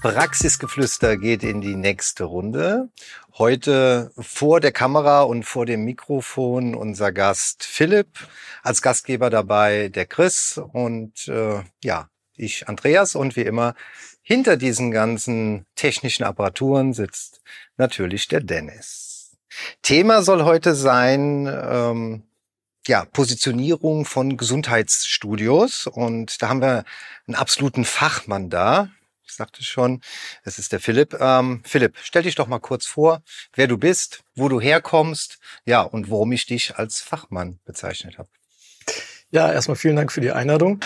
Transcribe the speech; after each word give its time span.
Praxisgeflüster 0.00 1.16
geht 1.16 1.42
in 1.42 1.60
die 1.60 1.74
nächste 1.74 2.24
Runde. 2.24 2.88
Heute 3.36 4.12
vor 4.16 4.60
der 4.60 4.70
Kamera 4.70 5.22
und 5.22 5.42
vor 5.42 5.66
dem 5.66 5.84
Mikrofon 5.84 6.76
unser 6.76 7.10
Gast 7.10 7.64
Philipp. 7.64 8.08
Als 8.62 8.80
Gastgeber 8.80 9.28
dabei 9.28 9.88
der 9.88 10.06
Chris 10.06 10.60
und 10.72 11.26
äh, 11.26 11.62
ja, 11.82 12.08
ich 12.36 12.68
Andreas 12.68 13.16
und 13.16 13.34
wie 13.34 13.42
immer 13.42 13.74
hinter 14.22 14.56
diesen 14.56 14.92
ganzen 14.92 15.66
technischen 15.74 16.22
Apparaturen 16.22 16.92
sitzt 16.92 17.40
natürlich 17.76 18.28
der 18.28 18.40
Dennis. 18.40 19.36
Thema 19.82 20.22
soll 20.22 20.44
heute 20.44 20.76
sein, 20.76 21.46
ähm, 21.46 22.22
ja, 22.86 23.04
Positionierung 23.04 24.04
von 24.04 24.36
Gesundheitsstudios 24.36 25.88
und 25.88 26.40
da 26.40 26.48
haben 26.50 26.62
wir 26.62 26.84
einen 27.26 27.34
absoluten 27.34 27.84
Fachmann 27.84 28.48
da, 28.48 28.90
sagte 29.30 29.64
schon, 29.64 30.00
es 30.44 30.58
ist 30.58 30.72
der 30.72 30.80
Philipp. 30.80 31.16
Ähm, 31.20 31.62
Philipp, 31.64 31.96
stell 32.02 32.22
dich 32.22 32.34
doch 32.34 32.46
mal 32.46 32.58
kurz 32.58 32.86
vor, 32.86 33.22
wer 33.54 33.66
du 33.66 33.78
bist, 33.78 34.22
wo 34.34 34.48
du 34.48 34.60
herkommst, 34.60 35.38
ja, 35.64 35.82
und 35.82 36.10
warum 36.10 36.32
ich 36.32 36.46
dich 36.46 36.76
als 36.76 37.00
Fachmann 37.00 37.58
bezeichnet 37.64 38.18
habe. 38.18 38.28
Ja, 39.30 39.52
erstmal 39.52 39.76
vielen 39.76 39.96
Dank 39.96 40.10
für 40.10 40.22
die 40.22 40.32
Einladung. 40.32 40.80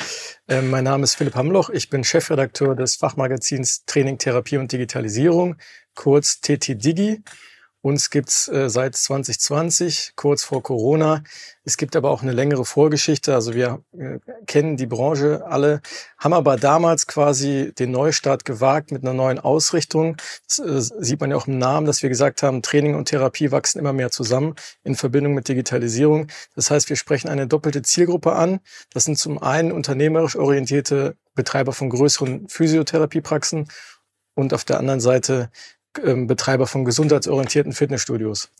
Ähm, 0.48 0.68
mein 0.70 0.82
Name 0.82 1.04
ist 1.04 1.14
Philipp 1.14 1.36
Hamloch. 1.36 1.70
Ich 1.70 1.90
bin 1.90 2.02
Chefredakteur 2.02 2.74
des 2.74 2.96
Fachmagazins 2.96 3.84
Training, 3.86 4.18
Therapie 4.18 4.56
und 4.56 4.72
Digitalisierung, 4.72 5.56
kurz 5.94 6.40
TT 6.40 6.84
Digi. 6.84 7.22
Uns 7.84 8.10
gibt's 8.10 8.46
äh, 8.46 8.70
seit 8.70 8.94
2020, 8.94 10.12
kurz 10.14 10.44
vor 10.44 10.62
Corona. 10.62 11.24
Es 11.64 11.76
gibt 11.76 11.96
aber 11.96 12.12
auch 12.12 12.22
eine 12.22 12.30
längere 12.30 12.64
Vorgeschichte. 12.64 13.34
Also 13.34 13.54
wir 13.54 13.82
äh, 13.98 14.20
kennen 14.46 14.76
die 14.76 14.86
Branche 14.86 15.44
alle, 15.44 15.80
haben 16.16 16.32
aber 16.32 16.56
damals 16.56 17.08
quasi 17.08 17.72
den 17.76 17.90
Neustart 17.90 18.44
gewagt 18.44 18.92
mit 18.92 19.02
einer 19.02 19.14
neuen 19.14 19.40
Ausrichtung. 19.40 20.16
Das 20.46 20.60
äh, 20.60 21.02
sieht 21.02 21.20
man 21.20 21.30
ja 21.30 21.36
auch 21.36 21.48
im 21.48 21.58
Namen, 21.58 21.84
dass 21.84 22.04
wir 22.04 22.08
gesagt 22.08 22.44
haben, 22.44 22.62
Training 22.62 22.94
und 22.94 23.06
Therapie 23.06 23.50
wachsen 23.50 23.80
immer 23.80 23.92
mehr 23.92 24.12
zusammen 24.12 24.54
in 24.84 24.94
Verbindung 24.94 25.34
mit 25.34 25.48
Digitalisierung. 25.48 26.28
Das 26.54 26.70
heißt, 26.70 26.88
wir 26.88 26.96
sprechen 26.96 27.28
eine 27.28 27.48
doppelte 27.48 27.82
Zielgruppe 27.82 28.34
an. 28.34 28.60
Das 28.92 29.04
sind 29.04 29.18
zum 29.18 29.42
einen 29.42 29.72
unternehmerisch 29.72 30.36
orientierte 30.36 31.16
Betreiber 31.34 31.72
von 31.72 31.90
größeren 31.90 32.48
Physiotherapiepraxen 32.48 33.66
und 34.34 34.54
auf 34.54 34.64
der 34.64 34.78
anderen 34.78 35.00
Seite 35.00 35.50
Betreiber 35.94 36.66
von 36.66 36.84
gesundheitsorientierten 36.84 37.72
Fitnessstudios. 37.72 38.50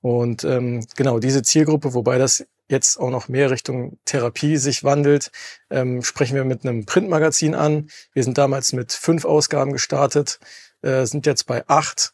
Und 0.00 0.44
ähm, 0.44 0.86
genau 0.96 1.18
diese 1.18 1.42
Zielgruppe, 1.42 1.94
wobei 1.94 2.18
das 2.18 2.46
jetzt 2.68 2.98
auch 2.98 3.10
noch 3.10 3.28
mehr 3.28 3.50
Richtung 3.50 3.98
Therapie 4.04 4.56
sich 4.56 4.84
wandelt, 4.84 5.30
ähm, 5.70 6.02
sprechen 6.02 6.36
wir 6.36 6.44
mit 6.44 6.64
einem 6.64 6.86
Printmagazin 6.86 7.54
an. 7.54 7.88
Wir 8.12 8.22
sind 8.22 8.38
damals 8.38 8.72
mit 8.72 8.92
fünf 8.92 9.24
Ausgaben 9.24 9.72
gestartet, 9.72 10.38
äh, 10.82 11.04
sind 11.06 11.26
jetzt 11.26 11.46
bei 11.46 11.64
acht 11.66 12.12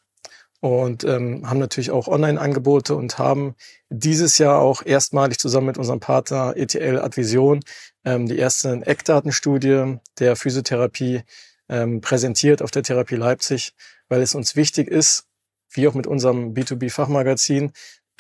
und 0.61 1.05
ähm, 1.05 1.49
haben 1.49 1.59
natürlich 1.59 1.91
auch 1.91 2.09
Online-Angebote 2.09 2.95
und 2.95 3.19
haben 3.19 3.55
dieses 3.91 4.39
Jahr 4.39 4.61
auch 4.61 4.83
erstmalig 4.85 5.39
zusammen 5.39 5.67
mit 5.67 5.79
unserem 5.79 6.01
Partner 6.01 6.55
ETL 6.57 7.01
Advision 7.01 7.61
ähm, 8.05 8.27
die 8.27 8.39
erste 8.39 8.81
Eckdatenstudie 8.87 9.99
der 10.19 10.37
Physiotherapie 10.37 11.23
ähm, 11.69 12.01
präsentiert 12.01 12.63
auf 12.63 12.71
der 12.71 12.83
Therapie 12.83 13.17
Leipzig 13.17 13.75
weil 14.09 14.23
es 14.23 14.35
uns 14.35 14.57
wichtig 14.57 14.89
ist, 14.89 15.27
wie 15.71 15.89
auch 15.89 15.95
mit 15.95 16.07
unserem 16.07 16.55
B2B-Fachmagazin, 16.55 17.73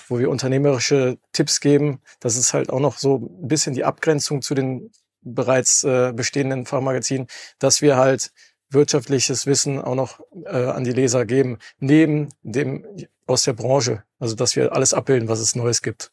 wo 0.08 0.18
wir 0.18 0.30
unternehmerische 0.30 1.18
Tipps 1.32 1.60
geben. 1.60 2.00
Das 2.20 2.36
ist 2.36 2.52
halt 2.52 2.70
auch 2.70 2.80
noch 2.80 2.98
so 2.98 3.16
ein 3.16 3.48
bisschen 3.48 3.74
die 3.74 3.84
Abgrenzung 3.84 4.42
zu 4.42 4.54
den 4.54 4.90
bereits 5.20 5.84
äh, 5.84 6.12
bestehenden 6.12 6.66
Fachmagazinen, 6.66 7.28
dass 7.58 7.80
wir 7.80 7.96
halt 7.96 8.32
wirtschaftliches 8.70 9.46
Wissen 9.46 9.80
auch 9.80 9.94
noch 9.94 10.20
äh, 10.46 10.66
an 10.66 10.84
die 10.84 10.92
Leser 10.92 11.24
geben, 11.26 11.58
neben 11.78 12.28
dem 12.42 12.86
aus 13.26 13.44
der 13.44 13.52
Branche. 13.52 14.02
Also 14.18 14.34
dass 14.34 14.56
wir 14.56 14.72
alles 14.72 14.92
abbilden, 14.92 15.28
was 15.28 15.38
es 15.38 15.54
Neues 15.54 15.80
gibt. 15.80 16.10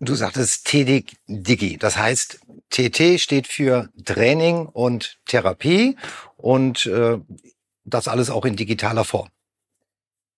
Du 0.00 0.14
sagtest 0.14 0.66
TD 0.66 1.04
Digi. 1.26 1.76
Das 1.76 1.96
heißt, 1.96 2.40
TT 2.70 3.18
steht 3.20 3.48
für 3.48 3.88
Training 4.04 4.66
und 4.66 5.18
Therapie. 5.26 5.96
Und 6.36 6.86
äh, 6.86 7.18
das 7.84 8.08
alles 8.08 8.30
auch 8.30 8.44
in 8.44 8.56
digitaler 8.56 9.04
Form. 9.04 9.28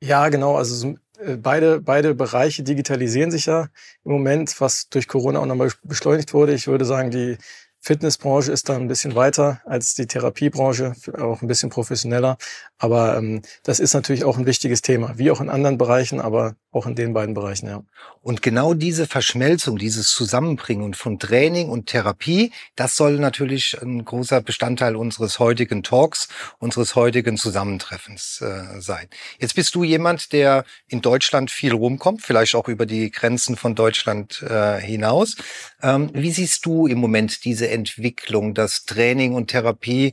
Ja, 0.02 0.28
genau. 0.30 0.56
Also 0.56 0.94
äh, 1.18 1.36
beide, 1.36 1.80
beide 1.80 2.14
Bereiche 2.14 2.62
digitalisieren 2.62 3.30
sich 3.30 3.46
ja 3.46 3.68
im 4.04 4.12
Moment, 4.12 4.58
was 4.60 4.88
durch 4.88 5.08
Corona 5.08 5.40
auch 5.40 5.46
nochmal 5.46 5.72
beschleunigt 5.82 6.32
wurde. 6.32 6.54
Ich 6.54 6.66
würde 6.66 6.86
sagen, 6.86 7.10
die 7.10 7.36
Fitnessbranche 7.82 8.52
ist 8.52 8.68
da 8.68 8.76
ein 8.76 8.88
bisschen 8.88 9.14
weiter 9.14 9.60
als 9.64 9.94
die 9.94 10.06
Therapiebranche, 10.06 10.94
auch 11.18 11.40
ein 11.40 11.48
bisschen 11.48 11.70
professioneller. 11.70 12.36
Aber 12.78 13.16
ähm, 13.16 13.42
das 13.62 13.80
ist 13.80 13.94
natürlich 13.94 14.24
auch 14.24 14.36
ein 14.38 14.46
wichtiges 14.46 14.82
Thema, 14.82 15.16
wie 15.16 15.30
auch 15.30 15.40
in 15.40 15.48
anderen 15.48 15.78
Bereichen, 15.78 16.20
aber 16.20 16.56
auch 16.72 16.86
in 16.86 16.94
den 16.94 17.12
beiden 17.12 17.34
Bereichen, 17.34 17.66
ja. 17.66 17.82
Und 18.22 18.42
genau 18.42 18.74
diese 18.74 19.06
Verschmelzung, 19.06 19.76
dieses 19.76 20.10
Zusammenbringen 20.10 20.94
von 20.94 21.18
Training 21.18 21.68
und 21.68 21.86
Therapie, 21.86 22.52
das 22.76 22.94
soll 22.94 23.18
natürlich 23.18 23.76
ein 23.82 24.04
großer 24.04 24.40
Bestandteil 24.40 24.94
unseres 24.94 25.40
heutigen 25.40 25.82
Talks, 25.82 26.28
unseres 26.58 26.94
heutigen 26.94 27.36
Zusammentreffens 27.36 28.40
äh, 28.40 28.80
sein. 28.80 29.08
Jetzt 29.40 29.54
bist 29.54 29.74
du 29.74 29.82
jemand, 29.82 30.32
der 30.32 30.64
in 30.86 31.00
Deutschland 31.00 31.50
viel 31.50 31.72
rumkommt, 31.72 32.22
vielleicht 32.22 32.54
auch 32.54 32.68
über 32.68 32.86
die 32.86 33.10
Grenzen 33.10 33.56
von 33.56 33.74
Deutschland 33.74 34.42
äh, 34.42 34.80
hinaus. 34.80 35.36
Ähm, 35.82 36.10
wie 36.12 36.30
siehst 36.30 36.64
du 36.66 36.86
im 36.86 36.98
Moment 36.98 37.44
diese 37.44 37.68
Entwicklung, 37.68 38.54
dass 38.54 38.84
Training 38.84 39.34
und 39.34 39.48
Therapie 39.48 40.12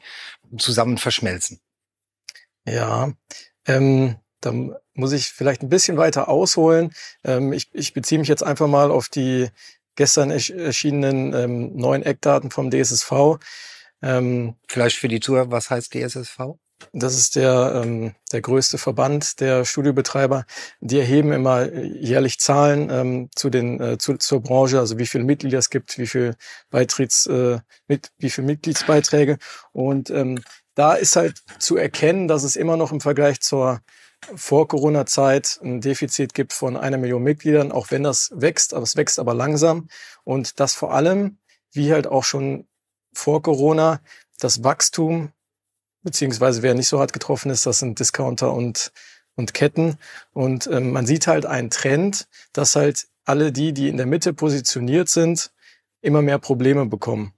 zusammen 0.57 0.97
verschmelzen? 0.97 1.59
Ja, 2.65 3.13
ähm, 3.65 4.15
da 4.41 4.53
muss 4.97 5.13
ich 5.13 5.27
vielleicht 5.27 5.61
ein 5.61 5.69
bisschen 5.69 5.97
weiter 5.97 6.27
ausholen. 6.27 6.93
Ähm, 7.23 7.53
ich, 7.53 7.69
ich 7.73 7.93
beziehe 7.93 8.19
mich 8.19 8.27
jetzt 8.27 8.43
einfach 8.43 8.67
mal 8.67 8.91
auf 8.91 9.09
die 9.09 9.49
gestern 9.95 10.31
erschienenen 10.31 11.33
ähm, 11.33 11.75
neuen 11.75 12.03
Eckdaten 12.03 12.51
vom 12.51 12.71
DSSV. 12.71 13.39
Ähm, 14.01 14.55
vielleicht 14.67 14.97
für 14.97 15.07
die 15.07 15.19
Tour, 15.19 15.51
was 15.51 15.69
heißt 15.69 15.93
DSSV? 15.93 16.57
Das 16.93 17.15
ist 17.15 17.35
der, 17.35 17.81
ähm, 17.83 18.13
der 18.31 18.41
größte 18.41 18.77
Verband 18.77 19.39
der 19.39 19.65
Studiobetreiber. 19.65 20.45
Die 20.79 20.99
erheben 20.99 21.31
immer 21.31 21.73
jährlich 21.73 22.39
Zahlen 22.39 22.89
ähm, 22.91 23.29
zu 23.35 23.49
den, 23.49 23.81
äh, 23.81 23.97
zu, 23.97 24.17
zur 24.17 24.41
Branche, 24.41 24.79
also 24.79 24.99
wie 24.99 25.07
viele 25.07 25.23
Mitglieder 25.23 25.57
es 25.57 25.71
gibt, 25.71 25.97
wie 25.97 26.05
viel 26.05 26.35
Beitritts, 26.69 27.25
äh, 27.25 27.59
mit, 27.87 28.11
wie 28.19 28.29
viel 28.29 28.43
Mitgliedsbeiträge. 28.43 29.39
Und 29.71 30.11
ähm, 30.11 30.39
da 30.75 30.93
ist 30.93 31.15
halt 31.15 31.41
zu 31.57 31.77
erkennen, 31.77 32.27
dass 32.27 32.43
es 32.43 32.55
immer 32.55 32.77
noch 32.77 32.91
im 32.91 33.01
Vergleich 33.01 33.41
zur 33.41 33.81
vor-Corona-Zeit 34.35 35.59
ein 35.63 35.81
Defizit 35.81 36.33
gibt 36.33 36.53
von 36.53 36.75
einer 36.75 36.97
Million 36.97 37.23
Mitgliedern, 37.23 37.71
auch 37.71 37.91
wenn 37.91 38.03
das 38.03 38.31
wächst, 38.33 38.73
aber 38.73 38.83
es 38.83 38.95
wächst 38.95 39.19
aber 39.19 39.33
langsam. 39.33 39.87
Und 40.23 40.59
das 40.59 40.73
vor 40.73 40.93
allem, 40.93 41.37
wie 41.71 41.91
halt 41.93 42.07
auch 42.07 42.23
schon 42.23 42.67
vor 43.13 43.41
Corona, 43.41 44.01
das 44.39 44.63
Wachstum, 44.63 45.31
beziehungsweise 46.03 46.61
wer 46.61 46.73
nicht 46.73 46.87
so 46.87 46.99
hart 46.99 47.13
getroffen 47.13 47.51
ist, 47.51 47.65
das 47.65 47.79
sind 47.79 47.99
Discounter 47.99 48.53
und, 48.53 48.91
und 49.35 49.53
Ketten. 49.53 49.97
Und 50.33 50.67
ähm, 50.67 50.91
man 50.91 51.05
sieht 51.05 51.27
halt 51.27 51.45
einen 51.45 51.69
Trend, 51.69 52.27
dass 52.53 52.75
halt 52.75 53.07
alle 53.25 53.51
die, 53.51 53.73
die 53.73 53.89
in 53.89 53.97
der 53.97 54.05
Mitte 54.05 54.33
positioniert 54.33 55.09
sind, 55.09 55.51
immer 56.01 56.21
mehr 56.21 56.39
Probleme 56.39 56.85
bekommen. 56.85 57.33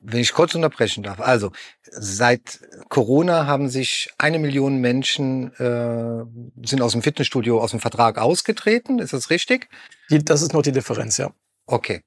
Wenn 0.00 0.20
ich 0.20 0.32
kurz 0.32 0.54
unterbrechen 0.54 1.02
darf. 1.02 1.20
Also, 1.20 1.52
seit 1.82 2.60
Corona 2.88 3.46
haben 3.46 3.68
sich 3.68 4.10
eine 4.18 4.38
Million 4.38 4.78
Menschen 4.78 5.52
äh, 5.54 6.66
sind 6.66 6.82
aus 6.82 6.92
dem 6.92 7.02
Fitnessstudio 7.02 7.60
aus 7.60 7.70
dem 7.70 7.80
Vertrag 7.80 8.18
ausgetreten. 8.18 8.98
Ist 8.98 9.12
das 9.12 9.30
richtig? 9.30 9.68
Die, 10.10 10.24
das 10.24 10.42
ist 10.42 10.52
noch 10.52 10.62
die 10.62 10.72
Differenz, 10.72 11.16
ja. 11.16 11.32
Okay. 11.66 12.02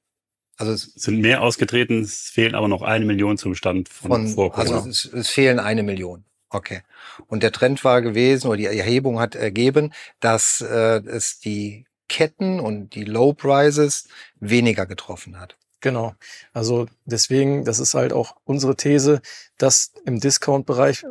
Also 0.56 0.72
es 0.72 0.92
sind 0.94 1.20
mehr 1.20 1.42
ausgetreten, 1.42 2.02
es 2.02 2.28
fehlen 2.28 2.54
aber 2.54 2.68
noch 2.68 2.82
eine 2.82 3.04
Million 3.04 3.36
zum 3.38 3.54
Stand 3.54 3.88
von, 3.88 4.10
von 4.10 4.28
vor 4.28 4.52
Corona. 4.52 4.76
Also 4.76 4.88
es, 4.88 5.04
es 5.04 5.28
fehlen 5.28 5.58
eine 5.58 5.82
Million. 5.82 6.24
Okay. 6.48 6.82
Und 7.26 7.42
der 7.42 7.50
Trend 7.50 7.82
war 7.82 8.00
gewesen, 8.00 8.46
oder 8.46 8.58
die 8.58 8.66
Erhebung 8.66 9.18
hat 9.18 9.34
ergeben, 9.34 9.92
dass 10.20 10.60
äh, 10.60 11.00
es 11.06 11.40
die 11.40 11.86
Ketten 12.08 12.60
und 12.60 12.94
die 12.94 13.04
Low 13.04 13.32
Prices 13.32 14.06
weniger 14.38 14.86
getroffen 14.86 15.40
hat. 15.40 15.56
Genau. 15.84 16.14
Also 16.54 16.86
deswegen, 17.04 17.66
das 17.66 17.78
ist 17.78 17.92
halt 17.92 18.14
auch 18.14 18.36
unsere 18.44 18.74
These, 18.74 19.20
dass 19.58 19.92
im 20.06 20.18
Discount-Bereich 20.18 21.04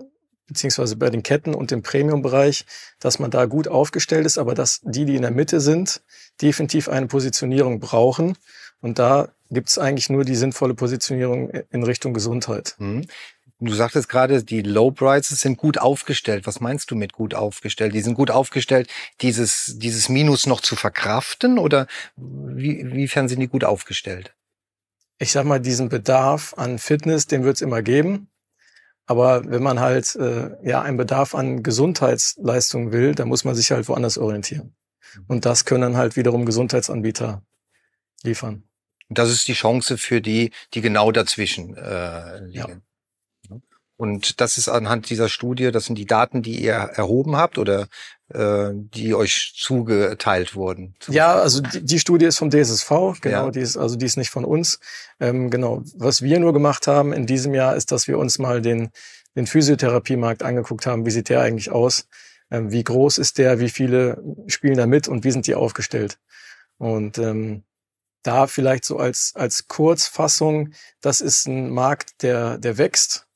beziehungsweise 0.48 0.96
bei 0.96 1.12
den 1.12 1.22
Ketten 1.22 1.54
und 1.54 1.70
dem 1.70 1.84
Premium-Bereich, 1.84 2.66
dass 3.00 3.20
man 3.20 3.30
da 3.30 3.46
gut 3.46 3.68
aufgestellt 3.68 4.26
ist, 4.26 4.40
aber 4.40 4.56
dass 4.56 4.82
die, 4.82 5.06
die 5.06 5.16
in 5.16 5.22
der 5.22 5.30
Mitte 5.30 5.60
sind, 5.60 6.02
definitiv 6.42 6.90
eine 6.90 7.06
Positionierung 7.06 7.80
brauchen. 7.80 8.36
Und 8.82 8.98
da 8.98 9.30
gibt 9.52 9.70
es 9.70 9.78
eigentlich 9.78 10.10
nur 10.10 10.26
die 10.26 10.36
sinnvolle 10.36 10.74
Positionierung 10.74 11.52
in 11.70 11.84
Richtung 11.84 12.16
Gesundheit. 12.16 12.74
Mhm. 12.80 13.06
Du 13.60 13.74
sagtest 13.74 14.10
gerade, 14.10 14.44
die 14.44 14.62
Low 14.62 14.92
Prices 14.92 15.40
sind 15.40 15.58
gut 15.58 15.78
aufgestellt. 15.78 16.48
Was 16.48 16.60
meinst 16.60 16.92
du 16.92 16.96
mit 16.96 17.14
gut 17.14 17.34
aufgestellt? 17.34 17.94
Die 17.94 18.02
sind 18.02 18.16
gut 18.16 18.32
aufgestellt, 18.32 18.90
dieses, 19.22 19.76
dieses 19.78 20.10
Minus 20.10 20.48
noch 20.48 20.60
zu 20.60 20.76
verkraften 20.76 21.58
oder 21.58 21.88
wie, 22.18 22.92
wiefern 22.92 23.30
sind 23.30 23.40
die 23.40 23.48
gut 23.48 23.64
aufgestellt? 23.64 24.34
Ich 25.20 25.32
sag 25.32 25.46
mal, 25.46 25.60
diesen 25.60 25.90
Bedarf 25.90 26.54
an 26.58 26.80
Fitness, 26.80 27.28
den 27.28 27.44
wird 27.44 27.56
es 27.56 27.62
immer 27.62 27.82
geben. 27.82 28.30
Aber 29.06 29.46
wenn 29.46 29.62
man 29.62 29.80
halt 29.80 30.16
äh, 30.16 30.52
ja 30.64 30.82
einen 30.82 30.98
Bedarf 30.98 31.36
an 31.36 31.62
Gesundheitsleistungen 31.62 32.92
will, 32.92 33.16
dann 33.16 33.28
muss 33.28 33.44
man 33.44 33.56
sich 33.56 33.72
halt 33.72 33.88
woanders 33.90 34.18
orientieren. 34.18 34.76
Und 35.28 35.46
das 35.46 35.66
können 35.66 35.82
dann 35.82 35.98
halt 35.98 36.16
wiederum 36.16 36.46
Gesundheitsanbieter 36.46 37.44
liefern. 38.24 38.64
Das 39.10 39.30
ist 39.30 39.48
die 39.48 39.54
Chance 39.54 39.98
für 39.98 40.22
die, 40.22 40.52
die 40.74 40.82
genau 40.82 41.12
dazwischen 41.12 41.76
äh, 41.76 42.40
liegen. 42.46 42.82
Ja. 43.50 43.58
Und 43.96 44.42
das 44.42 44.58
ist 44.58 44.70
anhand 44.70 45.10
dieser 45.10 45.30
Studie, 45.30 45.72
das 45.72 45.86
sind 45.86 45.98
die 45.98 46.06
Daten, 46.06 46.42
die 46.42 46.62
ihr 46.62 46.74
erhoben 46.74 47.36
habt 47.36 47.58
oder 47.58 47.88
die 48.30 49.14
euch 49.14 49.54
zugeteilt 49.56 50.56
wurden? 50.56 50.96
Ja, 51.08 51.36
also 51.36 51.62
die, 51.62 51.84
die 51.84 52.00
Studie 52.00 52.26
ist 52.26 52.38
vom 52.38 52.50
DSSV, 52.50 53.20
genau, 53.22 53.46
ja. 53.46 53.52
die 53.52 53.60
ist, 53.60 53.78
also 53.78 53.96
die 53.96 54.06
ist 54.06 54.18
nicht 54.18 54.32
von 54.32 54.46
uns. 54.46 54.80
Ähm, 55.20 55.52
genau, 55.52 55.84
was 55.96 56.22
wir 56.22 56.40
nur 56.40 56.54
gemacht 56.54 56.88
haben 56.88 57.14
in 57.14 57.28
diesem 57.28 57.54
Jahr 57.54 57.76
ist, 57.76 57.92
dass 57.92 58.08
wir 58.08 58.18
uns 58.18 58.40
mal 58.40 58.62
den, 58.62 58.90
den 59.36 59.46
Physiotherapiemarkt 59.46 60.42
angeguckt 60.42 60.88
haben. 60.88 61.06
Wie 61.06 61.12
sieht 61.12 61.30
der 61.30 61.42
eigentlich 61.42 61.72
aus? 61.72 62.08
Ähm, 62.50 62.72
wie 62.72 62.84
groß 62.84 63.18
ist 63.18 63.38
der? 63.38 63.60
Wie 63.60 63.70
viele 63.70 64.24
spielen 64.48 64.78
da 64.78 64.88
mit 64.88 65.08
und 65.08 65.24
wie 65.24 65.32
sind 65.32 65.48
die 65.48 65.56
aufgestellt? 65.56 66.18
Und 66.78 67.18
ähm, 67.18 67.64
da 68.24 68.48
vielleicht 68.48 68.86
so 68.86 68.98
als, 68.98 69.34
als 69.36 69.68
Kurzfassung, 69.68 70.74
das 71.02 71.20
ist 71.20 71.48
ein 71.48 71.70
Markt, 71.70 72.24
der, 72.24 72.58
der 72.58 72.78
wächst 72.78 73.28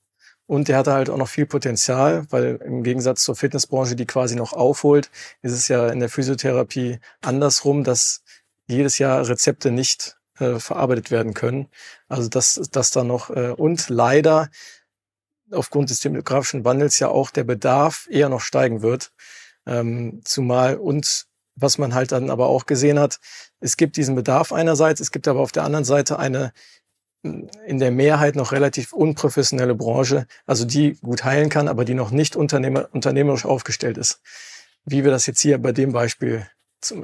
und 0.48 0.70
der 0.70 0.78
hat 0.78 0.88
halt 0.88 1.10
auch 1.10 1.18
noch 1.18 1.28
viel 1.28 1.46
Potenzial, 1.46 2.26
weil 2.30 2.56
im 2.66 2.82
Gegensatz 2.82 3.24
zur 3.24 3.36
Fitnessbranche, 3.36 3.96
die 3.96 4.06
quasi 4.06 4.36
noch 4.36 4.54
aufholt, 4.54 5.12
ist 5.42 5.52
es 5.52 5.68
ja 5.68 5.90
in 5.90 6.00
der 6.00 6.10
Physiotherapie 6.10 7.00
andersrum, 7.22 7.84
dass 7.84 8.24
jedes 8.66 8.98
Jahr 8.98 9.28
Rezepte 9.28 9.72
nicht 9.72 10.18
äh, 10.40 10.60
verarbeitet 10.60 11.12
werden 11.12 11.34
können. 11.34 11.68
Also 12.08 12.30
dass 12.30 12.62
das 12.72 12.92
da 12.92 13.04
noch 13.04 13.30
äh, 13.30 13.52
und 13.52 13.90
leider 13.90 14.50
aufgrund 15.52 15.90
des 15.90 16.00
demografischen 16.00 16.66
Wandels 16.66 17.00
ja 17.00 17.10
auch 17.10 17.30
der 17.30 17.44
Bedarf 17.44 18.08
eher 18.10 18.30
noch 18.30 18.42
steigen 18.42 18.82
wird. 18.82 19.12
Ähm, 19.66 20.22
zumal 20.24 20.78
und 20.78 21.28
was 21.56 21.78
man 21.78 21.94
halt 21.94 22.12
dann 22.12 22.30
aber 22.30 22.48
auch 22.48 22.66
gesehen 22.66 23.00
hat, 23.00 23.20
es 23.60 23.76
gibt 23.78 23.98
diesen 23.98 24.16
Bedarf 24.16 24.54
einerseits, 24.54 25.02
es 25.02 25.12
gibt 25.12 25.28
aber 25.28 25.40
auf 25.42 25.52
der 25.52 25.64
anderen 25.64 25.86
Seite 25.86 26.20
eine 26.20 26.54
in 27.24 27.80
der 27.80 27.92
Mehrheit 27.92 28.36
noch 28.36 28.52
relativ 28.52 28.94
unprofessionelle 28.94 29.76
Branche, 29.76 30.28
also 30.46 30.66
die 30.66 30.94
gut 31.02 31.24
heilen 31.24 31.50
kann, 31.50 31.68
aber 31.68 31.86
die 31.86 31.94
noch 31.94 32.12
nicht 32.12 32.36
unternehmer, 32.36 32.90
unternehmerisch 32.92 33.46
aufgestellt 33.46 33.98
ist. 33.98 34.22
Wie 34.86 35.04
wir 35.04 35.12
das 35.12 35.26
jetzt 35.26 35.42
hier 35.42 35.58
bei 35.58 35.72
dem 35.72 35.92
Beispiel 35.92 36.48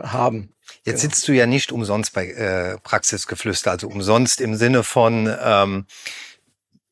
haben. 0.01 0.53
Jetzt 0.85 1.01
genau. 1.01 1.13
sitzt 1.13 1.27
du 1.27 1.33
ja 1.33 1.45
nicht 1.45 1.71
umsonst 1.71 2.13
bei 2.13 2.27
äh, 2.27 2.77
Praxisgeflüster, 2.79 3.71
also 3.71 3.87
umsonst 3.87 4.39
im 4.39 4.55
Sinne 4.55 4.83
von, 4.83 5.33
ähm, 5.41 5.85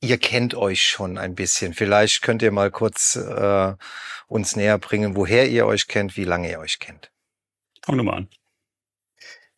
ihr 0.01 0.17
kennt 0.17 0.55
euch 0.55 0.83
schon 0.83 1.17
ein 1.17 1.35
bisschen. 1.35 1.73
Vielleicht 1.73 2.21
könnt 2.21 2.41
ihr 2.41 2.51
mal 2.51 2.71
kurz 2.71 3.15
äh, 3.15 3.73
uns 4.27 4.55
näher 4.55 4.77
bringen, 4.77 5.15
woher 5.15 5.49
ihr 5.49 5.65
euch 5.65 5.87
kennt, 5.87 6.17
wie 6.17 6.25
lange 6.25 6.49
ihr 6.49 6.59
euch 6.59 6.79
kennt. 6.79 7.11
Fang 7.83 7.97
du 7.97 8.03
mal 8.03 8.17
an. 8.17 8.29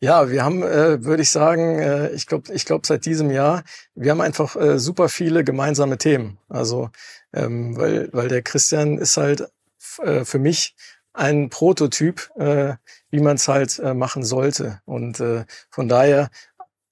Ja, 0.04 0.30
wir 0.30 0.44
haben, 0.44 0.62
äh, 0.62 1.02
würde 1.02 1.22
ich 1.22 1.30
sagen, 1.30 1.78
äh, 1.78 2.10
ich 2.10 2.26
glaube, 2.26 2.52
ich 2.52 2.66
glaube 2.66 2.86
seit 2.86 3.06
diesem 3.06 3.30
Jahr, 3.30 3.64
wir 3.94 4.10
haben 4.10 4.20
einfach 4.20 4.54
äh, 4.54 4.78
super 4.78 5.08
viele 5.08 5.44
gemeinsame 5.44 5.96
Themen. 5.96 6.36
Also, 6.50 6.90
ähm, 7.32 7.74
weil, 7.78 8.10
weil 8.12 8.28
der 8.28 8.42
Christian 8.42 8.98
ist 8.98 9.16
halt 9.16 9.48
äh, 10.02 10.26
für 10.26 10.38
mich 10.38 10.76
ein 11.14 11.48
Prototyp, 11.48 12.30
äh, 12.36 12.74
wie 13.10 13.20
man 13.20 13.36
es 13.36 13.48
halt 13.48 13.78
äh, 13.78 13.94
machen 13.94 14.24
sollte. 14.24 14.82
Und 14.84 15.20
äh, 15.20 15.46
von 15.70 15.88
daher 15.88 16.28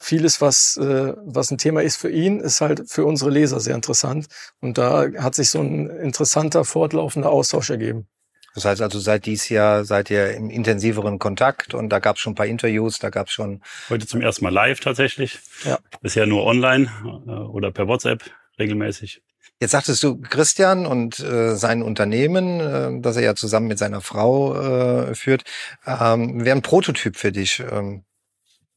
vieles, 0.01 0.41
was, 0.41 0.79
äh, 0.79 1.13
was 1.19 1.51
ein 1.51 1.59
Thema 1.59 1.83
ist 1.83 1.97
für 1.97 2.11
ihn, 2.11 2.41
ist 2.41 2.63
halt 2.63 2.89
für 2.89 3.05
unsere 3.05 3.29
Leser 3.29 3.61
sehr 3.61 3.75
interessant. 3.75 4.27
Und 4.63 4.79
da 4.79 5.05
hat 5.19 5.35
sich 5.35 5.51
so 5.51 5.61
ein 5.61 5.91
interessanter, 5.91 6.65
fortlaufender 6.65 7.29
Austausch 7.29 7.69
ergeben. 7.69 8.09
Das 8.55 8.65
heißt 8.65 8.83
also, 8.83 8.99
seit 9.01 9.27
dies 9.27 9.49
Jahr 9.49 9.85
seid 9.85 10.11
ihr 10.11 10.35
im 10.35 10.51
intensiveren 10.51 11.19
Kontakt 11.19 11.75
und 11.75 11.89
da 11.89 11.99
gab 11.99 12.17
es 12.17 12.23
schon 12.23 12.33
ein 12.33 12.37
paar 12.37 12.47
Interviews, 12.47 12.99
da 12.99 13.11
gab 13.11 13.29
es 13.29 13.33
schon. 13.33 13.63
Heute 13.89 14.07
zum 14.07 14.21
ersten 14.21 14.45
Mal 14.45 14.53
live 14.53 14.81
tatsächlich. 14.81 15.39
Ja. 15.65 15.79
Bisher 16.01 16.27
nur 16.27 16.45
online 16.45 16.91
äh, 17.27 17.31
oder 17.31 17.71
per 17.71 17.89
WhatsApp 17.89 18.23
regelmäßig. 18.59 19.23
Jetzt 19.61 19.71
sagtest 19.71 20.03
du 20.03 20.21
Christian 20.21 20.87
und 20.87 21.21
äh, 21.21 21.55
sein 21.55 21.83
Unternehmen, 21.83 22.61
äh, 22.61 23.01
das 23.01 23.17
er 23.17 23.23
ja 23.23 23.35
zusammen 23.35 23.69
mit 23.69 23.79
seiner 23.79 24.01
Frau 24.01 24.55
äh, 24.57 25.15
führt, 25.15 25.45
ähm, 25.87 26.45
wäre 26.45 26.57
ein 26.57 26.63
Prototyp 26.63 27.17
für 27.17 27.33
dich. 27.33 27.61
Ähm, 27.61 28.05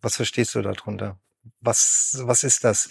was 0.02 0.16
verstehst 0.16 0.54
du 0.54 0.62
darunter? 0.62 1.18
Was, 1.62 2.20
was 2.22 2.44
ist 2.44 2.64
das? 2.64 2.90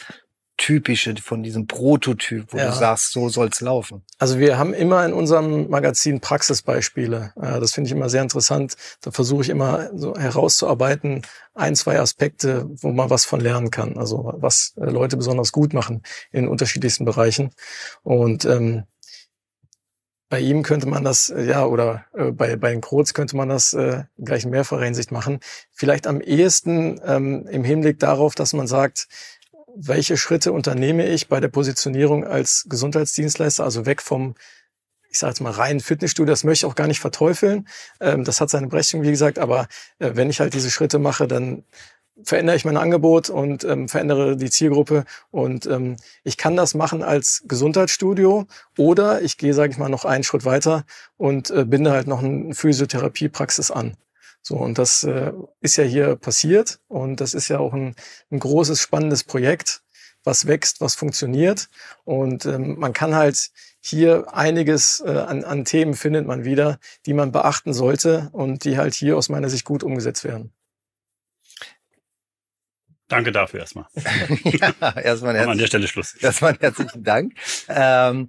Typische 0.56 1.14
von 1.16 1.42
diesem 1.42 1.66
Prototyp, 1.66 2.52
wo 2.52 2.58
ja. 2.58 2.70
du 2.70 2.76
sagst, 2.76 3.12
so 3.12 3.28
soll's 3.28 3.60
laufen? 3.60 4.02
Also 4.18 4.38
wir 4.38 4.56
haben 4.56 4.72
immer 4.72 5.04
in 5.04 5.12
unserem 5.12 5.68
Magazin 5.68 6.20
Praxisbeispiele. 6.20 7.32
Das 7.34 7.74
finde 7.74 7.88
ich 7.88 7.92
immer 7.92 8.08
sehr 8.08 8.22
interessant. 8.22 8.76
Da 9.00 9.10
versuche 9.10 9.42
ich 9.42 9.48
immer 9.48 9.90
so 9.94 10.16
herauszuarbeiten, 10.16 11.22
ein, 11.54 11.74
zwei 11.74 11.98
Aspekte, 11.98 12.68
wo 12.80 12.92
man 12.92 13.10
was 13.10 13.24
von 13.24 13.40
lernen 13.40 13.70
kann. 13.70 13.98
Also 13.98 14.32
was 14.36 14.74
äh, 14.76 14.84
Leute 14.84 15.16
besonders 15.16 15.52
gut 15.52 15.72
machen 15.72 16.02
in 16.30 16.48
unterschiedlichsten 16.48 17.04
Bereichen. 17.04 17.50
Und 18.02 18.44
ähm, 18.44 18.84
bei 20.28 20.40
ihm 20.40 20.62
könnte 20.62 20.88
man 20.88 21.04
das, 21.04 21.28
äh, 21.30 21.44
ja, 21.44 21.64
oder 21.64 22.06
äh, 22.12 22.32
bei, 22.32 22.56
bei 22.56 22.70
den 22.70 22.80
Kroz 22.80 23.14
könnte 23.14 23.36
man 23.36 23.48
das 23.48 23.72
äh, 23.72 24.04
gleich 24.18 24.44
in 24.44 24.50
mehrfacher 24.50 24.84
Hinsicht 24.84 25.12
machen. 25.12 25.38
Vielleicht 25.70 26.06
am 26.06 26.20
ehesten 26.20 27.00
ähm, 27.04 27.46
im 27.46 27.62
Hinblick 27.62 27.98
darauf, 28.00 28.34
dass 28.34 28.52
man 28.52 28.66
sagt, 28.66 29.06
welche 29.76 30.16
Schritte 30.16 30.52
unternehme 30.52 31.06
ich 31.06 31.28
bei 31.28 31.40
der 31.40 31.48
Positionierung 31.48 32.24
als 32.24 32.66
Gesundheitsdienstleister, 32.68 33.64
also 33.64 33.86
weg 33.86 34.02
vom, 34.02 34.34
ich 35.10 35.18
sage 35.18 35.32
jetzt 35.32 35.40
mal, 35.40 35.50
reinen 35.50 35.80
Fitnessstudio, 35.80 36.30
das 36.30 36.44
möchte 36.44 36.66
ich 36.66 36.70
auch 36.70 36.76
gar 36.76 36.86
nicht 36.86 37.00
verteufeln. 37.00 37.68
Ähm, 38.00 38.24
das 38.24 38.40
hat 38.40 38.50
seine 38.50 38.68
Berechtigung, 38.68 39.04
wie 39.04 39.10
gesagt, 39.10 39.38
aber 39.38 39.68
äh, 39.98 40.12
wenn 40.14 40.30
ich 40.30 40.40
halt 40.40 40.54
diese 40.54 40.70
Schritte 40.70 40.98
mache, 40.98 41.26
dann 41.26 41.64
verändere 42.22 42.56
ich 42.56 42.64
mein 42.64 42.76
Angebot 42.76 43.28
und 43.28 43.64
ähm, 43.64 43.88
verändere 43.88 44.36
die 44.36 44.50
Zielgruppe. 44.50 45.04
Und 45.30 45.66
ähm, 45.66 45.96
ich 46.22 46.36
kann 46.36 46.56
das 46.56 46.74
machen 46.74 47.02
als 47.02 47.42
Gesundheitsstudio 47.46 48.46
oder 48.78 49.22
ich 49.22 49.36
gehe, 49.36 49.54
sage 49.54 49.72
ich 49.72 49.78
mal, 49.78 49.88
noch 49.88 50.04
einen 50.04 50.24
Schritt 50.24 50.44
weiter 50.44 50.84
und 51.16 51.50
äh, 51.50 51.64
binde 51.64 51.90
halt 51.90 52.06
noch 52.06 52.22
eine 52.22 52.54
Physiotherapiepraxis 52.54 53.70
an. 53.70 53.96
So, 54.46 54.56
und 54.56 54.76
das 54.76 55.04
äh, 55.04 55.32
ist 55.60 55.76
ja 55.76 55.84
hier 55.84 56.16
passiert 56.16 56.78
und 56.86 57.22
das 57.22 57.32
ist 57.32 57.48
ja 57.48 57.60
auch 57.60 57.72
ein, 57.72 57.96
ein 58.30 58.38
großes, 58.38 58.78
spannendes 58.78 59.24
Projekt, 59.24 59.80
was 60.22 60.46
wächst, 60.46 60.82
was 60.82 60.94
funktioniert. 60.94 61.70
Und 62.04 62.44
ähm, 62.44 62.78
man 62.78 62.92
kann 62.92 63.14
halt 63.14 63.50
hier 63.80 64.26
einiges 64.34 65.02
äh, 65.06 65.12
an, 65.12 65.44
an 65.44 65.64
Themen 65.64 65.94
findet 65.94 66.26
man 66.26 66.44
wieder, 66.44 66.78
die 67.06 67.14
man 67.14 67.32
beachten 67.32 67.72
sollte 67.72 68.28
und 68.32 68.64
die 68.64 68.76
halt 68.76 68.92
hier 68.92 69.16
aus 69.16 69.30
meiner 69.30 69.48
Sicht 69.48 69.64
gut 69.64 69.82
umgesetzt 69.82 70.24
werden. 70.24 70.52
Danke 73.08 73.32
dafür 73.32 73.60
erstmal. 73.60 73.86
ja, 74.44 74.98
erstmal 74.98 75.36
an 75.38 75.56
der 75.56 75.66
Stelle 75.68 75.88
Schluss. 75.88 76.14
Erstmal 76.16 76.54
herzlichen 76.60 77.02
Dank. 77.02 77.32
Ähm, 77.68 78.28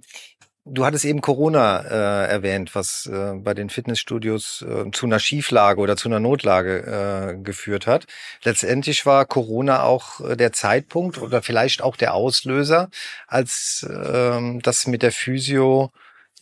Du 0.68 0.84
hattest 0.84 1.04
eben 1.04 1.20
Corona 1.20 1.78
äh, 1.78 2.28
erwähnt, 2.28 2.74
was 2.74 3.06
äh, 3.06 3.34
bei 3.34 3.54
den 3.54 3.70
Fitnessstudios 3.70 4.64
äh, 4.68 4.90
zu 4.90 5.06
einer 5.06 5.20
Schieflage 5.20 5.80
oder 5.80 5.96
zu 5.96 6.08
einer 6.08 6.18
Notlage 6.18 7.36
äh, 7.36 7.40
geführt 7.40 7.86
hat. 7.86 8.06
Letztendlich 8.42 9.06
war 9.06 9.26
Corona 9.26 9.84
auch 9.84 10.20
äh, 10.20 10.36
der 10.36 10.52
Zeitpunkt 10.52 11.18
oder 11.22 11.40
vielleicht 11.40 11.82
auch 11.82 11.94
der 11.94 12.14
Auslöser, 12.14 12.90
als 13.28 13.86
äh, 13.88 14.58
das 14.60 14.88
mit 14.88 15.02
der 15.02 15.12
Physio 15.12 15.92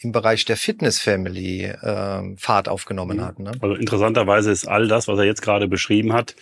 im 0.00 0.12
Bereich 0.12 0.46
der 0.46 0.56
Fitness 0.56 1.00
Family 1.00 1.64
äh, 1.64 2.36
Fahrt 2.38 2.68
aufgenommen 2.70 3.18
mhm. 3.18 3.24
hat. 3.24 3.38
Ne? 3.38 3.52
Also 3.60 3.74
interessanterweise 3.74 4.50
ist 4.50 4.66
all 4.66 4.88
das, 4.88 5.06
was 5.06 5.18
er 5.18 5.24
jetzt 5.24 5.42
gerade 5.42 5.68
beschrieben 5.68 6.14
hat, 6.14 6.34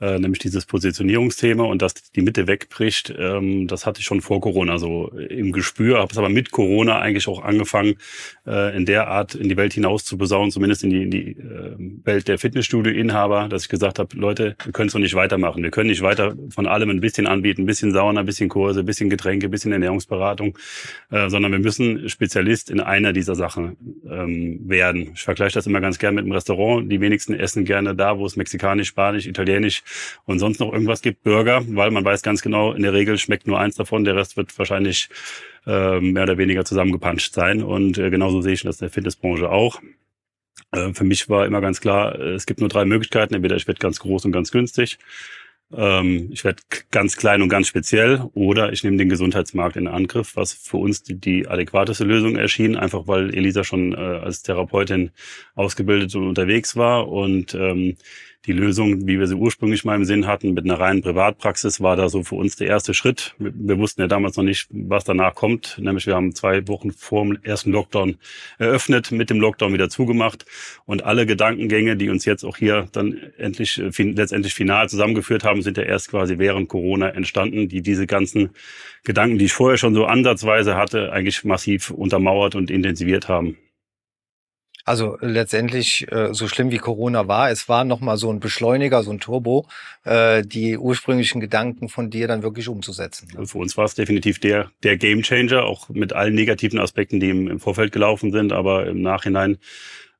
äh, 0.00 0.18
nämlich 0.18 0.40
dieses 0.40 0.66
Positionierungsthema 0.66 1.64
und 1.64 1.80
dass 1.80 1.94
die 1.94 2.22
Mitte 2.22 2.46
wegbricht, 2.46 3.14
ähm, 3.16 3.68
das 3.68 3.86
hatte 3.86 4.00
ich 4.00 4.06
schon 4.06 4.20
vor 4.20 4.40
Corona 4.40 4.78
so 4.78 5.08
im 5.08 5.52
Gespür, 5.52 6.00
habe 6.00 6.10
es 6.10 6.18
aber 6.18 6.28
mit 6.28 6.50
Corona 6.50 6.98
eigentlich 6.98 7.28
auch 7.28 7.42
angefangen, 7.42 7.96
äh, 8.46 8.76
in 8.76 8.86
der 8.86 9.08
Art 9.08 9.34
in 9.34 9.48
die 9.48 9.56
Welt 9.56 9.72
hinaus 9.72 10.04
zu 10.04 10.18
besaunen, 10.18 10.50
zumindest 10.50 10.82
in 10.82 10.90
die, 10.90 11.02
in 11.02 11.10
die 11.10 11.30
äh, 11.30 11.76
Welt 12.04 12.26
der 12.26 12.38
Fitnessstudio-Inhaber, 12.38 13.48
dass 13.48 13.62
ich 13.62 13.68
gesagt 13.68 14.00
habe, 14.00 14.16
Leute, 14.16 14.56
wir 14.64 14.72
können 14.72 14.88
es 14.88 14.92
so 14.92 14.98
nicht 14.98 15.14
weitermachen. 15.14 15.62
Wir 15.62 15.70
können 15.70 15.90
nicht 15.90 16.02
weiter 16.02 16.34
von 16.50 16.66
allem 16.66 16.90
ein 16.90 17.00
bisschen 17.00 17.26
anbieten, 17.26 17.62
ein 17.62 17.66
bisschen 17.66 17.92
Sauna, 17.92 18.20
ein 18.20 18.26
bisschen 18.26 18.48
Kurse, 18.48 18.80
ein 18.80 18.86
bisschen 18.86 19.10
Getränke, 19.10 19.46
ein 19.46 19.50
bisschen 19.50 19.72
Ernährungsberatung, 19.72 20.58
äh, 21.10 21.28
sondern 21.28 21.52
wir 21.52 21.60
müssen 21.60 22.08
Spezialist 22.08 22.70
in 22.70 22.80
einer 22.80 23.12
dieser 23.12 23.36
Sachen 23.36 23.76
ähm, 24.10 24.60
werden. 24.68 25.12
Ich 25.14 25.22
vergleiche 25.22 25.54
das 25.54 25.66
immer 25.66 25.80
ganz 25.80 25.98
gern 25.98 26.16
mit 26.16 26.24
einem 26.24 26.32
Restaurant. 26.32 26.90
Die 26.90 27.00
wenigsten 27.00 27.34
essen 27.34 27.64
gerne 27.64 27.94
da, 27.94 28.18
wo 28.18 28.26
es 28.26 28.36
mexikanisch, 28.36 28.88
spanisch, 28.88 29.26
italienisch 29.26 29.83
und 30.24 30.38
sonst 30.38 30.60
noch 30.60 30.72
irgendwas 30.72 31.02
gibt, 31.02 31.22
Burger, 31.22 31.62
weil 31.68 31.90
man 31.90 32.04
weiß 32.04 32.22
ganz 32.22 32.42
genau, 32.42 32.72
in 32.72 32.82
der 32.82 32.92
Regel 32.92 33.18
schmeckt 33.18 33.46
nur 33.46 33.58
eins 33.58 33.76
davon, 33.76 34.04
der 34.04 34.16
Rest 34.16 34.36
wird 34.36 34.56
wahrscheinlich 34.58 35.08
äh, 35.66 36.00
mehr 36.00 36.24
oder 36.24 36.38
weniger 36.38 36.64
zusammengepanscht 36.64 37.34
sein. 37.34 37.62
Und 37.62 37.98
äh, 37.98 38.10
genauso 38.10 38.40
sehe 38.40 38.54
ich 38.54 38.62
das 38.62 38.76
in 38.76 38.86
der 38.86 38.90
Fitnessbranche 38.90 39.50
auch. 39.50 39.80
Äh, 40.72 40.92
für 40.92 41.04
mich 41.04 41.28
war 41.28 41.46
immer 41.46 41.60
ganz 41.60 41.80
klar, 41.80 42.18
äh, 42.18 42.34
es 42.34 42.46
gibt 42.46 42.60
nur 42.60 42.68
drei 42.68 42.84
Möglichkeiten. 42.84 43.34
Entweder 43.34 43.56
ich 43.56 43.66
werde 43.66 43.80
ganz 43.80 44.00
groß 44.00 44.24
und 44.24 44.32
ganz 44.32 44.50
günstig 44.50 44.98
ähm, 45.76 46.28
ich 46.32 46.44
werde 46.44 46.62
ganz 46.90 47.16
klein 47.16 47.42
und 47.42 47.48
ganz 47.48 47.68
speziell 47.68 48.28
oder 48.34 48.72
ich 48.72 48.84
nehme 48.84 48.96
den 48.96 49.08
Gesundheitsmarkt 49.08 49.76
in 49.76 49.88
Angriff, 49.88 50.36
was 50.36 50.52
für 50.52 50.76
uns 50.76 51.02
die, 51.02 51.14
die 51.14 51.48
adäquateste 51.48 52.04
Lösung 52.04 52.36
erschien, 52.36 52.76
einfach 52.76 53.06
weil 53.06 53.34
Elisa 53.34 53.64
schon 53.64 53.92
äh, 53.92 53.96
als 53.96 54.42
Therapeutin 54.42 55.10
ausgebildet 55.54 56.14
und 56.14 56.28
unterwegs 56.28 56.76
war 56.76 57.08
und 57.08 57.54
ähm, 57.54 57.96
die 58.46 58.52
Lösung, 58.52 59.06
wie 59.06 59.18
wir 59.18 59.26
sie 59.26 59.36
ursprünglich 59.36 59.84
mal 59.84 59.94
im 59.94 60.04
Sinn 60.04 60.26
hatten, 60.26 60.52
mit 60.52 60.64
einer 60.64 60.78
reinen 60.78 61.02
Privatpraxis, 61.02 61.80
war 61.80 61.96
da 61.96 62.08
so 62.08 62.22
für 62.22 62.34
uns 62.34 62.56
der 62.56 62.68
erste 62.68 62.92
Schritt. 62.92 63.34
Wir 63.38 63.78
wussten 63.78 64.02
ja 64.02 64.06
damals 64.06 64.36
noch 64.36 64.44
nicht, 64.44 64.68
was 64.70 65.04
danach 65.04 65.34
kommt. 65.34 65.78
Nämlich 65.80 66.06
wir 66.06 66.14
haben 66.14 66.34
zwei 66.34 66.66
Wochen 66.68 66.92
vor 66.92 67.24
dem 67.24 67.38
ersten 67.42 67.72
Lockdown 67.72 68.16
eröffnet, 68.58 69.10
mit 69.12 69.30
dem 69.30 69.40
Lockdown 69.40 69.72
wieder 69.72 69.88
zugemacht. 69.88 70.44
Und 70.84 71.04
alle 71.04 71.24
Gedankengänge, 71.24 71.96
die 71.96 72.10
uns 72.10 72.26
jetzt 72.26 72.44
auch 72.44 72.56
hier 72.58 72.88
dann 72.92 73.18
endlich, 73.38 73.78
äh, 73.78 74.02
letztendlich 74.02 74.54
final 74.54 74.88
zusammengeführt 74.88 75.44
haben, 75.44 75.62
sind 75.62 75.78
ja 75.78 75.84
erst 75.84 76.10
quasi 76.10 76.38
während 76.38 76.68
Corona 76.68 77.08
entstanden, 77.08 77.68
die 77.68 77.80
diese 77.80 78.06
ganzen 78.06 78.50
Gedanken, 79.04 79.38
die 79.38 79.46
ich 79.46 79.52
vorher 79.52 79.78
schon 79.78 79.94
so 79.94 80.04
ansatzweise 80.04 80.76
hatte, 80.76 81.12
eigentlich 81.12 81.44
massiv 81.44 81.90
untermauert 81.90 82.54
und 82.54 82.70
intensiviert 82.70 83.28
haben. 83.28 83.56
Also 84.84 85.16
letztendlich, 85.20 86.10
äh, 86.12 86.34
so 86.34 86.46
schlimm 86.46 86.70
wie 86.70 86.76
Corona 86.76 87.26
war, 87.26 87.50
es 87.50 87.68
war 87.70 87.84
nochmal 87.84 88.18
so 88.18 88.30
ein 88.30 88.38
Beschleuniger, 88.38 89.02
so 89.02 89.10
ein 89.12 89.18
Turbo, 89.18 89.66
äh, 90.04 90.42
die 90.42 90.76
ursprünglichen 90.76 91.40
Gedanken 91.40 91.88
von 91.88 92.10
dir 92.10 92.28
dann 92.28 92.42
wirklich 92.42 92.68
umzusetzen. 92.68 93.28
Also 93.36 93.52
für 93.52 93.58
uns 93.58 93.76
war 93.78 93.86
es 93.86 93.94
definitiv 93.94 94.38
der, 94.40 94.70
der 94.82 94.98
Gamechanger, 94.98 95.64
auch 95.64 95.88
mit 95.88 96.12
allen 96.12 96.34
negativen 96.34 96.78
Aspekten, 96.78 97.18
die 97.18 97.30
im, 97.30 97.48
im 97.48 97.60
Vorfeld 97.60 97.92
gelaufen 97.92 98.30
sind, 98.30 98.52
aber 98.52 98.86
im 98.86 99.00
Nachhinein 99.00 99.56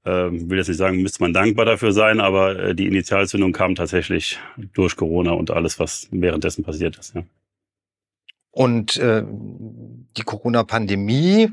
äh, 0.04 0.10
will 0.10 0.56
jetzt 0.56 0.68
nicht 0.68 0.78
sagen, 0.78 1.02
müsste 1.02 1.22
man 1.22 1.34
dankbar 1.34 1.66
dafür 1.66 1.92
sein, 1.92 2.20
aber 2.20 2.58
äh, 2.58 2.74
die 2.74 2.86
Initialzündung 2.86 3.52
kam 3.52 3.74
tatsächlich 3.74 4.38
durch 4.72 4.96
Corona 4.96 5.32
und 5.32 5.50
alles, 5.50 5.78
was 5.78 6.08
währenddessen 6.10 6.64
passiert 6.64 6.96
ist. 6.96 7.14
Ja. 7.14 7.24
Und 8.54 8.96
äh, 8.98 9.24
die 10.16 10.22
Corona-Pandemie, 10.22 11.50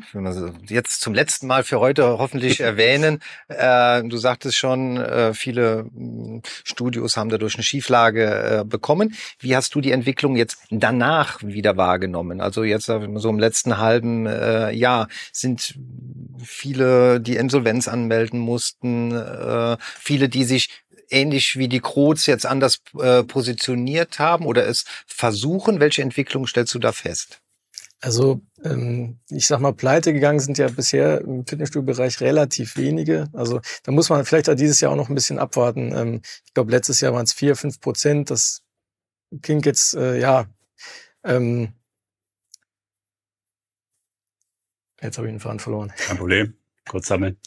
jetzt 0.69 1.01
zum 1.01 1.15
letzten 1.15 1.47
Mal 1.47 1.63
für 1.63 1.79
heute 1.79 2.19
hoffentlich 2.19 2.59
erwähnen, 2.59 3.19
äh, 3.47 4.03
du 4.03 4.17
sagtest 4.17 4.55
schon, 4.55 4.97
äh, 4.97 5.33
viele 5.33 5.89
hm, 5.95 6.43
Studios 6.63 7.17
haben 7.17 7.29
dadurch 7.29 7.55
eine 7.55 7.63
Schieflage 7.63 8.59
äh, 8.59 8.63
bekommen. 8.65 9.15
Wie 9.39 9.55
hast 9.55 9.73
du 9.73 9.81
die 9.81 9.91
Entwicklung 9.91 10.35
jetzt 10.35 10.59
danach 10.69 11.41
wieder 11.41 11.75
wahrgenommen? 11.75 12.39
Also 12.39 12.63
jetzt 12.63 12.85
so 12.85 13.29
im 13.29 13.39
letzten 13.39 13.79
halben 13.79 14.27
äh, 14.27 14.69
Jahr 14.69 15.07
sind 15.31 15.79
viele, 16.37 17.19
die 17.19 17.35
Insolvenz 17.35 17.87
anmelden 17.87 18.39
mussten, 18.39 19.11
äh, 19.11 19.77
viele, 19.79 20.29
die 20.29 20.43
sich 20.43 20.80
ähnlich 21.11 21.57
wie 21.57 21.67
die 21.67 21.79
Kroz 21.79 22.25
jetzt 22.25 22.45
anders 22.45 22.81
äh, 22.99 23.23
positioniert 23.23 24.19
haben 24.19 24.45
oder 24.45 24.67
es 24.67 24.85
versuchen? 25.05 25.79
Welche 25.79 26.01
Entwicklung 26.01 26.47
stellst 26.47 26.73
du 26.73 26.79
da 26.79 26.91
fest? 26.91 27.41
Also 27.99 28.41
ähm, 28.63 29.19
ich 29.29 29.45
sag 29.45 29.59
mal, 29.59 29.73
pleite 29.73 30.11
gegangen 30.11 30.39
sind 30.39 30.57
ja 30.57 30.67
bisher 30.67 31.21
im 31.21 31.45
Fitnessstudio-Bereich 31.45 32.19
relativ 32.21 32.75
wenige. 32.75 33.29
Also 33.33 33.61
da 33.83 33.91
muss 33.91 34.09
man 34.09 34.25
vielleicht 34.25 34.49
auch 34.49 34.55
dieses 34.55 34.81
Jahr 34.81 34.91
auch 34.91 34.95
noch 34.95 35.09
ein 35.09 35.15
bisschen 35.15 35.37
abwarten. 35.37 35.93
Ähm, 35.95 36.21
ich 36.45 36.53
glaube, 36.53 36.71
letztes 36.71 36.99
Jahr 37.01 37.13
waren 37.13 37.25
es 37.25 37.33
vier, 37.33 37.55
fünf 37.55 37.79
Prozent. 37.79 38.31
Das 38.31 38.63
klingt 39.43 39.67
jetzt, 39.67 39.93
äh, 39.93 40.19
ja, 40.19 40.47
ähm, 41.23 41.73
jetzt 44.99 45.17
habe 45.17 45.27
ich 45.27 45.33
den 45.33 45.39
Faden 45.39 45.59
verloren. 45.59 45.93
Kein 45.95 46.17
Problem 46.17 46.55
kurz 46.87 47.07
sammeln. 47.07 47.37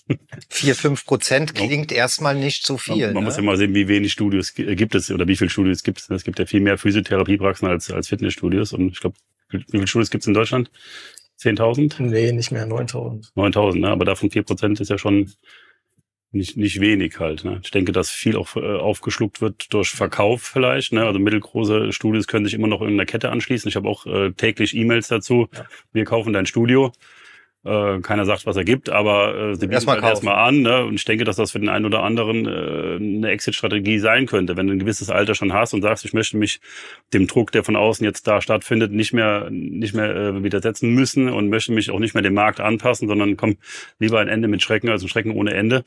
Vier, 0.49 0.75
fünf 0.75 1.05
Prozent 1.05 1.55
klingt 1.55 1.93
erstmal 1.93 2.35
nicht 2.35 2.65
so 2.65 2.79
viel. 2.79 3.07
Man, 3.07 3.15
man 3.15 3.23
ne? 3.23 3.29
muss 3.29 3.37
ja 3.37 3.43
mal 3.43 3.57
sehen, 3.57 3.75
wie 3.75 3.89
wenig 3.89 4.13
Studios 4.13 4.55
gibt 4.55 4.95
es 4.95 5.11
oder 5.11 5.27
wie 5.27 5.37
viele 5.37 5.51
Studios 5.51 5.83
gibt 5.83 6.01
es. 6.01 6.11
Es 6.11 6.25
gibt 6.25 6.39
ja 6.39 6.47
viel 6.47 6.61
mehr 6.61 6.79
Physiotherapiepraxen 6.79 7.69
als, 7.69 7.91
als 7.91 8.09
Fitnessstudios. 8.09 8.73
Und 8.73 8.91
ich 8.91 9.01
glaube, 9.01 9.17
wie 9.51 9.65
viele 9.71 9.87
Studios 9.87 10.11
gibt 10.11 10.23
es 10.23 10.29
in 10.29 10.35
Deutschland? 10.35 10.71
10.000? 11.41 12.01
Nee, 12.03 12.33
nicht 12.33 12.53
mehr, 12.53 12.67
9.000. 12.67 13.33
9.000, 13.35 13.81
ne? 13.81 13.89
aber 13.89 14.05
davon 14.05 14.31
vier 14.31 14.45
Prozent 14.45 14.81
ist 14.81 14.89
ja 14.89 14.99
schon 14.99 15.33
nicht, 16.35 16.57
nicht 16.57 16.81
wenig 16.81 17.19
halt. 17.19 17.45
Ne? 17.45 17.61
Ich 17.63 17.71
denke, 17.71 17.93
dass 17.93 18.11
viel 18.11 18.37
auch 18.37 18.57
äh, 18.57 18.61
aufgeschluckt 18.61 19.41
wird 19.41 19.73
durch 19.73 19.91
Verkauf 19.91 20.43
vielleicht. 20.43 20.93
Ne? 20.93 21.05
Also 21.05 21.19
mittelgroße 21.19 21.93
Studios 21.93 22.27
können 22.27 22.45
sich 22.45 22.55
immer 22.55 22.67
noch 22.67 22.81
irgendeiner 22.81 23.07
Kette 23.07 23.31
anschließen. 23.31 23.69
Ich 23.69 23.77
habe 23.77 23.89
auch 23.89 24.07
äh, 24.07 24.33
täglich 24.33 24.75
E-Mails 24.75 25.09
dazu. 25.09 25.49
Ja. 25.55 25.67
Wir 25.93 26.05
kaufen 26.05 26.33
dein 26.33 26.47
Studio. 26.47 26.93
Äh, 27.65 28.01
keiner 28.01 28.27
sagt, 28.27 28.45
was 28.45 28.57
er 28.57 28.65
gibt, 28.65 28.91
aber 28.91 29.53
äh, 29.53 29.55
sie 29.55 29.69
bieten 29.69 29.87
halt 29.87 30.03
erstmal 30.03 30.37
an. 30.37 30.61
Ne? 30.61 30.85
Und 30.85 30.97
ich 30.97 31.05
denke, 31.07 31.25
dass 31.25 31.37
das 31.37 31.53
für 31.53 31.59
den 31.59 31.71
einen 31.71 31.87
oder 31.87 32.03
anderen 32.03 32.47
äh, 32.47 32.97
eine 32.97 33.29
Exit-Strategie 33.31 33.99
sein 33.99 34.27
könnte. 34.27 34.59
Wenn 34.59 34.67
du 34.67 34.75
ein 34.75 34.79
gewisses 34.79 35.09
Alter 35.09 35.35
schon 35.35 35.55
hast 35.55 35.73
und 35.73 35.81
sagst, 35.81 36.05
ich 36.05 36.13
möchte 36.13 36.37
mich 36.37 36.61
dem 37.15 37.27
Druck, 37.27 37.53
der 37.53 37.65
von 37.65 37.75
außen 37.75 38.05
jetzt 38.05 38.27
da 38.27 38.43
stattfindet, 38.43 38.93
nicht 38.93 39.15
mehr, 39.15 39.49
nicht 39.51 39.95
mehr 39.95 40.15
äh, 40.15 40.43
widersetzen 40.43 40.91
müssen 40.93 41.31
und 41.31 41.49
möchte 41.49 41.73
mich 41.73 41.91
auch 41.91 42.01
nicht 42.01 42.13
mehr 42.13 42.23
dem 42.23 42.35
Markt 42.35 42.61
anpassen, 42.61 43.09
sondern 43.09 43.39
komm 43.39 43.57
lieber 43.99 44.21
ein 44.21 44.29
Ende 44.29 44.47
mit 44.47 44.63
Schrecken 44.63 44.91
als 44.91 45.03
ein 45.03 45.09
Schrecken 45.09 45.31
ohne 45.31 45.55
Ende. 45.55 45.85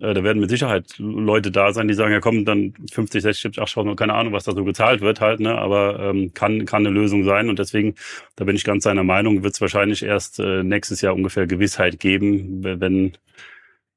Äh, 0.00 0.14
da 0.14 0.22
werden 0.24 0.40
mit 0.40 0.50
Sicherheit 0.50 0.94
Leute 0.98 1.50
da 1.50 1.72
sein, 1.72 1.88
die 1.88 1.94
sagen, 1.94 2.12
ja 2.12 2.20
komm, 2.20 2.44
dann 2.44 2.74
50, 2.92 3.22
60, 3.22 3.58
80.000, 3.58 3.96
keine 3.96 4.14
Ahnung, 4.14 4.32
was 4.32 4.44
da 4.44 4.52
so 4.52 4.64
gezahlt 4.64 5.00
wird 5.00 5.20
halt, 5.20 5.40
ne? 5.40 5.56
aber 5.56 5.98
ähm, 6.00 6.32
kann, 6.34 6.64
kann 6.66 6.86
eine 6.86 6.94
Lösung 6.94 7.24
sein 7.24 7.48
und 7.48 7.58
deswegen, 7.58 7.94
da 8.36 8.44
bin 8.44 8.56
ich 8.56 8.64
ganz 8.64 8.84
seiner 8.84 9.04
Meinung, 9.04 9.42
wird 9.42 9.54
es 9.54 9.60
wahrscheinlich 9.60 10.02
erst 10.02 10.38
äh, 10.40 10.62
nächstes 10.62 11.00
Jahr 11.00 11.14
ungefähr 11.14 11.46
Gewissheit 11.46 12.00
geben, 12.00 12.62
wenn 12.62 13.12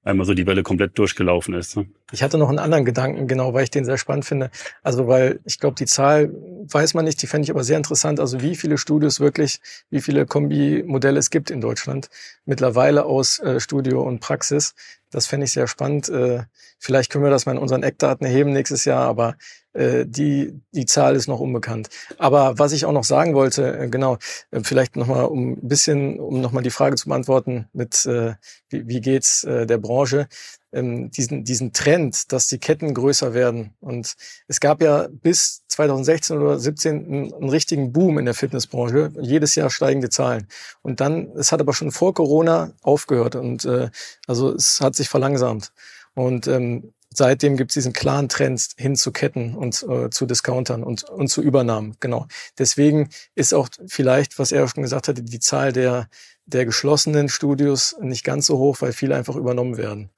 einmal 0.03 0.25
so 0.25 0.33
die 0.33 0.47
Welle 0.47 0.63
komplett 0.63 0.97
durchgelaufen 0.97 1.53
ist. 1.53 1.77
Ne? 1.77 1.85
Ich 2.11 2.23
hatte 2.23 2.37
noch 2.37 2.49
einen 2.49 2.59
anderen 2.59 2.85
Gedanken, 2.85 3.27
genau, 3.27 3.53
weil 3.53 3.63
ich 3.63 3.71
den 3.71 3.85
sehr 3.85 3.97
spannend 3.97 4.25
finde. 4.25 4.49
Also 4.81 5.07
weil 5.07 5.39
ich 5.45 5.59
glaube, 5.59 5.75
die 5.75 5.85
Zahl 5.85 6.31
weiß 6.69 6.93
man 6.93 7.05
nicht, 7.05 7.21
die 7.21 7.27
fände 7.27 7.45
ich 7.45 7.51
aber 7.51 7.63
sehr 7.63 7.77
interessant. 7.77 8.19
Also 8.19 8.41
wie 8.41 8.55
viele 8.55 8.77
Studios 8.77 9.19
wirklich, 9.19 9.59
wie 9.89 10.01
viele 10.01 10.25
Kombi-Modelle 10.25 11.19
es 11.19 11.29
gibt 11.29 11.51
in 11.51 11.61
Deutschland 11.61 12.09
mittlerweile 12.45 13.05
aus 13.05 13.39
äh, 13.39 13.59
Studio 13.59 14.01
und 14.01 14.19
Praxis. 14.19 14.73
Das 15.11 15.27
fände 15.27 15.45
ich 15.45 15.51
sehr 15.51 15.67
spannend. 15.67 16.09
Äh, 16.09 16.43
vielleicht 16.79 17.11
können 17.11 17.23
wir 17.23 17.31
das 17.31 17.45
mal 17.45 17.53
in 17.53 17.57
unseren 17.57 17.83
Eckdaten 17.83 18.25
erheben 18.25 18.53
nächstes 18.53 18.85
Jahr, 18.85 19.05
aber 19.05 19.35
äh, 19.73 20.05
die, 20.05 20.59
die 20.71 20.85
Zahl 20.85 21.15
ist 21.15 21.27
noch 21.27 21.39
unbekannt. 21.39 21.89
Aber 22.17 22.57
was 22.57 22.71
ich 22.71 22.85
auch 22.85 22.91
noch 22.91 23.03
sagen 23.03 23.35
wollte, 23.35 23.77
äh, 23.77 23.87
genau, 23.89 24.17
vielleicht 24.63 24.95
nochmal 24.95 25.25
um 25.25 25.51
ein 25.51 25.67
bisschen, 25.67 26.19
um 26.19 26.41
nochmal 26.41 26.63
die 26.63 26.71
Frage 26.71 26.95
zu 26.95 27.09
beantworten 27.09 27.67
mit, 27.73 28.05
wie, 28.05 28.87
wie 28.87 29.01
geht's 29.01 29.41
der 29.41 29.77
Branche, 29.77 30.27
ähm, 30.73 31.11
diesen, 31.11 31.43
diesen 31.43 31.73
Trend, 31.73 32.31
dass 32.31 32.47
die 32.47 32.59
Ketten 32.59 32.93
größer 32.93 33.33
werden. 33.33 33.73
Und 33.79 34.15
es 34.47 34.59
gab 34.59 34.81
ja 34.81 35.07
bis 35.11 35.63
2016 35.67 36.37
oder 36.37 36.57
2017 36.57 37.05
einen, 37.05 37.33
einen 37.33 37.49
richtigen 37.49 37.91
Boom 37.91 38.17
in 38.19 38.25
der 38.25 38.33
Fitnessbranche, 38.33 39.11
jedes 39.19 39.55
Jahr 39.55 39.69
steigende 39.69 40.09
Zahlen. 40.09 40.47
Und 40.81 40.99
dann, 40.99 41.31
es 41.35 41.51
hat 41.51 41.61
aber 41.61 41.73
schon 41.73 41.91
vor 41.91 42.13
Corona 42.13 42.73
aufgehört 42.81 43.35
und 43.35 43.65
äh, 43.65 43.89
also 44.27 44.53
es 44.53 44.81
hat 44.81 44.95
sich 44.95 45.09
verlangsamt. 45.09 45.71
Und 46.13 46.47
ähm, 46.47 46.93
seitdem 47.13 47.57
gibt 47.57 47.71
es 47.71 47.75
diesen 47.75 47.93
klaren 47.93 48.29
Trend 48.29 48.69
hin 48.77 48.95
zu 48.95 49.11
Ketten 49.11 49.55
und 49.55 49.83
äh, 49.83 50.09
zu 50.09 50.25
Discountern 50.25 50.83
und, 50.83 51.03
und 51.03 51.27
zu 51.27 51.41
Übernahmen. 51.41 51.95
Genau. 51.99 52.27
Deswegen 52.57 53.09
ist 53.35 53.53
auch 53.53 53.69
vielleicht, 53.87 54.39
was 54.39 54.51
er 54.51 54.67
schon 54.67 54.83
gesagt 54.83 55.07
hatte, 55.07 55.23
die 55.23 55.39
Zahl 55.39 55.73
der, 55.73 56.09
der 56.45 56.65
geschlossenen 56.65 57.29
Studios 57.29 57.95
nicht 58.01 58.23
ganz 58.23 58.45
so 58.45 58.57
hoch, 58.57 58.77
weil 58.79 58.93
viele 58.93 59.15
einfach 59.15 59.35
übernommen 59.35 59.77
werden. 59.77 60.09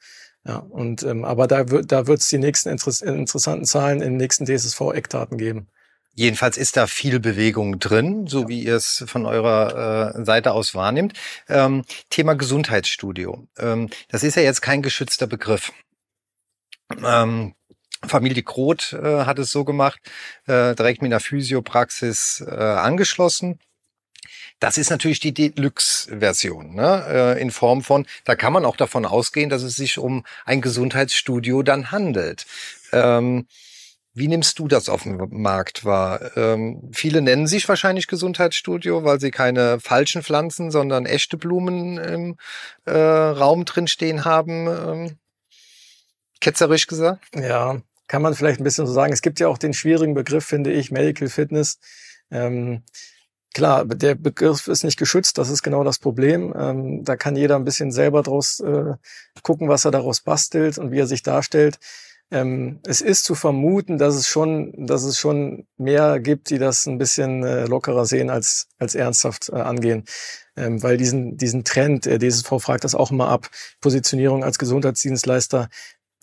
Ja, 0.46 0.58
und 0.58 1.04
ähm, 1.04 1.24
aber 1.24 1.48
da 1.48 1.70
wird 1.70 1.92
da 1.92 2.08
wird 2.08 2.20
es 2.20 2.28
die 2.28 2.38
nächsten 2.38 2.70
Interess 2.70 3.02
interessanten 3.02 3.66
Zahlen 3.66 4.02
in 4.02 4.14
den 4.14 4.18
nächsten 4.18 4.46
DSSV-Eckdaten 4.46 5.38
geben. 5.38 5.68
Jedenfalls 6.16 6.58
ist 6.58 6.78
da 6.78 6.86
viel 6.86 7.20
Bewegung 7.20 7.80
drin, 7.80 8.28
so 8.28 8.42
ja. 8.42 8.48
wie 8.50 8.64
ihr 8.64 8.76
es 8.76 9.04
von 9.08 9.26
eurer 9.26 10.16
äh, 10.16 10.26
Seite 10.26 10.52
aus 10.52 10.76
wahrnimmt. 10.76 11.14
Ähm, 11.48 11.86
Thema 12.10 12.36
Gesundheitsstudio. 12.36 13.48
Ähm, 13.58 13.90
das 14.10 14.24
ist 14.24 14.36
ja 14.36 14.44
jetzt 14.44 14.62
kein 14.62 14.84
geschützter 14.84 15.26
Begriff. 15.26 15.72
Ähm, 17.04 17.56
Familie 18.06 18.44
Groth 18.44 18.94
äh, 18.94 19.26
hat 19.26 19.40
es 19.40 19.50
so 19.50 19.64
gemacht, 19.64 20.00
äh, 20.46 20.76
direkt 20.76 21.02
mit 21.02 21.12
einer 21.12 21.20
Physiopraxis 21.20 22.44
äh, 22.46 22.54
angeschlossen. 22.54 23.60
Das 24.64 24.78
ist 24.78 24.92
natürlich 24.92 25.20
die 25.20 25.34
Deluxe-Version, 25.34 26.74
ne? 26.74 27.06
äh, 27.10 27.42
in 27.42 27.52
Form 27.52 27.82
von, 27.82 28.06
da 28.24 28.36
kann 28.36 28.54
man 28.54 28.64
auch 28.64 28.78
davon 28.78 29.06
ausgehen, 29.06 29.50
dass 29.50 29.62
es 29.62 29.76
sich 29.76 29.98
um 29.98 30.24
ein 30.46 30.62
Gesundheitsstudio 30.62 31.64
dann 31.64 31.92
handelt. 31.92 32.46
Ähm, 32.94 33.46
wie 34.14 34.30
nimmst 34.30 34.60
du 34.60 34.70
das 34.70 34.88
auf 34.88 35.04
dem 35.04 35.18
Markt 35.32 35.84
wahr? 35.84 36.38
Ähm, 36.38 36.90
viele 36.94 37.22
nennen 37.22 37.46
sich 37.46 37.68
wahrscheinlich 37.68 38.08
Gesundheitsstudio, 38.08 39.04
weil 39.04 39.20
sie 39.20 39.32
keine 39.32 39.82
falschen 39.82 40.24
Pflanzen, 40.24 40.72
sondern 40.72 41.06
echte 41.06 41.36
Blumen 41.36 41.98
im 41.98 42.38
äh, 42.86 42.94
Raum 42.94 43.66
drin 43.66 43.88
stehen 43.88 44.24
haben. 44.24 44.68
Ähm, 44.68 45.18
ketzerisch 46.40 46.88
gesagt. 46.88 47.36
Ja, 47.36 47.82
kann 48.08 48.22
man 48.22 48.34
vielleicht 48.34 48.62
ein 48.62 48.64
bisschen 48.64 48.88
so 48.88 48.94
sagen. 48.94 49.12
Es 49.12 49.22
gibt 49.22 49.42
ja 49.42 49.50
auch 49.50 49.58
den 49.58 49.74
schwierigen 49.74 50.14
Begriff, 50.14 50.46
finde 50.46 50.72
ich, 50.72 50.90
Medical 50.90 51.28
Fitness. 51.28 51.80
Ähm, 52.32 52.84
klar, 53.54 53.86
der 53.86 54.16
Begriff 54.16 54.68
ist 54.68 54.84
nicht 54.84 54.98
geschützt, 54.98 55.38
das 55.38 55.50
ist 55.50 55.64
genau 55.64 55.84
das 55.84 56.00
Problem. 56.00 56.54
Ähm, 56.58 57.04
da 57.04 57.16
kann 57.16 57.36
jeder 57.36 57.56
ein 57.56 57.66
bisschen 57.66 57.92
selber 57.92 58.24
draus 58.24 58.60
äh, 58.60 58.94
gucken, 59.44 59.70
was 59.70 59.86
er 59.86 59.92
daraus 59.92 60.22
bastelt 60.22 60.78
und 60.78 60.92
wie 60.92 61.00
er 61.00 61.08
sich 61.08 61.24
darstellt. 61.24 61.80
Ähm, 62.32 62.80
es 62.86 63.02
ist 63.02 63.26
zu 63.26 63.36
vermuten, 63.36 63.98
dass 64.00 64.16
es 64.16 64.28
schon, 64.28 64.74
dass 64.88 65.04
es 65.04 65.20
schon 65.20 65.68
mehr 65.78 66.20
gibt, 66.20 66.50
die 66.50 66.58
das 66.58 66.88
ein 66.88 66.98
bisschen 66.98 67.44
äh, 67.44 67.66
lockerer 67.66 68.06
sehen 68.06 68.30
als 68.32 68.70
als 68.80 68.96
ernsthaft 68.96 69.50
äh, 69.50 69.56
angehen, 69.58 70.06
ähm, 70.56 70.82
weil 70.82 70.98
diesen 70.98 71.38
diesen 71.38 71.64
Trend, 71.64 72.08
äh, 72.08 72.18
DSV 72.18 72.50
fragt 72.60 72.86
das 72.86 72.96
auch 72.96 73.12
immer 73.12 73.28
ab, 73.30 73.50
Positionierung 73.82 74.44
als 74.44 74.58
Gesundheitsdienstleister, 74.58 75.70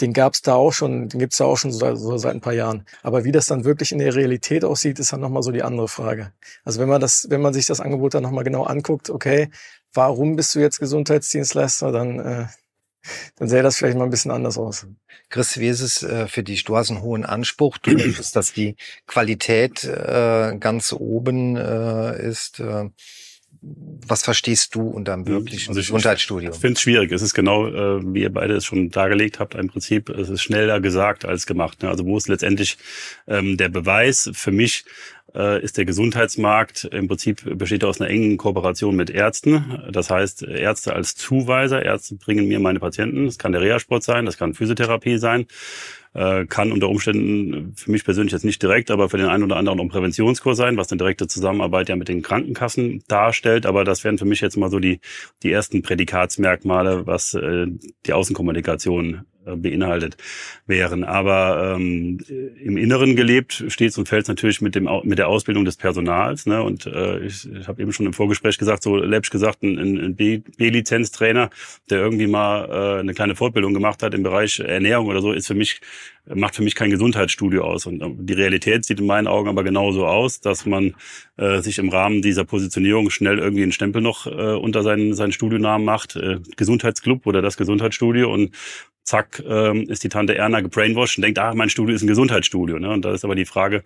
den 0.01 0.13
gab 0.13 0.35
es 0.35 0.43
da 0.43 0.55
auch 0.55 0.73
schon, 0.73 1.09
den 1.09 1.21
gibt's 1.21 1.39
da 1.39 1.45
auch 1.45 1.57
schon 1.57 1.73
so, 1.73 1.95
so, 1.95 2.17
seit 2.17 2.35
ein 2.35 2.41
paar 2.41 2.53
Jahren. 2.53 2.87
Aber 3.03 3.25
wie 3.25 3.33
das 3.33 3.47
dann 3.47 3.65
wirklich 3.65 3.93
in 3.93 3.99
der 3.99 4.15
Realität 4.15 4.65
aussieht, 4.65 4.99
ist 4.99 5.13
dann 5.13 5.21
nochmal 5.21 5.43
so 5.43 5.53
die 5.53 5.63
andere 5.63 5.89
Frage. 5.89 6.33
Also 6.65 6.81
wenn 6.81 6.89
man 6.89 7.01
das, 7.01 7.27
wenn 7.31 7.41
man 7.41 7.55
sich 7.55 7.67
das 7.67 7.81
Angebot 7.81 8.15
dann 8.15 8.23
nochmal 8.23 8.45
genau 8.45 8.65
anguckt, 8.65 9.11
okay, 9.11 9.51
warum 9.93 10.37
bist 10.37 10.55
du 10.55 10.61
jetzt 10.61 10.79
Gesundheitsdienstleister, 10.79 11.93
dann 11.93 12.19
äh, 12.21 12.47
dann 13.37 13.49
sähe 13.49 13.63
das 13.63 13.77
vielleicht 13.77 13.97
mal 13.97 14.05
ein 14.05 14.11
bisschen 14.11 14.31
anders 14.31 14.59
aus. 14.59 14.87
Chris, 15.29 15.59
wie 15.59 15.69
ist 15.69 15.81
es 15.81 16.03
äh, 16.03 16.27
für 16.27 16.43
dich? 16.43 16.65
Du 16.65 16.77
hast 16.77 16.91
einen 16.91 17.03
hohen 17.03 17.25
Anspruch. 17.25 17.79
Du 17.79 17.93
möchtest, 17.93 18.37
dass 18.37 18.53
die 18.53 18.77
Qualität 19.07 19.85
äh, 19.85 20.57
ganz 20.59 20.93
oben 20.93 21.57
äh, 21.57 22.29
ist. 22.29 22.61
Äh, 22.61 22.91
was 23.63 24.23
verstehst 24.23 24.75
du 24.75 24.89
unter 24.89 25.13
einem 25.13 25.27
wirklichen 25.27 25.71
also 25.71 25.81
Gesundheitsstudium? 25.81 26.53
Ich 26.55 26.59
finde 26.59 26.75
es 26.75 26.81
schwierig. 26.81 27.13
Es 27.13 27.21
ist 27.21 27.35
genau, 27.35 27.67
äh, 27.67 28.01
wie 28.15 28.23
ihr 28.23 28.33
beide 28.33 28.55
es 28.55 28.65
schon 28.65 28.91
dargelegt 28.91 29.39
habt, 29.39 29.55
im 29.55 29.69
Prinzip, 29.69 30.09
es 30.09 30.31
ist 30.31 30.43
schneller 30.43 30.81
gesagt 30.81 31.27
als 31.27 31.47
gemacht. 31.47 31.83
Ne? 31.83 31.91
Also 31.91 32.07
wo 32.07 32.17
ist 32.17 32.29
letztendlich 32.29 32.79
ähm, 33.29 33.59
der 33.59 33.69
Beweis 33.69 34.31
für 34.33 34.51
mich, 34.51 34.85
ist 35.33 35.79
der 35.79 35.85
Gesundheitsmarkt 35.85 36.85
im 36.85 37.09
Prinzip 37.09 37.57
besteht 37.59 37.85
aus 37.85 38.01
einer 38.01 38.11
engen 38.11 38.37
Kooperation 38.37 38.97
mit 38.97 39.11
Ärzten. 39.11 39.81
Das 39.91 40.11
heißt, 40.11 40.43
Ärzte 40.43 40.95
als 40.95 41.15
Zuweiser, 41.15 41.85
Ärzte 41.85 42.17
bringen 42.17 42.49
mir 42.49 42.61
meine 42.61 42.81
Patienten. 42.81 43.27
Das 43.27 43.39
kann 43.39 43.53
der 43.53 43.61
Reha-Sport 43.61 44.03
sein, 44.03 44.27
das 44.27 44.37
kann 44.37 44.55
Physiotherapie 44.55 45.19
sein, 45.19 45.47
äh, 46.15 46.47
kann 46.47 46.73
unter 46.73 46.89
Umständen 46.89 47.75
für 47.77 47.91
mich 47.91 48.05
persönlich 48.05 48.33
jetzt 48.33 48.45
nicht 48.45 48.63
direkt, 48.63 48.91
aber 48.91 49.09
für 49.09 49.19
den 49.19 49.29
einen 49.29 49.45
oder 49.45 49.57
anderen 49.57 49.79
auch 49.79 49.85
ein 49.85 49.89
Präventionskurs 49.89 50.57
sein, 50.57 50.77
was 50.77 50.91
eine 50.91 50.99
direkte 50.99 51.29
Zusammenarbeit 51.29 51.89
ja 51.89 51.97
mit 51.97 52.09
den 52.09 52.23
Krankenkassen 52.23 53.05
darstellt. 53.07 53.67
Aber 53.67 53.85
das 53.85 54.03
wären 54.03 54.19
für 54.19 54.25
mich 54.25 54.41
jetzt 54.41 54.57
mal 54.57 54.71
so 54.71 54.81
die, 54.81 55.01
die 55.43 55.53
ersten 55.53 55.83
Prädikatsmerkmale, 55.83 57.07
was 57.07 57.35
äh, 57.35 57.67
die 58.07 58.13
Außenkommunikation 58.13 59.15
äh, 59.15 59.30
beinhaltet 59.45 60.17
wären. 60.67 61.05
Aber 61.05 61.75
ähm, 61.77 62.19
im 62.63 62.77
Inneren 62.77 63.17
gelebt 63.17 63.65
steht 63.69 63.97
und 63.99 64.09
fällt 64.09 64.29
natürlich 64.29 64.61
mit 64.61 64.75
dem 64.75 64.89
mit 65.05 65.19
der 65.19 65.29
Ausbildung 65.29 65.65
des 65.65 65.77
Personals. 65.77 66.47
Ne? 66.47 66.63
Und 66.63 66.87
äh, 66.87 67.21
ich, 67.21 67.51
ich 67.51 67.69
habe 67.69 67.81
eben 67.83 67.93
schon 67.93 68.07
im 68.07 68.13
Vorgespräch 68.13 68.59
gesagt, 68.59 68.83
so 68.83 68.97
läppisch 68.97 69.31
gesagt, 69.31 69.63
ein, 69.63 69.79
ein 69.79 70.17
B-Lizenztrainer, 70.17 71.51
der 71.89 71.99
irgendwie 71.99 72.27
mal 72.27 72.69
äh, 72.69 73.01
eine 73.01 73.15
kleine 73.15 73.35
Fortbildung 73.35 73.75
gemacht 73.75 74.03
hat 74.03 74.15
im 74.15 74.23
Bereich 74.23 74.61
Ernährung 74.61 75.07
oder 75.07 75.23
so, 75.23 75.33
ist 75.33 75.47
für 75.47 75.55
mich 75.55 75.81
macht 76.35 76.55
für 76.55 76.63
mich 76.63 76.75
kein 76.75 76.91
Gesundheitsstudio 76.91 77.65
aus. 77.65 77.87
Und 77.87 78.03
äh, 78.03 78.09
die 78.11 78.33
Realität 78.35 78.85
sieht 78.85 79.01
in 79.01 79.07
meinen 79.07 79.27
Augen 79.27 79.49
aber 79.49 79.65
genauso 79.65 80.07
aus, 80.07 80.41
dass 80.41 80.67
man 80.67 80.95
äh, 81.37 81.61
sich 81.61 81.79
im 81.79 81.89
Rahmen 81.89 82.23
dieser 82.23 82.45
Positionierung 82.45 83.11
schnell 83.11 83.39
irgendwie 83.39 83.63
einen 83.63 83.73
Stempel 83.73 84.03
noch 84.03 84.27
äh, 84.27 84.31
unter 84.31 84.83
seinen, 84.83 85.15
seinen 85.15 85.33
Studionamen 85.33 85.85
macht, 85.85 86.17
äh, 86.17 86.39
Gesundheitsclub 86.57 87.27
oder 87.27 87.43
das 87.43 87.57
Gesundheitsstudio 87.57 88.33
und 88.33 88.55
zack, 89.11 89.43
ähm, 89.47 89.89
ist 89.89 90.05
die 90.05 90.09
Tante 90.09 90.37
Erna 90.37 90.61
gebrainwashed 90.61 91.19
und 91.19 91.23
denkt, 91.23 91.39
ah, 91.39 91.53
mein 91.55 91.69
Studio 91.69 91.95
ist 91.95 92.03
ein 92.03 92.07
Gesundheitsstudio. 92.07 92.79
Ne? 92.79 92.91
Und 92.91 93.05
da 93.05 93.13
ist 93.13 93.25
aber 93.25 93.35
die 93.35 93.45
Frage, 93.45 93.83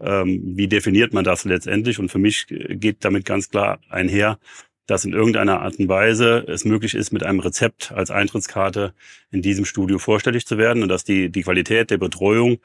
ähm, 0.00 0.40
wie 0.56 0.66
definiert 0.66 1.12
man 1.12 1.24
das 1.24 1.44
letztendlich? 1.44 1.98
Und 1.98 2.10
für 2.10 2.18
mich 2.18 2.46
geht 2.48 3.04
damit 3.04 3.26
ganz 3.26 3.50
klar 3.50 3.80
einher, 3.90 4.38
dass 4.86 5.04
in 5.04 5.12
irgendeiner 5.12 5.60
Art 5.60 5.78
und 5.78 5.88
Weise 5.88 6.44
es 6.48 6.64
möglich 6.64 6.94
ist, 6.94 7.12
mit 7.12 7.22
einem 7.22 7.38
Rezept 7.38 7.92
als 7.92 8.10
Eintrittskarte 8.10 8.94
in 9.30 9.42
diesem 9.42 9.64
Studio 9.64 9.98
vorstellig 9.98 10.46
zu 10.46 10.58
werden 10.58 10.82
und 10.82 10.88
dass 10.88 11.04
die, 11.04 11.30
die 11.30 11.42
Qualität 11.42 11.90
der 11.90 11.98
Betreuung 11.98 12.58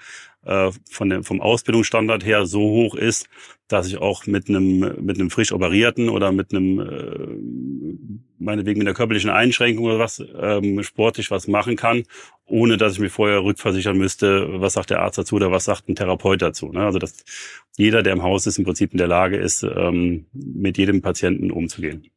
äh, 0.47 0.71
von 0.89 1.09
dem, 1.09 1.23
vom 1.23 1.41
Ausbildungsstandard 1.41 2.25
her 2.25 2.45
so 2.45 2.61
hoch 2.61 2.95
ist, 2.95 3.27
dass 3.67 3.87
ich 3.87 3.97
auch 3.97 4.25
mit 4.25 4.47
einem, 4.47 4.79
mit 5.03 5.19
einem 5.19 5.29
frisch 5.29 5.51
operierten 5.51 6.09
oder 6.09 6.31
mit 6.31 6.53
einem, 6.53 6.79
äh, 6.79 8.17
meinetwegen 8.39 8.79
mit 8.79 8.87
einer 8.87 8.95
körperlichen 8.95 9.29
Einschränkung 9.29 9.85
oder 9.85 9.99
was, 9.99 10.23
ähm, 10.39 10.81
sportlich 10.83 11.31
was 11.31 11.47
machen 11.47 11.75
kann, 11.75 12.03
ohne 12.45 12.77
dass 12.77 12.93
ich 12.93 12.99
mir 12.99 13.09
vorher 13.09 13.43
rückversichern 13.43 13.97
müsste, 13.97 14.61
was 14.61 14.73
sagt 14.73 14.89
der 14.89 15.01
Arzt 15.01 15.17
dazu 15.17 15.35
oder 15.35 15.51
was 15.51 15.65
sagt 15.65 15.89
ein 15.89 15.95
Therapeut 15.95 16.41
dazu. 16.41 16.71
Ne? 16.71 16.79
Also 16.79 16.97
dass 16.97 17.25
jeder, 17.77 18.03
der 18.03 18.13
im 18.13 18.23
Haus 18.23 18.47
ist, 18.47 18.57
im 18.57 18.63
Prinzip 18.63 18.93
in 18.93 18.97
der 18.97 19.07
Lage 19.07 19.37
ist, 19.37 19.63
ähm, 19.63 20.27
mit 20.33 20.77
jedem 20.77 21.01
Patienten 21.01 21.51
umzugehen. 21.51 22.09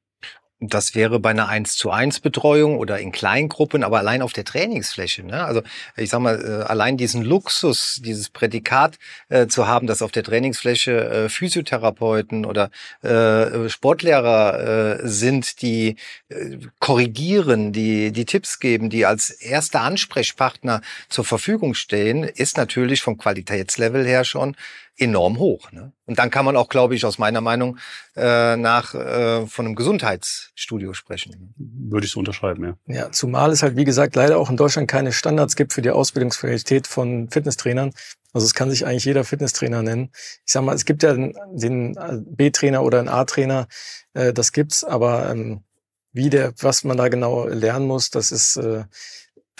Das 0.62 0.94
wäre 0.94 1.20
bei 1.20 1.30
einer 1.30 1.48
1 1.48 1.76
zu 1.76 1.90
1 1.90 2.20
Betreuung 2.20 2.76
oder 2.76 2.98
in 2.98 3.12
Kleingruppen, 3.12 3.82
aber 3.82 3.98
allein 3.98 4.20
auf 4.20 4.34
der 4.34 4.44
Trainingsfläche. 4.44 5.24
Ne? 5.24 5.42
Also 5.42 5.62
ich 5.96 6.10
sag 6.10 6.20
mal, 6.20 6.38
äh, 6.38 6.64
allein 6.64 6.98
diesen 6.98 7.22
Luxus, 7.22 7.98
dieses 8.04 8.28
Prädikat 8.28 8.98
äh, 9.30 9.46
zu 9.46 9.66
haben, 9.66 9.86
dass 9.86 10.02
auf 10.02 10.12
der 10.12 10.22
Trainingsfläche 10.22 10.92
äh, 10.92 11.28
Physiotherapeuten 11.30 12.44
oder 12.44 12.70
äh, 13.02 13.70
Sportlehrer 13.70 14.98
äh, 15.00 15.08
sind, 15.08 15.62
die 15.62 15.96
äh, 16.28 16.58
korrigieren, 16.78 17.72
die 17.72 18.12
die 18.12 18.26
Tipps 18.26 18.58
geben, 18.58 18.90
die 18.90 19.06
als 19.06 19.30
erster 19.30 19.80
Ansprechpartner 19.80 20.82
zur 21.08 21.24
Verfügung 21.24 21.72
stehen, 21.72 22.22
ist 22.22 22.58
natürlich 22.58 23.00
vom 23.00 23.16
Qualitätslevel 23.16 24.06
her 24.06 24.24
schon 24.24 24.54
enorm 25.00 25.38
hoch. 25.38 25.72
Ne? 25.72 25.92
Und 26.06 26.18
dann 26.18 26.30
kann 26.30 26.44
man 26.44 26.56
auch, 26.56 26.68
glaube 26.68 26.94
ich, 26.94 27.04
aus 27.04 27.18
meiner 27.18 27.40
Meinung 27.40 27.78
äh, 28.16 28.56
nach 28.56 28.94
äh, 28.94 29.46
von 29.46 29.66
einem 29.66 29.74
Gesundheitsstudio 29.74 30.92
sprechen. 30.92 31.54
Würde 31.56 32.06
ich 32.06 32.12
so 32.12 32.18
unterschreiben, 32.18 32.64
ja. 32.64 32.94
Ja, 32.94 33.10
zumal 33.10 33.50
es 33.50 33.62
halt, 33.62 33.76
wie 33.76 33.84
gesagt, 33.84 34.14
leider 34.16 34.38
auch 34.38 34.50
in 34.50 34.56
Deutschland 34.56 34.88
keine 34.88 35.12
Standards 35.12 35.56
gibt 35.56 35.72
für 35.72 35.82
die 35.82 35.90
Ausbildungsqualität 35.90 36.86
von 36.86 37.30
Fitnesstrainern. 37.30 37.92
Also 38.32 38.46
es 38.46 38.54
kann 38.54 38.70
sich 38.70 38.86
eigentlich 38.86 39.04
jeder 39.04 39.24
Fitnesstrainer 39.24 39.82
nennen. 39.82 40.10
Ich 40.46 40.52
sag 40.52 40.62
mal, 40.62 40.74
es 40.74 40.84
gibt 40.84 41.02
ja 41.02 41.14
den, 41.14 41.34
den 41.52 41.96
B-Trainer 42.28 42.82
oder 42.82 43.00
einen 43.00 43.08
A-Trainer, 43.08 43.66
äh, 44.14 44.32
das 44.32 44.52
gibt's, 44.52 44.84
aber 44.84 45.30
ähm, 45.30 45.64
wie 46.12 46.30
der, 46.30 46.52
was 46.60 46.84
man 46.84 46.96
da 46.96 47.08
genau 47.08 47.46
lernen 47.46 47.86
muss, 47.86 48.10
das 48.10 48.32
ist 48.32 48.56
äh, 48.56 48.84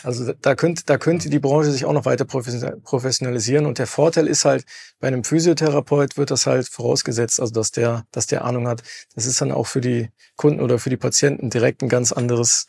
also 0.02 0.32
da 0.32 0.54
könnte, 0.54 0.82
da 0.84 0.98
könnte 0.98 1.30
die 1.30 1.38
Branche 1.38 1.70
sich 1.70 1.84
auch 1.84 1.92
noch 1.92 2.04
weiter 2.04 2.24
professionalisieren. 2.24 3.66
Und 3.66 3.78
der 3.78 3.86
Vorteil 3.86 4.26
ist 4.26 4.44
halt, 4.44 4.64
bei 4.98 5.08
einem 5.08 5.24
Physiotherapeut 5.24 6.16
wird 6.16 6.30
das 6.30 6.46
halt 6.46 6.68
vorausgesetzt, 6.68 7.40
also 7.40 7.52
dass 7.52 7.70
der, 7.70 8.04
dass 8.12 8.26
der 8.26 8.44
Ahnung 8.44 8.68
hat. 8.68 8.82
Das 9.14 9.26
ist 9.26 9.40
dann 9.40 9.52
auch 9.52 9.66
für 9.66 9.80
die 9.80 10.10
Kunden 10.36 10.60
oder 10.60 10.78
für 10.78 10.90
die 10.90 10.96
Patienten 10.96 11.50
direkt 11.50 11.82
ein 11.82 11.88
ganz 11.88 12.12
anderes 12.12 12.66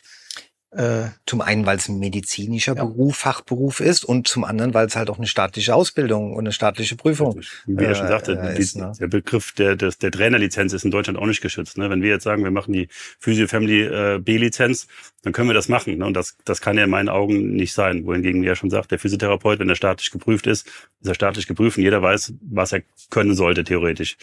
äh, 0.72 1.10
zum 1.26 1.42
einen, 1.42 1.66
weil 1.66 1.76
es 1.76 1.88
ein 1.88 1.98
medizinischer 1.98 2.74
ja. 2.74 2.84
Beruf, 2.84 3.16
Fachberuf 3.16 3.80
ist 3.80 4.04
und 4.04 4.26
zum 4.26 4.44
anderen, 4.44 4.72
weil 4.72 4.86
es 4.86 4.96
halt 4.96 5.10
auch 5.10 5.18
eine 5.18 5.26
staatliche 5.26 5.74
Ausbildung 5.74 6.32
und 6.32 6.40
eine 6.40 6.52
staatliche 6.52 6.96
Prüfung 6.96 7.40
Wie 7.66 7.84
er 7.84 7.94
schon 7.94 8.08
sagte, 8.08 8.38
äh, 8.42 8.58
ist, 8.58 8.76
ne? 8.76 8.92
der 8.98 9.08
Begriff 9.08 9.52
der, 9.52 9.76
der, 9.76 9.90
der 9.90 10.10
Trainerlizenz 10.10 10.72
ist 10.72 10.84
in 10.84 10.90
Deutschland 10.90 11.18
auch 11.18 11.26
nicht 11.26 11.42
geschützt. 11.42 11.76
Ne? 11.76 11.90
Wenn 11.90 12.00
wir 12.00 12.08
jetzt 12.08 12.24
sagen, 12.24 12.42
wir 12.42 12.50
machen 12.50 12.72
die 12.72 12.88
Physio 13.18 13.48
Family 13.48 13.82
äh, 13.82 14.18
B-Lizenz, 14.18 14.86
dann 15.22 15.34
können 15.34 15.48
wir 15.48 15.54
das 15.54 15.68
machen. 15.68 15.98
Ne? 15.98 16.06
Und 16.06 16.14
das, 16.14 16.36
das 16.44 16.62
kann 16.62 16.78
ja 16.78 16.84
in 16.84 16.90
meinen 16.90 17.10
Augen 17.10 17.52
nicht 17.52 17.74
sein. 17.74 18.06
Wohingegen, 18.06 18.42
wie 18.42 18.46
er 18.46 18.56
schon 18.56 18.70
sagt, 18.70 18.90
der 18.90 18.98
Physiotherapeut, 18.98 19.58
wenn 19.58 19.68
er 19.68 19.76
staatlich 19.76 20.10
geprüft 20.10 20.46
ist, 20.46 20.66
ist 20.66 21.08
er 21.08 21.14
staatlich 21.14 21.46
geprüft 21.46 21.76
und 21.76 21.84
jeder 21.84 22.00
weiß, 22.00 22.32
was 22.40 22.72
er 22.72 22.82
können 23.10 23.34
sollte, 23.34 23.64
theoretisch. 23.64 24.16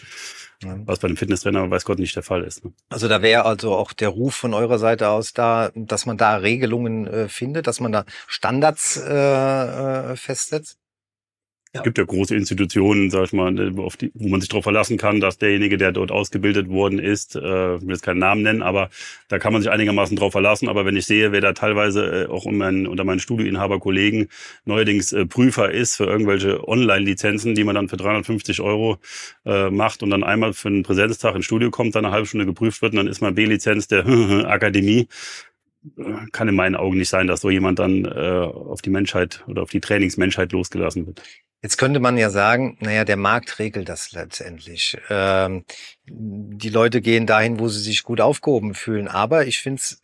Was 0.62 0.98
bei 0.98 1.08
einem 1.08 1.16
Fitnesstrainer 1.16 1.70
weiß 1.70 1.84
Gott 1.84 1.98
nicht 1.98 2.14
der 2.16 2.22
Fall 2.22 2.44
ist. 2.44 2.64
Ne? 2.64 2.72
Also 2.90 3.08
da 3.08 3.22
wäre 3.22 3.46
also 3.46 3.74
auch 3.74 3.92
der 3.92 4.10
Ruf 4.10 4.34
von 4.34 4.52
eurer 4.52 4.78
Seite 4.78 5.08
aus 5.08 5.32
da, 5.32 5.70
dass 5.74 6.04
man 6.04 6.18
da 6.18 6.36
Regelungen 6.36 7.06
äh, 7.06 7.28
findet, 7.28 7.66
dass 7.66 7.80
man 7.80 7.92
da 7.92 8.04
Standards 8.26 8.98
äh, 8.98 10.12
äh, 10.12 10.16
festsetzt? 10.16 10.79
Ja. 11.72 11.82
Es 11.82 11.84
gibt 11.84 11.98
ja 11.98 12.04
große 12.04 12.34
Institutionen, 12.34 13.10
sag 13.10 13.26
ich 13.26 13.32
mal, 13.32 13.54
die, 13.54 14.10
wo 14.14 14.28
man 14.28 14.40
sich 14.40 14.48
darauf 14.48 14.64
verlassen 14.64 14.98
kann, 14.98 15.20
dass 15.20 15.38
derjenige, 15.38 15.76
der 15.76 15.92
dort 15.92 16.10
ausgebildet 16.10 16.68
worden 16.68 16.98
ist, 16.98 17.36
äh, 17.36 17.40
will 17.42 17.90
jetzt 17.90 18.02
keinen 18.02 18.18
Namen 18.18 18.42
nennen, 18.42 18.60
aber 18.60 18.90
da 19.28 19.38
kann 19.38 19.52
man 19.52 19.62
sich 19.62 19.70
einigermaßen 19.70 20.16
drauf 20.16 20.32
verlassen. 20.32 20.68
Aber 20.68 20.84
wenn 20.84 20.96
ich 20.96 21.06
sehe, 21.06 21.30
wer 21.30 21.40
da 21.40 21.52
teilweise 21.52 22.24
äh, 22.24 22.26
auch 22.26 22.44
um 22.44 22.56
mein, 22.56 22.88
unter 22.88 23.04
meinen 23.04 23.20
Studioinhaber-Kollegen 23.20 24.26
neuerdings 24.64 25.12
äh, 25.12 25.26
Prüfer 25.26 25.70
ist 25.70 25.94
für 25.94 26.06
irgendwelche 26.06 26.66
Online-Lizenzen, 26.66 27.54
die 27.54 27.62
man 27.62 27.76
dann 27.76 27.88
für 27.88 27.96
350 27.96 28.60
Euro 28.62 28.98
äh, 29.46 29.70
macht 29.70 30.02
und 30.02 30.10
dann 30.10 30.24
einmal 30.24 30.54
für 30.54 30.68
einen 30.68 30.82
Präsenztag 30.82 31.36
ins 31.36 31.44
Studio 31.44 31.70
kommt, 31.70 31.94
dann 31.94 32.04
eine 32.04 32.12
halbe 32.12 32.26
Stunde 32.26 32.46
geprüft 32.46 32.82
wird 32.82 32.94
und 32.94 32.96
dann 32.96 33.06
ist 33.06 33.20
man 33.20 33.36
B-Lizenz 33.36 33.86
der 33.86 34.04
Akademie 34.48 35.06
kann 36.32 36.48
in 36.48 36.56
meinen 36.56 36.76
Augen 36.76 36.98
nicht 36.98 37.08
sein, 37.08 37.26
dass 37.26 37.40
so 37.40 37.48
jemand 37.48 37.78
dann 37.78 38.04
äh, 38.04 38.08
auf 38.08 38.82
die 38.82 38.90
Menschheit 38.90 39.44
oder 39.46 39.62
auf 39.62 39.70
die 39.70 39.80
Trainingsmenschheit 39.80 40.52
losgelassen 40.52 41.06
wird. 41.06 41.22
Jetzt 41.62 41.76
könnte 41.76 42.00
man 42.00 42.16
ja 42.16 42.30
sagen, 42.30 42.78
naja, 42.80 43.04
der 43.04 43.16
Markt 43.16 43.58
regelt 43.58 43.88
das 43.88 44.12
letztendlich. 44.12 44.96
Ähm, 45.10 45.64
die 46.06 46.70
Leute 46.70 47.00
gehen 47.02 47.26
dahin, 47.26 47.58
wo 47.58 47.68
sie 47.68 47.80
sich 47.80 48.02
gut 48.02 48.20
aufgehoben 48.20 48.74
fühlen. 48.74 49.08
Aber 49.08 49.46
ich 49.46 49.60
finde 49.60 49.80
es 49.80 50.00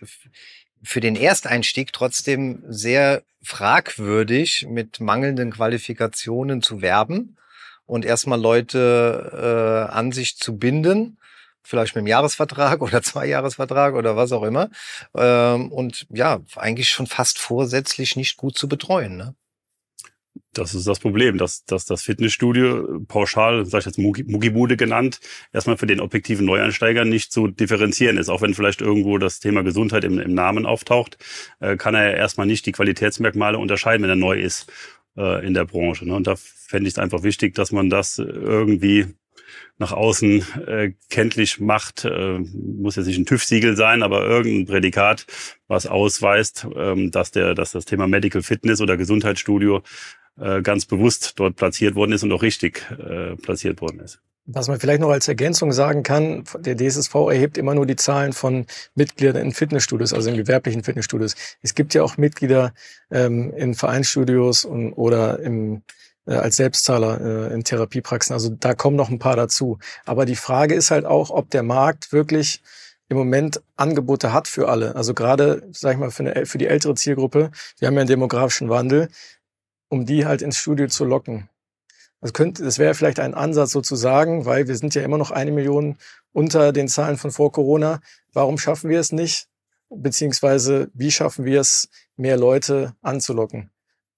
für 0.83 1.01
den 1.01 1.17
Ersteinstieg 1.17 1.93
trotzdem 1.93 2.63
sehr 2.69 3.23
fragwürdig, 3.43 4.67
mit 4.69 5.01
mangelnden 5.01 5.51
Qualifikationen 5.51 6.61
zu 6.61 6.83
werben 6.83 7.37
und 7.87 8.05
erstmal 8.05 8.41
Leute 8.41 9.89
äh, 9.91 9.93
an 9.93 10.13
sich 10.13 10.37
zu 10.37 10.59
binden 10.59 11.19
vielleicht 11.67 11.95
mit 11.95 12.03
einem 12.03 12.07
Jahresvertrag 12.07 12.81
oder 12.83 13.03
zwei 13.03 13.27
Jahresvertrag 13.27 13.95
oder 13.95 14.17
was 14.17 14.33
auch 14.33 14.43
immer. 14.43 14.71
Ähm, 15.15 15.73
und 15.73 16.07
ja, 16.11 16.41
eigentlich 16.55 16.89
schon 16.89 17.07
fast 17.07 17.39
vorsätzlich 17.39 18.17
nicht 18.17 18.37
gut 18.37 18.57
zu 18.57 18.69
betreuen. 18.69 19.17
Ne? 19.17 19.35
Das 20.59 20.75
ist 20.75 20.87
das 20.87 21.01
Problem, 21.01 21.39
dass, 21.39 21.65
dass 21.65 21.85
das 21.85 22.03
Fitnessstudio 22.03 23.01
pauschal, 23.07 23.67
sag 23.67 23.81
ich 23.81 23.87
jetzt 23.87 23.99
Mugibude 23.99 24.77
genannt, 24.77 25.21
erstmal 25.53 25.77
für 25.77 25.87
den 25.87 26.01
objektiven 26.01 26.47
Neueinsteiger 26.47 27.05
nicht 27.05 27.33
zu 27.33 27.49
differenzieren 27.49 28.17
ist. 28.17 28.29
Auch 28.29 28.43
wenn 28.43 28.55
vielleicht 28.55 28.81
irgendwo 28.81 29.19
das 29.19 29.41
Thema 29.41 29.63
Gesundheit 29.63 30.05
im, 30.05 30.19
im 30.19 30.35
Namen 30.35 30.65
auftaucht, 30.65 31.19
äh, 31.61 31.77
kann 31.77 31.95
er 31.95 32.11
ja 32.11 32.17
erstmal 32.17 32.47
nicht 32.47 32.65
die 32.67 32.73
Qualitätsmerkmale 32.73 33.59
unterscheiden, 33.59 34.03
wenn 34.03 34.11
er 34.11 34.17
neu 34.17 34.39
ist 34.41 34.73
äh, 35.17 35.47
in 35.47 35.55
der 35.55 35.65
Branche. 35.65 36.07
Ne? 36.07 36.15
Und 36.15 36.27
da 36.27 36.37
fände 36.37 36.89
ich 36.89 36.95
es 36.95 36.99
einfach 36.99 37.23
wichtig, 37.23 37.55
dass 37.55 37.73
man 37.73 37.91
das 37.91 38.19
irgendwie 38.19 39.07
nach 39.79 39.93
außen 39.93 40.45
äh, 40.67 40.93
kenntlich 41.11 41.61
macht, 41.61 42.05
äh, 42.05 42.39
muss 42.39 42.97
jetzt 42.97 43.07
nicht 43.07 43.19
ein 43.19 43.27
TÜV-Siegel 43.27 43.77
sein, 43.77 44.03
aber 44.03 44.27
irgendein 44.27 44.67
Prädikat, 44.67 45.27
was 45.69 45.87
ausweist, 45.87 46.67
ähm, 46.75 47.11
dass 47.11 47.31
der, 47.31 47.55
dass 47.55 47.73
das 47.73 47.85
Thema 47.85 48.07
Medical 48.07 48.43
Fitness 48.43 48.81
oder 48.81 48.97
Gesundheitsstudio 48.97 49.83
äh, 50.39 50.63
ganz 50.63 50.87
bewusst 50.87 51.35
dort 51.37 51.57
platziert 51.57 51.95
worden 51.95 52.13
ist 52.13 52.23
und 52.23 52.33
auch 52.33 52.43
richtig 52.43 52.87
äh, 52.91 53.37
platziert 53.37 53.81
worden 53.81 54.01
ist. 54.01 54.21
Was 54.49 54.69
man 54.69 54.79
vielleicht 54.79 55.01
noch 55.01 55.11
als 55.11 55.27
Ergänzung 55.27 55.73
sagen 55.73 56.05
kann, 56.05 56.45
der 56.61 56.77
DSSV 56.77 57.15
erhebt 57.15 57.59
immer 57.59 57.75
nur 57.75 57.85
die 57.85 57.97
Zahlen 57.97 58.33
von 58.33 58.67
Mitgliedern 58.95 59.43
in 59.43 59.53
Fitnessstudios, 59.53 60.13
also 60.13 60.31
in 60.31 60.37
gewerblichen 60.37 60.85
Fitnessstudios. 60.85 61.35
Es 61.63 61.75
gibt 61.75 61.95
ja 61.95 62.05
auch 62.05 62.17
Mitglieder 62.17 62.73
ähm, 63.11 63.53
in 63.57 63.75
Vereinsstudios 63.75 64.65
und, 64.65 64.93
oder 64.93 65.41
im, 65.41 65.83
äh, 66.27 66.35
als 66.35 66.57
Selbstzahler 66.57 67.51
äh, 67.51 67.55
in 67.55 67.65
Therapiepraxen. 67.65 68.35
Also 68.35 68.51
da 68.51 68.75
kommen 68.75 68.97
noch 68.97 69.09
ein 69.09 69.19
paar 69.19 69.35
dazu. 69.35 69.79
Aber 70.05 70.27
die 70.27 70.37
Frage 70.37 70.77
ist 70.77 70.93
halt 70.93 71.07
auch, 71.07 71.31
ob 71.31 71.51
der 71.51 71.65
Markt 71.65 72.13
wirklich 72.13 72.63
im 73.09 73.17
Moment 73.17 73.63
Angebote 73.77 74.33
hat 74.33 74.47
für 74.47 74.69
alle. 74.69 74.95
Also 74.95 75.13
gerade, 75.13 75.69
sag 75.73 75.95
ich 75.95 75.99
mal, 75.99 76.13
für, 76.13 76.23
eine, 76.23 76.47
für 76.47 76.59
die 76.59 76.67
ältere 76.69 76.95
Zielgruppe. 76.95 77.51
Wir 77.79 77.89
haben 77.89 77.95
ja 77.95 78.01
einen 78.01 78.09
demografischen 78.09 78.69
Wandel 78.69 79.09
um 79.89 80.07
die 80.07 80.27
halt 80.27 80.43
ins 80.43 80.59
Studio 80.59 80.89
zu 80.89 81.05
locken. 81.05 81.49
Das 82.21 82.33
könnte, 82.33 82.65
das 82.65 82.79
wäre 82.79 82.95
vielleicht 82.95 83.21
ein 83.21 83.35
Ansatz 83.35 83.73
sozusagen, 83.73 84.47
weil 84.47 84.69
wir 84.69 84.77
sind 84.77 84.95
ja 84.95 85.03
immer 85.03 85.19
noch 85.19 85.31
eine 85.31 85.53
Million 85.53 85.97
unter 86.33 86.73
den 86.73 86.89
Zahlen 86.89 87.19
von 87.19 87.31
vor 87.31 87.53
Corona. 87.53 88.01
Warum 88.33 88.59
schaffen 88.59 88.91
wir 88.91 89.01
es 89.01 89.13
nicht? 89.13 89.49
Beziehungsweise 89.91 90.91
wie 90.95 91.11
schaffen 91.11 91.45
wir 91.45 91.61
es, 91.61 91.89
mehr 92.17 92.37
Leute 92.37 92.95
anzulocken? 93.03 93.71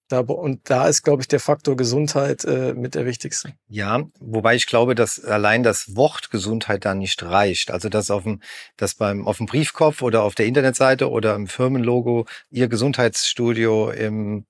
Da, 0.07 0.21
und 0.21 0.67
da 0.71 0.87
ist, 0.87 1.03
glaube 1.03 1.21
ich, 1.21 1.27
der 1.27 1.39
Faktor 1.39 1.77
Gesundheit 1.77 2.43
äh, 2.43 2.73
mit 2.73 2.95
der 2.95 3.05
wichtigste. 3.05 3.53
Ja, 3.67 4.01
wobei 4.19 4.55
ich 4.55 4.65
glaube, 4.65 4.95
dass 4.95 5.23
allein 5.23 5.61
das 5.61 5.95
Wort 5.95 6.31
Gesundheit 6.31 6.83
da 6.83 6.95
nicht 6.95 7.21
reicht. 7.21 7.69
Also 7.69 7.89
dass 7.89 8.09
auf 8.09 8.23
dem, 8.23 8.41
dass 8.75 8.95
beim 8.95 9.27
auf 9.27 9.37
dem 9.37 9.45
Briefkopf 9.45 10.01
oder 10.01 10.23
auf 10.23 10.33
der 10.33 10.47
Internetseite 10.47 11.11
oder 11.11 11.35
im 11.35 11.45
Firmenlogo 11.45 12.25
Ihr 12.49 12.69
Gesundheitsstudio 12.69 13.91
im 13.91 14.45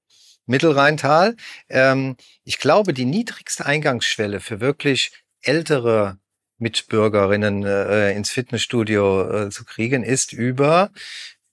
Mittelrheintal. 0.49 1.35
Ähm, 1.69 2.17
ich 2.43 2.57
glaube, 2.57 2.93
die 2.93 3.05
niedrigste 3.05 3.65
Eingangsschwelle 3.65 4.39
für 4.39 4.59
wirklich 4.59 5.11
ältere 5.41 6.17
Mitbürgerinnen 6.57 7.63
äh, 7.63 8.11
ins 8.13 8.31
Fitnessstudio 8.31 9.45
äh, 9.45 9.49
zu 9.49 9.63
kriegen, 9.63 10.03
ist 10.03 10.33
über 10.33 10.91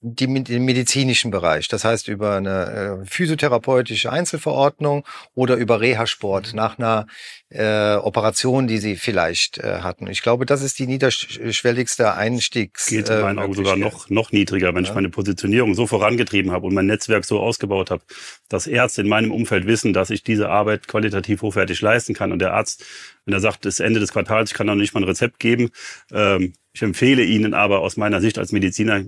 die, 0.01 0.43
den 0.43 0.63
medizinischen 0.63 1.31
Bereich. 1.31 1.67
Das 1.67 1.83
heißt 1.83 2.07
über 2.07 2.35
eine 2.35 3.01
äh, 3.01 3.05
physiotherapeutische 3.05 4.11
Einzelverordnung 4.11 5.05
oder 5.33 5.55
über 5.55 5.81
Reha-Sport 5.81 6.53
mhm. 6.53 6.55
nach 6.55 6.77
einer 6.77 7.07
äh, 7.49 7.95
Operation, 7.95 8.67
die 8.67 8.77
sie 8.77 8.95
vielleicht 8.95 9.57
äh, 9.57 9.79
hatten. 9.81 10.07
Ich 10.07 10.21
glaube, 10.21 10.45
das 10.45 10.61
ist 10.61 10.77
die 10.79 10.85
niederschwelligste 10.85 12.13
Einstiegs. 12.13 12.87
Geht 12.87 13.09
in 13.09 13.21
meinen 13.21 13.39
Augen 13.39 13.53
sogar 13.53 13.75
noch, 13.75 14.09
noch 14.09 14.31
niedriger, 14.31 14.75
wenn 14.75 14.83
ja. 14.83 14.89
ich 14.89 14.95
meine 14.95 15.09
Positionierung 15.09 15.73
so 15.73 15.87
vorangetrieben 15.87 16.51
habe 16.51 16.67
und 16.67 16.75
mein 16.75 16.85
Netzwerk 16.85 17.25
so 17.25 17.39
ausgebaut 17.39 17.89
habe, 17.89 18.03
dass 18.49 18.67
Ärzte 18.67 19.01
in 19.01 19.07
meinem 19.07 19.31
Umfeld 19.31 19.65
wissen, 19.65 19.93
dass 19.93 20.11
ich 20.11 20.23
diese 20.23 20.49
Arbeit 20.49 20.87
qualitativ 20.87 21.41
hochwertig 21.41 21.81
leisten 21.81 22.13
kann. 22.13 22.31
Und 22.31 22.39
der 22.39 22.53
Arzt, 22.53 22.85
wenn 23.25 23.33
er 23.33 23.39
sagt, 23.39 23.65
es 23.65 23.79
Ende 23.79 23.99
des 23.99 24.13
Quartals, 24.13 24.51
ich 24.51 24.57
kann 24.57 24.67
noch 24.67 24.75
nicht 24.75 24.93
mal 24.93 25.01
ein 25.01 25.09
Rezept 25.09 25.39
geben, 25.39 25.69
ähm, 26.11 26.53
ich 26.73 26.83
empfehle 26.83 27.23
Ihnen 27.23 27.55
aber 27.55 27.79
aus 27.79 27.97
meiner 27.97 28.21
Sicht 28.21 28.37
als 28.37 28.51
Mediziner, 28.51 29.03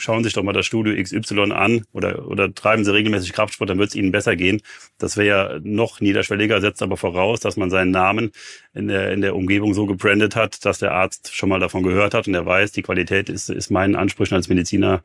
schauen 0.00 0.24
sich 0.24 0.32
doch 0.32 0.42
mal 0.42 0.52
das 0.52 0.66
Studio 0.66 1.00
XY 1.00 1.52
an 1.52 1.84
oder, 1.92 2.26
oder 2.26 2.52
treiben 2.54 2.84
Sie 2.84 2.92
regelmäßig 2.92 3.32
Kraftsport, 3.32 3.70
dann 3.70 3.78
wird 3.78 3.90
es 3.90 3.94
Ihnen 3.94 4.12
besser 4.12 4.36
gehen. 4.36 4.60
Das 4.98 5.16
wäre 5.16 5.26
ja 5.26 5.60
noch 5.62 6.00
niederschwelliger, 6.00 6.60
setzt 6.60 6.82
aber 6.82 6.96
voraus, 6.96 7.40
dass 7.40 7.56
man 7.56 7.70
seinen 7.70 7.90
Namen 7.90 8.32
in 8.74 8.88
der, 8.88 9.12
in 9.12 9.20
der 9.20 9.36
Umgebung 9.36 9.74
so 9.74 9.86
gebrandet 9.86 10.36
hat, 10.36 10.64
dass 10.64 10.78
der 10.78 10.92
Arzt 10.92 11.34
schon 11.34 11.48
mal 11.48 11.60
davon 11.60 11.82
gehört 11.82 12.14
hat 12.14 12.26
und 12.26 12.34
er 12.34 12.46
weiß, 12.46 12.72
die 12.72 12.82
Qualität 12.82 13.28
ist, 13.28 13.50
ist 13.50 13.70
meinen 13.70 13.96
Ansprüchen 13.96 14.34
als 14.34 14.48
Mediziner 14.48 15.02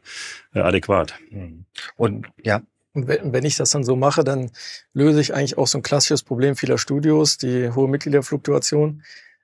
äh, 0.53 0.59
adäquat. 0.59 1.15
Mhm. 1.29 1.65
Und 1.95 2.27
ja, 2.43 2.61
und 2.95 3.09
wenn 3.09 3.43
ich 3.43 3.57
das 3.57 3.71
dann 3.71 3.83
so 3.83 3.97
mache, 3.97 4.23
dann 4.23 4.51
löse 4.93 5.19
ich 5.19 5.33
eigentlich 5.33 5.57
auch 5.57 5.67
so 5.67 5.77
ein 5.77 5.83
klassisches 5.83 6.23
Problem 6.23 6.55
vieler 6.55 6.77
Studios, 6.77 7.37
die 7.37 7.69
hohe 7.69 7.89
Mitgliederfluktuation, 7.89 9.03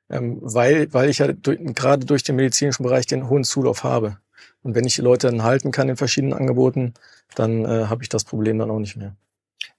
ähm, 0.09 0.39
weil, 0.41 0.93
weil 0.93 1.09
ich 1.09 1.17
ja 1.17 1.31
durch, 1.33 1.59
gerade 1.75 2.05
durch 2.05 2.23
den 2.23 2.37
medizinischen 2.37 2.83
Bereich 2.83 3.07
den 3.07 3.29
hohen 3.29 3.43
Zulauf 3.43 3.83
habe. 3.83 4.17
Und 4.63 4.75
wenn 4.75 4.85
ich 4.85 4.95
die 4.95 5.01
Leute 5.01 5.27
dann 5.27 5.43
halten 5.43 5.71
kann 5.71 5.89
in 5.89 5.97
verschiedenen 5.97 6.33
Angeboten, 6.33 6.93
dann 7.35 7.65
äh, 7.65 7.85
habe 7.85 8.03
ich 8.03 8.09
das 8.09 8.23
Problem 8.23 8.59
dann 8.59 8.71
auch 8.71 8.79
nicht 8.79 8.95
mehr. 8.95 9.15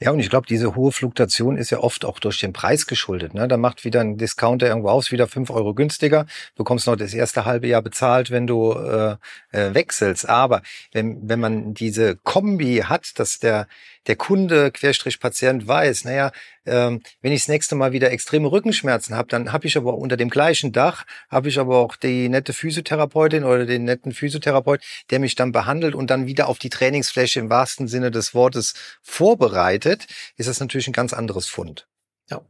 Ja, 0.01 0.11
und 0.11 0.19
ich 0.19 0.31
glaube, 0.31 0.47
diese 0.49 0.75
hohe 0.75 0.91
Fluktuation 0.91 1.57
ist 1.57 1.71
ja 1.71 1.79
oft 1.79 2.05
auch 2.05 2.19
durch 2.19 2.41
den 2.41 2.53
Preis 2.53 2.87
geschuldet. 2.87 3.35
Ne? 3.35 3.47
Da 3.47 3.57
macht 3.57 3.85
wieder 3.85 4.01
ein 4.01 4.17
Discounter 4.17 4.67
irgendwo 4.67 4.89
aus, 4.89 5.13
wieder 5.13 5.29
fünf 5.29 5.51
Euro 5.51 5.75
günstiger, 5.75 6.27
bekommst 6.57 6.87
noch 6.87 6.97
das 6.97 7.15
erste 7.15 7.45
halbe 7.45 7.69
Jahr 7.69 7.83
bezahlt, 7.83 8.31
wenn 8.31 8.47
du 8.47 8.73
äh, 8.73 9.17
äh, 9.53 9.75
wechselst. 9.75 10.29
Aber 10.29 10.63
wenn, 10.93 11.29
wenn 11.29 11.39
man 11.39 11.75
diese 11.75 12.17
Kombi 12.17 12.83
hat, 12.85 13.19
dass 13.19 13.39
der 13.39 13.69
der 14.07 14.17
Kunde, 14.17 14.71
Querstrich 14.71 15.21
Patient 15.21 15.67
weiß, 15.67 16.05
naja, 16.05 16.33
ähm, 16.67 17.03
wenn 17.21 17.33
ich 17.33 17.43
das 17.43 17.49
nächste 17.49 17.75
Mal 17.75 17.93
wieder 17.93 18.11
extreme 18.11 18.51
Rückenschmerzen 18.51 19.17
habe, 19.17 19.29
dann 19.29 19.53
habe 19.53 19.67
ich 19.67 19.77
aber 19.77 19.95
unter 19.95 20.17
dem 20.17 20.29
gleichen 20.29 20.73
Dach, 20.73 21.05
habe 21.29 21.49
ich 21.49 21.59
aber 21.59 21.79
auch 21.79 21.97
die 21.97 22.29
nette 22.29 22.53
Physiotherapeutin 22.53 23.45
oder 23.45 23.65
den 23.65 23.85
netten 23.85 24.13
Physiotherapeut, 24.13 24.81
der 25.11 25.19
mich 25.19 25.35
dann 25.35 25.53
behandelt 25.53 25.95
und 25.95 26.11
dann 26.11 26.27
wieder 26.27 26.49
auf 26.49 26.59
die 26.59 26.71
Trainingsfläche 26.71 27.41
im 27.41 27.51
wahrsten 27.51 27.89
Sinne 27.89 28.11
des 28.11 28.35
Wortes 28.35 28.75
vorbereitet, 29.03 30.07
ist 30.37 30.49
das 30.49 30.61
natürlich 30.61 30.89
ein 30.89 30.93
ganz 30.93 31.13
anderes 31.13 31.47
Fund. 31.47 31.87
Ja. 32.31 32.43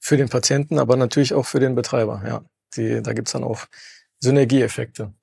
Für 0.00 0.16
den 0.16 0.28
Patienten, 0.28 0.78
aber 0.78 0.96
natürlich 0.96 1.34
auch 1.34 1.46
für 1.46 1.60
den 1.60 1.74
Betreiber, 1.74 2.22
ja. 2.26 2.44
Die, 2.76 3.00
da 3.02 3.12
gibt's 3.12 3.32
dann 3.32 3.44
auch 3.44 3.66
Synergieeffekte. 4.20 5.14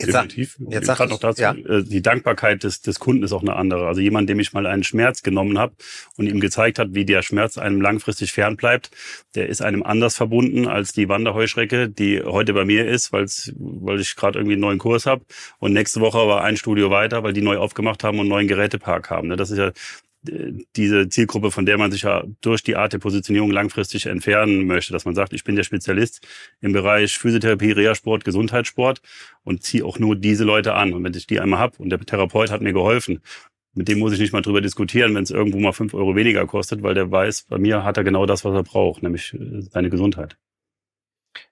Jetzt 0.00 0.08
Definitiv. 0.08 0.56
Sag, 0.58 0.72
jetzt 0.72 0.86
sag 0.86 1.08
noch 1.08 1.18
dazu, 1.18 1.42
ja. 1.42 1.52
Äh, 1.52 1.82
die 1.82 2.02
Dankbarkeit 2.02 2.64
des, 2.64 2.82
des 2.82 2.98
Kunden 2.98 3.22
ist 3.22 3.32
auch 3.32 3.42
eine 3.42 3.56
andere. 3.56 3.86
Also 3.86 4.00
jemand, 4.00 4.28
dem 4.28 4.40
ich 4.40 4.52
mal 4.52 4.66
einen 4.66 4.84
Schmerz 4.84 5.22
genommen 5.22 5.58
habe 5.58 5.74
und 6.16 6.26
ihm 6.26 6.40
gezeigt 6.40 6.78
hat, 6.78 6.88
wie 6.92 7.04
der 7.04 7.22
Schmerz 7.22 7.58
einem 7.58 7.80
langfristig 7.80 8.32
fernbleibt, 8.32 8.90
der 9.34 9.48
ist 9.48 9.62
einem 9.62 9.82
anders 9.82 10.16
verbunden 10.16 10.68
als 10.68 10.92
die 10.92 11.08
Wanderheuschrecke, 11.08 11.88
die 11.88 12.22
heute 12.22 12.52
bei 12.52 12.64
mir 12.64 12.86
ist, 12.86 13.12
weil's, 13.12 13.52
weil 13.56 14.00
ich 14.00 14.16
gerade 14.16 14.38
irgendwie 14.38 14.54
einen 14.54 14.62
neuen 14.62 14.78
Kurs 14.78 15.06
habe 15.06 15.24
und 15.58 15.72
nächste 15.72 16.00
Woche 16.00 16.18
war 16.18 16.44
ein 16.44 16.56
Studio 16.56 16.90
weiter, 16.90 17.22
weil 17.22 17.32
die 17.32 17.42
neu 17.42 17.56
aufgemacht 17.56 18.04
haben 18.04 18.18
und 18.18 18.22
einen 18.22 18.30
neuen 18.30 18.48
Gerätepark 18.48 19.10
haben. 19.10 19.28
Ne? 19.28 19.36
Das 19.36 19.50
ist 19.50 19.58
ja 19.58 19.72
diese 20.76 21.08
Zielgruppe, 21.08 21.50
von 21.50 21.66
der 21.66 21.78
man 21.78 21.90
sich 21.90 22.02
ja 22.02 22.24
durch 22.40 22.62
die 22.62 22.76
Art 22.76 22.92
der 22.92 22.98
Positionierung 22.98 23.50
langfristig 23.50 24.06
entfernen 24.06 24.66
möchte, 24.66 24.92
dass 24.92 25.04
man 25.04 25.14
sagt, 25.14 25.32
ich 25.32 25.44
bin 25.44 25.56
der 25.56 25.64
Spezialist 25.64 26.26
im 26.60 26.72
Bereich 26.72 27.18
Physiotherapie, 27.18 27.72
Reha-Sport, 27.72 28.24
Gesundheitssport 28.24 29.00
und 29.44 29.62
ziehe 29.62 29.84
auch 29.84 29.98
nur 29.98 30.16
diese 30.16 30.44
Leute 30.44 30.74
an. 30.74 30.92
Und 30.92 31.04
wenn 31.04 31.14
ich 31.14 31.26
die 31.26 31.40
einmal 31.40 31.60
habe 31.60 31.78
und 31.78 31.90
der 31.90 32.00
Therapeut 32.00 32.50
hat 32.50 32.60
mir 32.60 32.72
geholfen, 32.72 33.20
mit 33.74 33.88
dem 33.88 33.98
muss 33.98 34.12
ich 34.12 34.18
nicht 34.18 34.32
mal 34.32 34.42
drüber 34.42 34.60
diskutieren, 34.60 35.14
wenn 35.14 35.22
es 35.22 35.30
irgendwo 35.30 35.58
mal 35.58 35.72
fünf 35.72 35.92
Euro 35.92 36.16
weniger 36.16 36.46
kostet, 36.46 36.82
weil 36.82 36.94
der 36.94 37.10
weiß, 37.10 37.46
bei 37.48 37.58
mir 37.58 37.84
hat 37.84 37.98
er 37.98 38.04
genau 38.04 38.24
das, 38.24 38.44
was 38.44 38.54
er 38.54 38.62
braucht, 38.62 39.02
nämlich 39.02 39.34
äh, 39.34 39.60
seine 39.60 39.90
Gesundheit. 39.90 40.36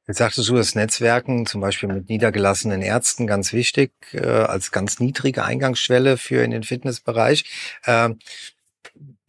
Jetzt 0.06 0.18
sagtest 0.18 0.48
du, 0.48 0.54
das 0.54 0.74
Netzwerken 0.74 1.46
zum 1.46 1.60
Beispiel 1.60 1.88
mit 1.88 2.08
niedergelassenen 2.08 2.82
Ärzten 2.82 3.26
ganz 3.26 3.52
wichtig, 3.52 3.92
äh, 4.12 4.20
als 4.20 4.70
ganz 4.70 5.00
niedrige 5.00 5.44
Eingangsschwelle 5.44 6.16
für 6.16 6.42
in 6.42 6.50
den 6.50 6.62
Fitnessbereich. 6.62 7.44
Ähm, 7.86 8.18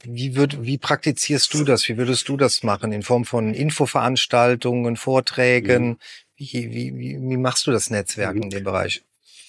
wie, 0.08 0.36
würd, 0.36 0.63
wie 0.63 0.78
praktizierst 0.78 1.54
du 1.54 1.63
das? 1.63 1.88
Wie 1.89 1.98
würdest 1.98 2.28
du 2.30 2.38
das 2.38 2.63
machen? 2.63 2.91
In 2.91 3.04
Form 3.04 3.26
von 3.26 3.54
Infoveranstaltungen, 3.54 4.96
Vorträgen? 4.96 5.88
Mhm. 5.88 5.98
Wie, 6.38 6.72
wie, 6.72 6.98
wie, 6.98 7.18
wie 7.20 7.38
machst 7.38 7.65
du 7.68 7.72
das 7.72 7.89
Netzwerken 7.89 8.39
mhm. 8.39 8.44
in 8.44 8.50
dem 8.50 8.63
Bereich? 8.63 9.04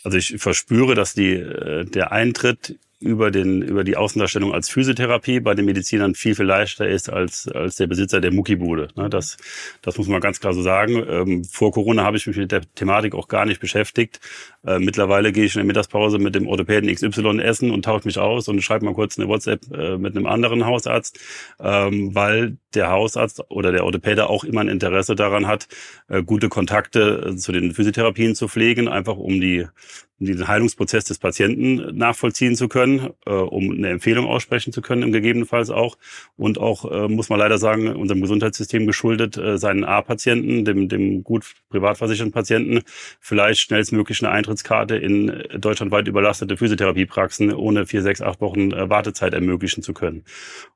Also 0.05 0.19
ich 0.19 0.37
verspüre, 0.39 0.95
dass 0.95 1.15
die, 1.15 1.33
äh, 1.33 1.85
der 1.85 2.13
Eintritt 2.13 2.77
über, 2.99 3.31
den, 3.31 3.61
über 3.61 3.85
die 3.85 3.97
Außendarstellung 3.97 4.55
als 4.55 4.71
Physiotherapie 4.71 5.41
bei 5.41 5.55
den 5.55 5.67
Medizinern 5.67 6.15
viel, 6.15 6.35
viel 6.35 6.47
leichter 6.47 6.89
ist 6.89 7.11
als, 7.11 7.47
als 7.49 7.77
der 7.77 7.87
Besitzer 7.87 8.21
der 8.21 8.33
Muckibude. 8.33 8.89
Ne, 8.97 9.11
das, 9.11 9.37
das 9.83 9.99
muss 9.99 10.09
man 10.09 10.21
ganz 10.21 10.41
klar 10.41 10.55
so 10.55 10.63
sagen. 10.63 11.05
Ähm, 11.09 11.45
vor 11.45 11.73
Corona 11.73 12.05
habe 12.05 12.17
ich 12.17 12.27
mich 12.27 12.37
mit 12.37 12.53
der 12.53 12.63
Thematik 12.75 13.15
auch 13.15 13.29
gar 13.29 13.45
nicht 13.45 13.61
beschäftigt. 13.61 14.21
Äh, 14.67 14.79
mittlerweile 14.79 15.33
gehe 15.33 15.45
ich 15.45 15.55
in 15.55 15.61
der 15.61 15.67
Mittagspause 15.67 16.19
mit 16.19 16.35
dem 16.35 16.49
Orthopäden 16.49 16.93
XY 16.93 17.41
essen 17.41 17.71
und 17.71 17.85
tausche 17.85 18.07
mich 18.07 18.19
aus 18.19 18.49
und 18.49 18.61
schreibe 18.63 18.85
mal 18.85 18.95
kurz 18.95 19.19
eine 19.19 19.29
WhatsApp 19.29 19.61
äh, 19.73 19.97
mit 19.97 20.17
einem 20.17 20.27
anderen 20.27 20.67
Hausarzt, 20.67 21.19
ähm, 21.61 22.15
weil 22.15 22.59
der 22.75 22.91
Hausarzt 22.91 23.51
oder 23.51 23.73
der 23.73 23.85
Orthopäde 23.85 24.29
auch 24.29 24.45
immer 24.45 24.61
ein 24.61 24.69
Interesse 24.69 25.15
daran 25.15 25.47
hat, 25.47 25.69
äh, 26.09 26.23
gute 26.23 26.49
Kontakte 26.49 27.37
zu 27.37 27.53
den 27.53 27.73
Physiotherapien 27.73 28.35
zu 28.35 28.49
pflegen, 28.49 28.89
einfach 28.89 29.17
um 29.17 29.41
die 29.41 29.67
diesen 30.19 30.49
Heilungsprozess 30.49 31.05
des 31.05 31.19
Patienten 31.19 31.97
nachvollziehen 31.97 32.57
zu 32.57 32.69
können, 32.69 33.11
äh, 33.27 33.31
um 33.31 33.71
eine 33.71 33.91
Empfehlung 33.91 34.27
aussprechen 34.27 34.73
zu 34.73 34.81
können, 34.81 35.03
im 35.03 35.13
gegebenenfalls 35.13 35.71
auch. 35.71 35.99
Und 36.37 36.59
auch, 36.59 36.91
äh, 36.91 37.09
muss 37.09 37.29
man 37.29 37.39
leider 37.39 37.59
sagen, 37.59 37.95
unserem 37.95 38.23
Gesundheitssystem 38.23 38.87
geschuldet, 38.87 39.37
äh, 39.37 39.59
seinen 39.59 39.85
A-Patienten, 39.85 40.65
dem, 40.65 40.89
dem 40.89 41.23
gut 41.23 41.45
privat 41.69 41.99
versicherten 41.99 42.33
Patienten, 42.33 42.81
vielleicht 43.21 43.61
schnellstmöglich 43.61 44.23
eine 44.25 44.33
Eintrittskarte 44.57 44.97
in 44.97 45.45
deutschlandweit 45.59 46.09
überlastete 46.09 46.57
Physiotherapiepraxen 46.57 47.53
ohne 47.53 47.87
vier, 47.87 48.03
sechs, 48.03 48.23
acht 48.23 48.41
Wochen 48.41 48.73
äh, 48.73 48.89
Wartezeit 48.89 49.35
ermöglichen 49.35 49.83
zu 49.83 49.93
können. 49.93 50.25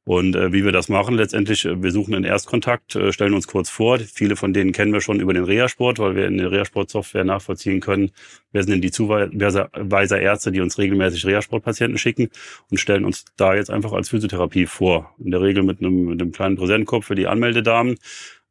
Und 0.05 0.37
äh, 0.37 0.53
wie 0.53 0.65
wir 0.65 0.73
das 0.73 0.89
machen, 0.89 1.17
letztendlich, 1.17 1.65
äh, 1.65 1.83
wir 1.83 1.91
suchen 1.91 2.15
einen 2.15 2.25
Erstkontakt, 2.25 2.99
stellen 3.11 3.35
uns 3.35 3.47
kurz 3.47 3.71
vor. 3.71 3.99
Viele 3.99 4.37
von 4.37 4.53
denen 4.53 4.73
kennen 4.73 4.93
wir 4.93 5.01
schon 5.01 5.21
über 5.21 5.33
den 5.33 5.45
Reha-Sport, 5.45 5.99
weil 5.99 6.15
wir 6.15 6.27
in 6.27 6.37
der 6.37 6.51
Reha-Sport-Software 6.51 7.25
nachvollziehen 7.25 7.81
können, 7.81 8.11
wer 8.53 8.63
sind 8.63 8.73
denn 8.73 8.81
die 8.83 8.91
Zuweiser 8.91 10.21
Ärzte, 10.21 10.53
die 10.53 10.61
uns 10.61 10.79
regelmäßig 10.79 11.25
Reha-Sportpatienten 11.27 11.99
schicken 11.99 12.29
und 12.71 12.79
stellen 12.79 13.05
uns 13.05 13.25
da 13.37 13.55
jetzt 13.55 13.71
einfach 13.71 13.93
als 13.93 14.11
Physiotherapie 14.11 14.67
vor. 14.67 15.15
In 15.19 15.31
der 15.31 15.41
Regel 15.41 15.63
mit 15.63 15.81
einem, 15.81 16.05
mit 16.05 16.21
einem 16.21 16.33
kleinen 16.33 16.57
Präsentkopf 16.57 17.07
für 17.07 17.15
die 17.15 17.27
Anmeldedamen, 17.27 17.97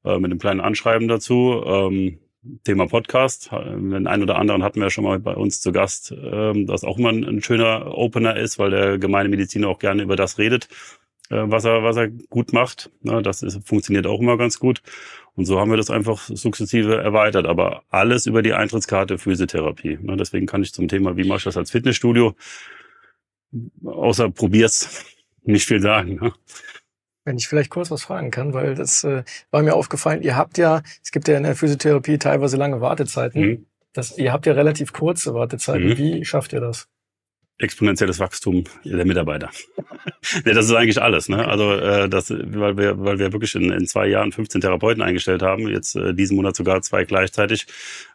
mit 0.04 0.26
einem 0.26 0.39
kleinen 0.39 0.62
Anschreiben 0.62 1.10
dazu. 1.10 1.62
Ähm, 1.65 2.20
Thema 2.64 2.88
Podcast. 2.88 3.52
Den 3.52 4.08
einen 4.08 4.24
oder 4.24 4.38
anderen 4.38 4.64
hatten 4.64 4.82
wir 4.82 4.90
schon 4.90 5.04
mal 5.04 5.20
bei 5.20 5.34
uns 5.34 5.62
zu 5.62 5.72
Gast, 5.72 6.12
ähm, 6.12 6.66
das 6.66 6.84
auch 6.84 6.98
immer 6.98 7.10
ein, 7.10 7.42
schöner 7.42 7.98
Opener 7.98 8.36
ist, 8.38 8.60
weil 8.60 8.72
der 8.72 8.98
gemeine 8.98 9.30
Mediziner 9.30 9.68
auch 9.68 9.80
gerne 9.80 10.04
über 10.04 10.16
das 10.16 10.38
redet, 10.38 10.68
äh, 11.30 11.44
was 11.46 11.66
er, 11.66 11.84
was 11.84 11.98
er 11.98 12.10
gut 12.10 12.54
macht. 12.54 12.92
Das 13.02 13.44
ist, 13.44 13.68
funktioniert 13.68 14.08
auch 14.08 14.20
immer 14.20 14.38
ganz 14.38 14.60
gut. 14.60 14.82
Und 15.36 15.46
so 15.46 15.60
haben 15.60 15.70
wir 15.70 15.78
das 15.78 15.90
einfach 15.90 16.20
sukzessive 16.22 16.98
erweitert. 16.98 17.46
Aber 17.46 17.84
alles 17.90 18.26
über 18.26 18.42
die 18.42 18.54
Eintrittskarte 18.54 19.18
Physiotherapie. 19.18 19.98
Deswegen 20.02 20.48
kann 20.48 20.64
ich 20.64 20.74
zum 20.74 20.88
Thema, 20.88 21.16
wie 21.18 21.24
mache 21.24 21.38
ich 21.38 21.44
das 21.46 21.58
als 21.58 21.72
Fitnessstudio, 21.72 22.36
außer 23.84 24.30
probier's, 24.30 25.06
nicht 25.44 25.66
viel 25.66 25.82
sagen. 25.82 26.34
Wenn 27.30 27.38
ich 27.38 27.48
vielleicht 27.48 27.70
kurz 27.70 27.92
was 27.92 28.02
fragen 28.02 28.32
kann, 28.32 28.56
weil 28.56 28.74
das 28.74 29.04
äh, 29.04 29.24
war 29.52 29.62
mir 29.62 29.76
aufgefallen, 29.76 30.24
ihr 30.24 30.36
habt 30.36 30.58
ja, 30.58 30.82
es 31.04 31.12
gibt 31.12 31.28
ja 31.28 31.38
in 31.38 31.44
der 31.44 31.56
Physiotherapie 31.56 32.18
teilweise 32.18 32.58
lange 32.58 32.82
Wartezeiten. 32.82 33.42
Mhm. 33.42 33.65
Das, 33.94 34.18
ihr 34.18 34.34
habt 34.34 34.48
ja 34.48 34.54
relativ 34.54 34.94
kurze 34.94 35.36
Wartezeiten. 35.36 35.89
Mhm. 35.89 35.98
Wie 36.00 36.26
schafft 36.26 36.54
ihr 36.54 36.60
das? 36.60 36.88
Exponentielles 37.60 38.19
Wachstum 38.19 38.63
der 38.84 39.06
Mitarbeiter. 39.06 39.50
ja, 40.45 40.54
das 40.54 40.65
ist 40.65 40.74
eigentlich 40.74 41.02
alles. 41.02 41.30
Ne? 41.30 41.45
Also 41.45 41.74
äh, 41.74 42.10
das, 42.10 42.32
weil 42.32 42.78
wir, 42.78 43.00
weil 43.00 43.19
wir 43.19 43.34
wirklich 43.34 43.54
in, 43.56 43.72
in 43.72 43.86
zwei 43.86 44.08
Jahren 44.08 44.32
15 44.32 44.62
Therapeuten 44.62 45.04
eingestellt 45.04 45.41
haben, 45.41 45.67
jetzt 45.67 45.95
äh, 45.95 46.13
diesen 46.13 46.38
Monat 46.38 46.56
sogar 46.56 46.82
zwei 46.82 47.04
gleichzeitig. 47.04 47.67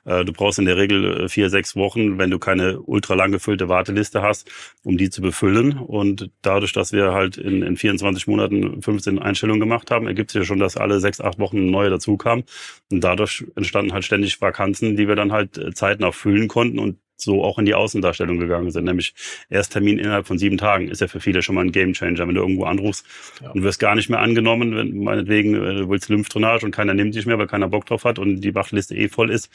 Äh, 0.06 0.24
du 0.24 0.32
brauchst 0.32 0.58
in 0.58 0.64
der 0.64 0.78
Regel 0.78 1.24
äh, 1.24 1.28
vier, 1.28 1.50
sechs 1.50 1.76
Wochen, 1.76 2.18
wenn 2.18 2.30
du 2.30 2.38
keine 2.38 2.80
ultra 2.80 3.14
lang 3.14 3.32
gefüllte 3.32 3.68
Warteliste 3.68 4.22
hast, 4.22 4.50
um 4.82 4.96
die 4.96 5.10
zu 5.10 5.20
befüllen. 5.20 5.78
Und 5.78 6.30
dadurch, 6.40 6.72
dass 6.72 6.92
wir 6.92 7.12
halt 7.12 7.36
in, 7.36 7.62
in 7.62 7.76
24 7.76 8.26
Monaten 8.26 8.80
15 8.80 9.18
Einstellungen 9.18 9.60
gemacht 9.60 9.90
haben, 9.90 10.06
ergibt 10.06 10.30
sich 10.30 10.40
ja 10.40 10.46
schon, 10.46 10.58
dass 10.58 10.78
alle 10.78 11.00
sechs, 11.00 11.20
acht 11.20 11.38
Wochen 11.38 11.70
neue 11.70 11.90
dazu 11.90 12.16
kamen. 12.16 12.44
Und 12.90 13.04
dadurch 13.04 13.44
entstanden 13.56 13.92
halt 13.92 14.04
ständig 14.04 14.40
Vakanzen, 14.40 14.96
die 14.96 15.06
wir 15.06 15.16
dann 15.16 15.32
halt 15.32 15.58
äh, 15.58 15.72
zeitnah 15.74 16.12
füllen 16.12 16.48
konnten 16.48 16.78
und 16.78 16.98
so 17.16 17.44
auch 17.44 17.58
in 17.58 17.64
die 17.64 17.74
Außendarstellung 17.74 18.38
gegangen 18.38 18.70
sind. 18.70 18.84
Nämlich 18.84 19.14
Ersttermin 19.48 19.98
innerhalb 19.98 20.26
von 20.26 20.38
sieben 20.38 20.58
Tagen 20.58 20.88
ist 20.88 21.00
ja 21.00 21.08
für 21.08 21.20
viele 21.20 21.42
schon 21.42 21.54
mal 21.54 21.64
ein 21.64 21.72
Gamechanger, 21.72 22.26
wenn 22.26 22.34
du 22.34 22.40
irgendwo 22.40 22.64
anrufst 22.64 23.06
ja. 23.42 23.50
und 23.50 23.62
wirst 23.62 23.80
gar 23.80 23.94
nicht 23.94 24.08
mehr 24.08 24.20
angenommen, 24.20 24.74
wenn 24.76 25.02
meinetwegen 25.02 25.54
äh, 25.54 25.74
du 25.74 25.88
willst 25.88 26.08
Lymphdrainage 26.08 26.64
und 26.64 26.72
keiner 26.72 26.94
nimmt 26.94 27.14
dich 27.14 27.26
mehr, 27.26 27.38
weil 27.38 27.46
keiner 27.46 27.68
Bock 27.68 27.86
drauf 27.86 28.04
hat 28.04 28.18
und 28.18 28.40
die 28.40 28.54
Wachtliste 28.54 28.94
eh 28.94 29.08
voll 29.08 29.30
ist. 29.30 29.50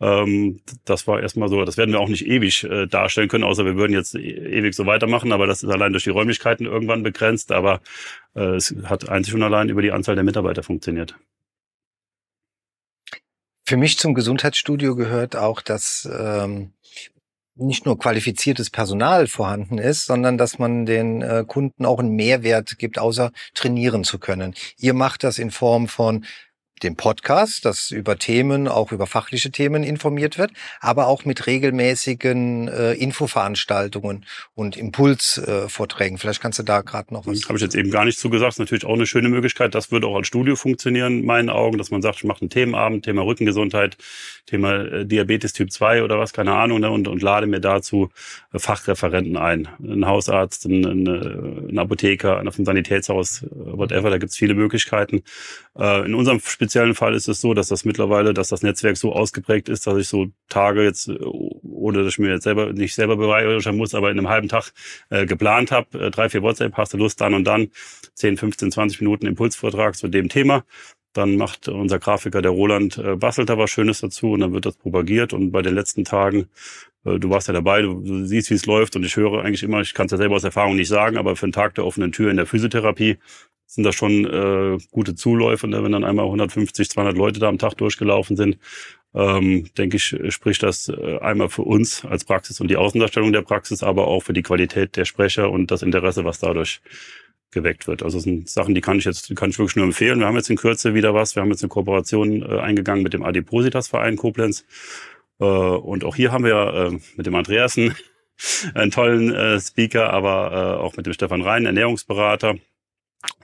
Ähm, 0.00 0.60
das 0.84 1.06
war 1.06 1.20
erstmal 1.20 1.48
so, 1.48 1.64
das 1.64 1.76
werden 1.76 1.92
wir 1.92 2.00
auch 2.00 2.08
nicht 2.08 2.26
ewig 2.26 2.64
äh, 2.64 2.86
darstellen 2.86 3.28
können, 3.28 3.44
außer 3.44 3.64
wir 3.64 3.76
würden 3.76 3.92
jetzt 3.92 4.14
e 4.14 4.20
ewig 4.20 4.74
so 4.74 4.86
weitermachen, 4.86 5.32
aber 5.32 5.46
das 5.46 5.62
ist 5.62 5.70
allein 5.70 5.92
durch 5.92 6.04
die 6.04 6.10
Räumlichkeiten 6.10 6.66
irgendwann 6.66 7.02
begrenzt, 7.02 7.50
aber 7.50 7.80
äh, 8.36 8.54
es 8.54 8.74
hat 8.84 9.08
einzig 9.08 9.34
und 9.34 9.42
allein 9.42 9.68
über 9.68 9.82
die 9.82 9.90
Anzahl 9.90 10.14
der 10.14 10.24
Mitarbeiter 10.24 10.62
funktioniert. 10.62 11.16
Für 13.68 13.76
mich 13.76 13.98
zum 13.98 14.14
Gesundheitsstudio 14.14 14.96
gehört 14.96 15.36
auch, 15.36 15.60
dass 15.60 16.08
ähm, 16.10 16.72
nicht 17.54 17.84
nur 17.84 17.98
qualifiziertes 17.98 18.70
Personal 18.70 19.26
vorhanden 19.26 19.76
ist, 19.76 20.06
sondern 20.06 20.38
dass 20.38 20.58
man 20.58 20.86
den 20.86 21.20
äh, 21.20 21.44
Kunden 21.46 21.84
auch 21.84 21.98
einen 21.98 22.12
Mehrwert 22.12 22.78
gibt, 22.78 22.98
außer 22.98 23.30
trainieren 23.52 24.04
zu 24.04 24.18
können. 24.18 24.54
Ihr 24.78 24.94
macht 24.94 25.22
das 25.22 25.38
in 25.38 25.50
Form 25.50 25.86
von 25.86 26.24
dem 26.78 26.96
Podcast, 26.96 27.64
das 27.64 27.90
über 27.90 28.18
Themen, 28.18 28.68
auch 28.68 28.92
über 28.92 29.06
fachliche 29.06 29.50
Themen 29.50 29.82
informiert 29.82 30.38
wird, 30.38 30.52
aber 30.80 31.06
auch 31.06 31.24
mit 31.24 31.46
regelmäßigen 31.46 32.68
äh, 32.68 32.92
Infoveranstaltungen 32.94 34.24
und 34.54 34.76
Impulsvorträgen. 34.76 36.16
Äh, 36.16 36.20
Vielleicht 36.20 36.40
kannst 36.40 36.58
du 36.58 36.62
da 36.62 36.82
gerade 36.82 37.12
noch 37.12 37.26
was. 37.26 37.44
Habe 37.46 37.58
ich 37.58 37.62
jetzt 37.62 37.74
eben 37.74 37.90
gar 37.90 38.04
nicht 38.04 38.18
zugesagt. 38.18 38.52
Ist 38.52 38.58
natürlich 38.58 38.84
auch 38.84 38.94
eine 38.94 39.06
schöne 39.06 39.28
Möglichkeit. 39.28 39.74
Das 39.74 39.90
würde 39.90 40.06
auch 40.06 40.16
als 40.16 40.26
Studio 40.26 40.56
funktionieren, 40.56 41.20
in 41.20 41.26
meinen 41.26 41.50
Augen, 41.50 41.78
dass 41.78 41.90
man 41.90 42.02
sagt, 42.02 42.16
ich 42.16 42.24
mache 42.24 42.42
einen 42.42 42.50
Themenabend, 42.50 43.04
Thema 43.04 43.22
Rückengesundheit, 43.22 43.96
Thema 44.46 44.84
äh, 44.84 45.06
Diabetes 45.06 45.52
Typ 45.52 45.70
2 45.70 46.02
oder 46.02 46.18
was, 46.18 46.32
keine 46.32 46.54
Ahnung, 46.54 46.80
ne, 46.80 46.90
und, 46.90 47.08
und 47.08 47.22
lade 47.22 47.46
mir 47.46 47.60
dazu 47.60 48.10
äh, 48.52 48.58
Fachreferenten 48.58 49.36
ein. 49.36 49.68
Ein 49.82 50.06
Hausarzt, 50.06 50.66
ein, 50.66 50.84
ein, 50.84 51.06
äh, 51.06 51.70
ein 51.70 51.78
Apotheker, 51.78 52.38
ein 52.38 52.48
Sanitätshaus, 52.50 53.44
whatever, 53.50 54.10
da 54.10 54.18
gibt's 54.18 54.36
viele 54.36 54.54
Möglichkeiten. 54.54 55.22
Äh, 55.78 56.06
in 56.06 56.14
unserem 56.14 56.40
speziellen 56.68 56.94
Fall 56.94 57.14
ist 57.14 57.28
es 57.28 57.40
so, 57.40 57.54
dass 57.54 57.68
das 57.68 57.86
mittlerweile, 57.86 58.34
dass 58.34 58.48
das 58.48 58.62
Netzwerk 58.62 58.98
so 58.98 59.14
ausgeprägt 59.14 59.70
ist, 59.70 59.86
dass 59.86 59.96
ich 59.96 60.06
so 60.06 60.26
Tage 60.50 60.82
jetzt, 60.82 61.08
ohne 61.08 62.04
dass 62.04 62.12
ich 62.12 62.18
mir 62.18 62.30
jetzt 62.30 62.44
selber 62.44 62.74
nicht 62.74 62.94
selber 62.94 63.16
beweihräuchern 63.16 63.74
muss, 63.74 63.94
aber 63.94 64.10
in 64.10 64.18
einem 64.18 64.28
halben 64.28 64.48
Tag 64.48 64.72
äh, 65.08 65.24
geplant 65.24 65.72
habe, 65.72 65.98
äh, 65.98 66.10
drei, 66.10 66.28
vier 66.28 66.42
WhatsApp, 66.42 66.74
hast 66.76 66.92
du 66.92 66.98
Lust 66.98 67.22
dann 67.22 67.32
und 67.32 67.44
dann, 67.44 67.68
10, 68.14 68.36
15, 68.36 68.72
20 68.72 69.00
Minuten 69.00 69.26
Impulsvortrag 69.26 69.96
zu 69.96 70.08
dem 70.08 70.28
Thema. 70.28 70.64
Dann 71.14 71.36
macht 71.36 71.68
unser 71.68 71.98
Grafiker, 71.98 72.42
der 72.42 72.50
Roland, 72.50 72.98
äh, 72.98 73.16
bastelt 73.16 73.48
da 73.48 73.56
was 73.56 73.70
Schönes 73.70 74.00
dazu 74.00 74.32
und 74.32 74.40
dann 74.40 74.52
wird 74.52 74.66
das 74.66 74.76
propagiert. 74.76 75.32
Und 75.32 75.50
bei 75.50 75.62
den 75.62 75.74
letzten 75.74 76.04
Tagen, 76.04 76.48
äh, 77.06 77.18
du 77.18 77.30
warst 77.30 77.48
ja 77.48 77.54
dabei, 77.54 77.80
du, 77.80 77.94
du 78.02 78.26
siehst, 78.26 78.50
wie 78.50 78.54
es 78.54 78.66
läuft 78.66 78.94
und 78.94 79.06
ich 79.06 79.16
höre 79.16 79.42
eigentlich 79.42 79.62
immer, 79.62 79.80
ich 79.80 79.94
kann 79.94 80.04
es 80.04 80.12
ja 80.12 80.18
selber 80.18 80.36
aus 80.36 80.44
Erfahrung 80.44 80.76
nicht 80.76 80.88
sagen, 80.88 81.16
aber 81.16 81.34
für 81.34 81.46
einen 81.46 81.52
Tag 81.52 81.76
der 81.76 81.86
offenen 81.86 82.12
Tür 82.12 82.30
in 82.30 82.36
der 82.36 82.44
Physiotherapie 82.44 83.16
sind 83.68 83.84
das 83.84 83.94
schon 83.94 84.24
äh, 84.24 84.78
gute 84.90 85.14
Zuläufe, 85.14 85.68
ne? 85.68 85.84
wenn 85.84 85.92
dann 85.92 86.04
einmal 86.04 86.24
150, 86.24 86.88
200 86.88 87.16
Leute 87.16 87.38
da 87.38 87.48
am 87.48 87.58
Tag 87.58 87.74
durchgelaufen 87.76 88.36
sind. 88.36 88.58
Ähm, 89.14 89.68
denke 89.76 89.96
ich, 89.96 90.16
spricht 90.30 90.62
das 90.62 90.88
äh, 90.88 91.18
einmal 91.18 91.48
für 91.48 91.62
uns 91.62 92.04
als 92.04 92.24
Praxis 92.24 92.60
und 92.60 92.68
die 92.68 92.76
Außendarstellung 92.76 93.32
der 93.32 93.42
Praxis, 93.42 93.82
aber 93.82 94.06
auch 94.06 94.22
für 94.22 94.32
die 94.32 94.42
Qualität 94.42 94.96
der 94.96 95.04
Sprecher 95.04 95.50
und 95.50 95.70
das 95.70 95.82
Interesse, 95.82 96.24
was 96.24 96.40
dadurch 96.40 96.80
geweckt 97.50 97.86
wird. 97.86 98.02
Also 98.02 98.18
das 98.18 98.24
sind 98.24 98.48
Sachen, 98.48 98.74
die 98.74 98.80
kann 98.80 98.98
ich 98.98 99.04
jetzt, 99.04 99.34
kann 99.36 99.50
ich 99.50 99.58
wirklich 99.58 99.76
nur 99.76 99.84
empfehlen. 99.84 100.18
Wir 100.18 100.26
haben 100.26 100.36
jetzt 100.36 100.50
in 100.50 100.56
Kürze 100.56 100.94
wieder 100.94 101.14
was. 101.14 101.36
Wir 101.36 101.42
haben 101.42 101.50
jetzt 101.50 101.62
eine 101.62 101.68
Kooperation 101.68 102.42
äh, 102.42 102.58
eingegangen 102.60 103.02
mit 103.02 103.12
dem 103.12 103.22
Adipositas 103.22 103.88
Verein 103.88 104.16
Koblenz. 104.16 104.64
Äh, 105.40 105.44
und 105.44 106.04
auch 106.04 106.16
hier 106.16 106.32
haben 106.32 106.44
wir 106.44 106.90
äh, 106.92 106.98
mit 107.16 107.26
dem 107.26 107.34
Andreasen 107.34 107.94
einen 108.74 108.90
tollen 108.90 109.34
äh, 109.34 109.60
Speaker, 109.60 110.10
aber 110.10 110.52
äh, 110.52 110.82
auch 110.82 110.96
mit 110.96 111.06
dem 111.06 111.12
Stefan 111.12 111.42
Rhein, 111.42 111.66
Ernährungsberater. 111.66 112.56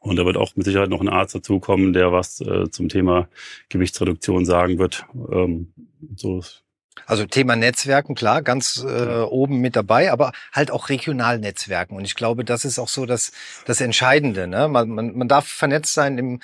Und 0.00 0.16
da 0.16 0.26
wird 0.26 0.36
auch 0.36 0.54
mit 0.56 0.66
Sicherheit 0.66 0.90
noch 0.90 1.00
ein 1.00 1.08
Arzt 1.08 1.34
dazukommen, 1.34 1.92
der 1.92 2.12
was 2.12 2.40
äh, 2.40 2.70
zum 2.70 2.88
Thema 2.88 3.28
Gewichtsreduktion 3.70 4.44
sagen 4.44 4.78
wird. 4.78 5.06
Ähm, 5.32 5.72
so 6.14 6.42
Also 7.06 7.26
Thema 7.26 7.56
Netzwerken, 7.56 8.14
klar, 8.14 8.42
ganz 8.42 8.84
äh, 8.86 9.20
oben 9.20 9.60
mit 9.60 9.76
dabei, 9.76 10.12
aber 10.12 10.32
halt 10.52 10.70
auch 10.70 10.88
Regionalnetzwerken. 10.88 11.96
Und 11.96 12.04
ich 12.04 12.14
glaube, 12.14 12.44
das 12.44 12.64
ist 12.64 12.78
auch 12.78 12.88
so 12.88 13.06
das, 13.06 13.32
das 13.66 13.80
Entscheidende. 13.80 14.46
Ne? 14.46 14.68
Man, 14.68 14.90
man, 14.90 15.16
man 15.16 15.28
darf 15.28 15.46
vernetzt 15.46 15.94
sein 15.94 16.18
im 16.18 16.40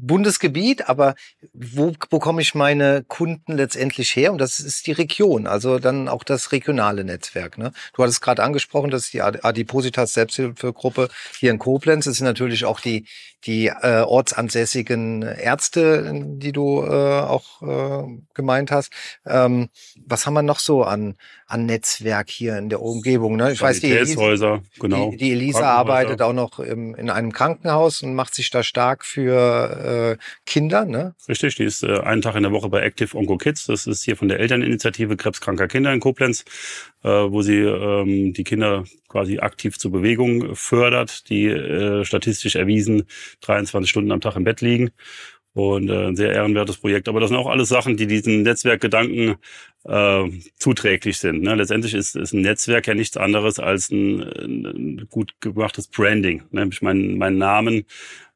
Bundesgebiet, 0.00 0.88
aber 0.88 1.14
wo 1.52 1.92
bekomme 2.10 2.42
ich 2.42 2.54
meine 2.54 3.04
Kunden 3.06 3.52
letztendlich 3.52 4.14
her? 4.16 4.32
Und 4.32 4.38
das 4.38 4.58
ist 4.58 4.86
die 4.86 4.92
Region, 4.92 5.46
also 5.46 5.78
dann 5.78 6.08
auch 6.08 6.24
das 6.24 6.52
regionale 6.52 7.04
Netzwerk. 7.04 7.58
Ne? 7.58 7.72
Du 7.94 8.02
hattest 8.02 8.20
gerade 8.20 8.42
angesprochen, 8.42 8.90
dass 8.90 9.10
die 9.10 9.22
Adipositas 9.22 10.12
Selbsthilfegruppe 10.12 11.08
hier 11.38 11.50
in 11.50 11.58
Koblenz, 11.58 12.06
das 12.06 12.16
sind 12.16 12.26
natürlich 12.26 12.64
auch 12.64 12.80
die, 12.80 13.06
die 13.46 13.66
äh, 13.66 14.00
ortsansässigen 14.00 15.22
Ärzte, 15.22 16.10
die 16.14 16.52
du 16.52 16.82
äh, 16.82 17.20
auch 17.20 17.62
äh, 17.62 18.20
gemeint 18.32 18.70
hast. 18.70 18.90
Ähm, 19.26 19.68
was 20.06 20.26
haben 20.26 20.34
wir 20.34 20.42
noch 20.42 20.58
so 20.58 20.82
an, 20.82 21.16
an 21.46 21.66
Netzwerk 21.66 22.30
hier 22.30 22.56
in 22.56 22.70
der 22.70 22.80
Umgebung? 22.80 23.36
Ne? 23.36 23.52
Ich 23.52 23.60
weiß, 23.60 23.80
die 23.80 23.92
Elisa, 23.92 24.62
genau. 24.80 25.10
die, 25.10 25.18
die 25.18 25.32
Elisa 25.32 25.70
arbeitet 25.70 26.22
auch 26.22 26.32
noch 26.32 26.58
im, 26.58 26.94
in 26.94 27.10
einem 27.10 27.32
Krankenhaus 27.32 28.02
und 28.02 28.14
macht 28.14 28.34
sich 28.34 28.50
da 28.50 28.62
stark 28.62 29.04
für 29.04 29.83
äh, 29.84 30.16
Kinder. 30.46 30.84
Ne? 30.84 31.14
Richtig, 31.28 31.56
die 31.56 31.64
ist 31.64 31.82
äh, 31.82 32.00
einen 32.00 32.22
Tag 32.22 32.36
in 32.36 32.42
der 32.42 32.52
Woche 32.52 32.68
bei 32.68 32.80
Active 32.80 33.16
Onco 33.16 33.36
Kids. 33.36 33.66
Das 33.66 33.86
ist 33.86 34.04
hier 34.04 34.16
von 34.16 34.28
der 34.28 34.40
Elterninitiative 34.40 35.16
Krebskranker 35.16 35.68
Kinder 35.68 35.92
in 35.92 36.00
Koblenz, 36.00 36.44
äh, 37.02 37.08
wo 37.08 37.42
sie 37.42 37.58
ähm, 37.58 38.32
die 38.32 38.44
Kinder 38.44 38.84
quasi 39.08 39.38
aktiv 39.38 39.78
zur 39.78 39.92
Bewegung 39.92 40.54
fördert, 40.56 41.28
die 41.28 41.46
äh, 41.46 42.04
statistisch 42.04 42.56
erwiesen 42.56 43.04
23 43.42 43.88
Stunden 43.88 44.12
am 44.12 44.20
Tag 44.20 44.36
im 44.36 44.44
Bett 44.44 44.60
liegen. 44.60 44.90
Und 45.52 45.88
äh, 45.88 46.08
ein 46.08 46.16
sehr 46.16 46.32
ehrenwertes 46.32 46.78
Projekt. 46.78 47.08
Aber 47.08 47.20
das 47.20 47.28
sind 47.28 47.38
auch 47.38 47.46
alles 47.48 47.68
Sachen, 47.68 47.96
die 47.96 48.08
diesen 48.08 48.42
Netzwerkgedanken 48.42 49.36
äh, 49.84 50.24
zuträglich 50.58 51.18
sind. 51.18 51.42
Ne? 51.42 51.54
Letztendlich 51.54 51.94
ist, 51.94 52.16
ist 52.16 52.32
ein 52.32 52.40
Netzwerk 52.40 52.88
ja 52.88 52.94
nichts 52.94 53.16
anderes 53.16 53.60
als 53.60 53.90
ein, 53.90 54.20
ein 54.20 55.06
gut 55.08 55.34
gemachtes 55.40 55.86
Branding. 55.86 56.42
Nämlich 56.50 56.82
mein, 56.82 57.18
mein 57.18 57.38
Namen 57.38 57.84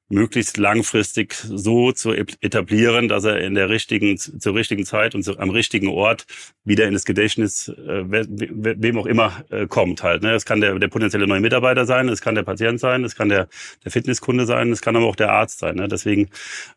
möglichst 0.09 0.57
langfristig 0.57 1.35
so 1.35 1.93
zu 1.93 2.13
etablieren, 2.13 3.09
dass 3.09 3.25
er 3.25 3.41
in 3.41 3.55
der 3.55 3.69
richtigen, 3.69 4.17
zur 4.17 4.55
richtigen 4.55 4.87
Zeit 4.87 5.15
und 5.15 5.23
zu, 5.23 5.39
am 5.39 5.51
richtigen 5.51 5.89
Ort 5.89 6.27
wieder 6.65 6.87
in 6.87 6.95
das 6.95 7.05
Gedächtnis, 7.05 7.69
äh, 7.69 8.05
wem 8.07 8.99
auch 8.99 9.07
immer 9.07 9.45
äh, 9.51 9.67
kommt 9.67 10.03
halt. 10.03 10.23
Ne? 10.23 10.39
Kann 10.45 10.61
der, 10.61 10.79
der 10.79 10.89
potenzielle 10.89 11.27
neue 11.27 11.41
Mitarbeiter 11.41 11.85
sein, 11.85 12.09
es 12.09 12.23
kann 12.23 12.35
der 12.35 12.43
Patient 12.43 12.81
sein, 12.81 13.05
es 13.05 13.17
kann 13.17 13.29
der, 13.29 13.49
der 13.85 13.93
Fitnesskunde 13.93 14.47
sein, 14.47 14.73
es 14.73 14.81
kann 14.81 14.97
aber 14.97 15.07
auch 15.07 15.17
der 15.17 15.33
Arzt 15.33 15.59
sein. 15.59 15.77
Ne? 15.77 15.89
Deswegen 15.89 16.31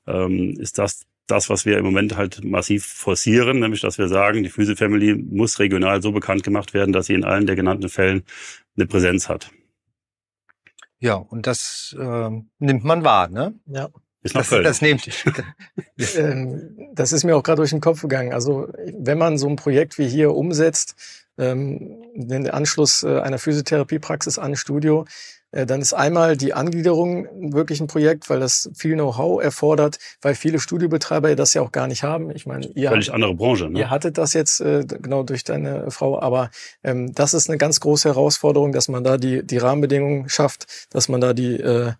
ähm, 0.08 0.58
ist 0.60 0.78
das 0.78 1.06
das, 1.28 1.50
was 1.50 1.66
wir 1.66 1.78
im 1.78 1.86
Moment 1.86 2.18
halt 2.18 2.44
massiv 2.44 2.86
forcieren, 2.86 3.60
nämlich 3.60 3.80
dass 3.80 3.98
wir 3.98 4.10
sagen, 4.10 4.44
die 4.44 4.50
Physio 4.50 4.76
Family 4.76 5.16
muss 5.16 5.60
regional 5.60 6.02
so 6.02 6.12
bekannt 6.12 6.44
gemacht 6.44 6.74
werden, 6.74 6.92
dass 6.92 7.06
sie 7.06 7.14
in 7.14 7.24
allen 7.24 7.46
der 7.46 7.56
genannten 7.56 7.88
Fällen 7.88 8.24
eine 8.76 8.86
Präsenz 8.86 9.30
hat. 9.30 9.50
Ja, 11.02 11.16
und 11.16 11.48
das 11.48 11.96
äh, 12.00 12.30
nimmt 12.60 12.84
man 12.84 13.04
wahr, 13.04 13.28
ne? 13.28 13.56
Ja. 13.66 13.90
Ist 14.24 14.36
noch 14.36 14.48
das, 14.48 14.64
das 14.64 14.82
nimmt. 14.82 15.08
Ähm, 16.16 16.90
das 16.94 17.12
ist 17.12 17.24
mir 17.24 17.36
auch 17.36 17.44
gerade 17.44 17.58
durch 17.58 17.70
den 17.70 17.82
Kopf 17.82 18.02
gegangen. 18.02 18.34
Also 18.34 18.70
wenn 18.98 19.20
man 19.20 19.38
so 19.38 19.48
ein 19.48 19.56
Projekt 19.56 20.00
wie 20.00 20.08
hier 20.08 20.34
umsetzt, 20.34 20.96
ähm, 21.38 22.02
den 22.16 22.50
Anschluss 22.50 23.04
äh, 23.04 23.20
einer 23.20 23.38
Physiotherapiepraxis 23.38 24.40
an 24.40 24.52
ein 24.52 24.56
Studio, 24.56 25.06
dann 25.52 25.82
ist 25.82 25.94
einmal 25.94 26.38
die 26.38 26.54
Angliederung 26.54 27.28
wirklich 27.54 27.82
ein 27.82 27.88
Projekt, 27.88 28.30
weil 28.30 28.40
das 28.40 28.70
viel 28.74 28.94
Know-how 28.94 29.44
erfordert, 29.44 30.00
weil 30.22 30.36
viele 30.36 30.60
Studiobetreiber 30.60 31.36
das 31.36 31.54
ja 31.54 31.62
auch 31.62 31.72
gar 31.72 31.88
nicht 31.88 32.04
haben. 32.04 32.32
Ich 32.32 32.46
meine, 32.46 32.68
ihr 32.68 32.90
völlig 32.90 33.08
hattet, 33.08 33.16
andere 33.16 33.36
Branche. 33.36 33.70
Ne? 33.70 33.80
Ihr 33.80 33.90
hattet 33.90 34.18
das 34.18 34.34
jetzt 34.34 34.62
äh, 34.62 34.86
genau 34.86 35.24
durch 35.24 35.44
deine 35.44 35.92
Frau, 35.92 36.20
aber 36.22 36.52
ähm, 36.84 37.14
das 37.14 37.34
ist 37.34 37.50
eine 37.50 37.58
ganz 37.58 37.80
große 37.80 38.08
Herausforderung, 38.08 38.72
dass 38.72 38.88
man 38.88 39.04
da 39.04 39.18
die 39.18 39.46
die 39.46 39.58
Rahmenbedingungen 39.58 40.30
schafft, 40.30 40.68
dass 40.90 41.10
man 41.10 41.20
da 41.20 41.34
die 41.34 41.56
äh, 41.56 41.94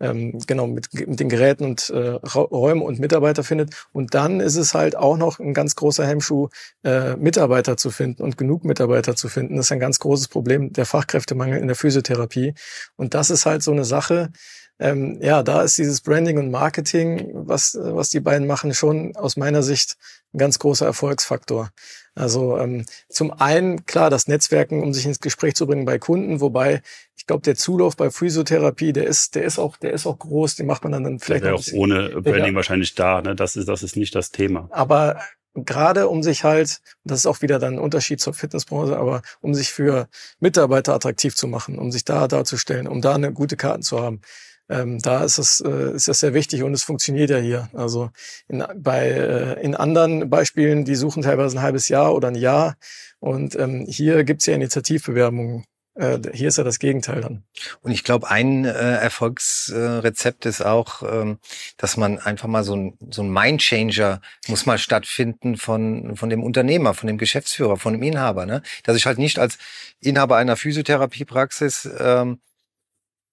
ähm, 0.00 0.38
genau 0.46 0.66
mit, 0.66 0.92
mit 1.06 1.20
den 1.20 1.28
Geräten 1.28 1.64
und 1.64 1.90
äh, 1.90 2.18
Räumen 2.36 2.82
und 2.82 2.98
Mitarbeiter 2.98 3.44
findet. 3.44 3.88
Und 3.92 4.14
dann 4.14 4.40
ist 4.40 4.56
es 4.56 4.74
halt 4.74 4.96
auch 4.96 5.16
noch 5.16 5.38
ein 5.38 5.54
ganz 5.54 5.74
großer 5.76 6.06
Hemmschuh, 6.06 6.48
äh, 6.84 7.16
Mitarbeiter 7.16 7.76
zu 7.76 7.90
finden 7.90 8.22
und 8.22 8.36
genug 8.36 8.64
Mitarbeiter 8.64 9.16
zu 9.16 9.28
finden. 9.28 9.56
Das 9.56 9.66
ist 9.66 9.72
ein 9.72 9.80
ganz 9.80 9.98
großes 9.98 10.28
Problem, 10.28 10.72
der 10.72 10.86
Fachkräftemangel 10.86 11.58
in 11.58 11.66
der 11.66 11.76
Physiotherapie. 11.76 12.54
Und 12.96 13.14
das 13.14 13.30
ist 13.30 13.46
halt 13.46 13.62
so 13.62 13.72
eine 13.72 13.84
Sache, 13.84 14.30
ähm, 14.78 15.18
ja, 15.22 15.42
da 15.42 15.62
ist 15.62 15.78
dieses 15.78 16.00
Branding 16.00 16.38
und 16.38 16.50
Marketing, 16.50 17.30
was, 17.32 17.78
was 17.80 18.10
die 18.10 18.20
beiden 18.20 18.46
machen, 18.46 18.74
schon 18.74 19.16
aus 19.16 19.36
meiner 19.36 19.62
Sicht 19.62 19.96
ein 20.34 20.38
ganz 20.38 20.58
großer 20.58 20.84
Erfolgsfaktor. 20.84 21.70
Also 22.14 22.58
ähm, 22.58 22.84
zum 23.08 23.30
einen, 23.30 23.84
klar, 23.86 24.10
das 24.10 24.26
Netzwerken, 24.26 24.82
um 24.82 24.92
sich 24.92 25.06
ins 25.06 25.20
Gespräch 25.20 25.54
zu 25.54 25.66
bringen 25.66 25.84
bei 25.84 25.98
Kunden, 25.98 26.40
wobei 26.40 26.82
ich 27.16 27.26
glaube, 27.26 27.42
der 27.42 27.56
Zulauf 27.56 27.96
bei 27.96 28.10
Physiotherapie, 28.10 28.92
der 28.92 29.06
ist, 29.06 29.34
der 29.34 29.44
ist 29.44 29.58
auch, 29.58 29.76
der 29.76 29.92
ist 29.92 30.06
auch 30.06 30.18
groß, 30.18 30.56
den 30.56 30.66
macht 30.66 30.84
man 30.84 30.92
dann, 30.92 31.18
vielleicht. 31.18 31.44
Der 31.44 31.52
wäre 31.52 31.60
auch 31.60 31.72
ohne 31.72 32.08
Branding 32.22 32.52
ja. 32.52 32.54
wahrscheinlich 32.54 32.94
da, 32.94 33.20
ne? 33.20 33.34
Das 33.34 33.56
ist, 33.56 33.68
das 33.68 33.82
ist 33.82 33.96
nicht 33.96 34.14
das 34.14 34.30
Thema. 34.30 34.68
Aber 34.70 35.20
gerade 35.54 36.08
um 36.08 36.22
sich 36.22 36.44
halt, 36.44 36.80
das 37.04 37.20
ist 37.20 37.26
auch 37.26 37.42
wieder 37.42 37.58
dann 37.58 37.74
ein 37.74 37.80
Unterschied 37.80 38.20
zur 38.20 38.34
Fitnessbranche, 38.34 38.96
aber 38.96 39.22
um 39.40 39.54
sich 39.54 39.72
für 39.72 40.08
Mitarbeiter 40.38 40.94
attraktiv 40.94 41.34
zu 41.34 41.48
machen, 41.48 41.78
um 41.78 41.90
sich 41.90 42.04
da 42.04 42.28
darzustellen, 42.28 42.86
um 42.86 43.00
da 43.00 43.14
eine 43.14 43.32
gute 43.32 43.56
Karten 43.56 43.82
zu 43.82 44.00
haben, 44.00 44.20
ähm, 44.68 44.98
da 45.00 45.24
ist 45.24 45.38
es 45.38 45.60
äh, 45.60 45.94
ist 45.94 46.08
das 46.08 46.20
sehr 46.20 46.34
wichtig 46.34 46.62
und 46.62 46.74
es 46.74 46.82
funktioniert 46.82 47.30
ja 47.30 47.38
hier. 47.38 47.68
Also 47.72 48.10
in, 48.48 48.64
bei 48.76 49.08
äh, 49.08 49.62
in 49.62 49.74
anderen 49.74 50.28
Beispielen, 50.28 50.84
die 50.84 50.96
suchen 50.96 51.22
teilweise 51.22 51.56
ein 51.56 51.62
halbes 51.62 51.88
Jahr 51.88 52.14
oder 52.14 52.28
ein 52.28 52.34
Jahr 52.34 52.76
und 53.20 53.56
ähm, 53.56 53.86
hier 53.88 54.24
gibt's 54.24 54.46
ja 54.46 54.54
Initiativbewerbungen. 54.54 55.64
Äh, 55.96 56.18
hier 56.34 56.48
ist 56.48 56.58
ja 56.58 56.64
das 56.64 56.78
Gegenteil 56.78 57.22
dann. 57.22 57.44
Und 57.80 57.90
ich 57.90 58.04
glaube, 58.04 58.28
ein 58.30 58.66
äh, 58.66 58.68
Erfolgsrezept 58.68 60.44
ist 60.44 60.60
auch, 60.60 61.02
ähm, 61.02 61.38
dass 61.78 61.96
man 61.96 62.18
einfach 62.18 62.48
mal 62.48 62.64
so 62.64 62.76
ein, 62.76 62.98
so 63.10 63.22
ein 63.22 63.30
Mindchanger 63.30 64.20
muss 64.48 64.66
mal 64.66 64.76
stattfinden 64.76 65.56
von, 65.56 66.14
von 66.16 66.28
dem 66.28 66.42
Unternehmer, 66.42 66.92
von 66.92 67.06
dem 67.06 67.16
Geschäftsführer, 67.16 67.78
von 67.78 67.94
dem 67.94 68.02
Inhaber. 68.02 68.44
Ne? 68.44 68.62
Dass 68.82 68.96
ich 68.96 69.06
halt 69.06 69.18
nicht 69.18 69.38
als 69.38 69.56
Inhaber 70.00 70.36
einer 70.36 70.56
Physiotherapiepraxis 70.56 71.88
ähm, 71.98 72.40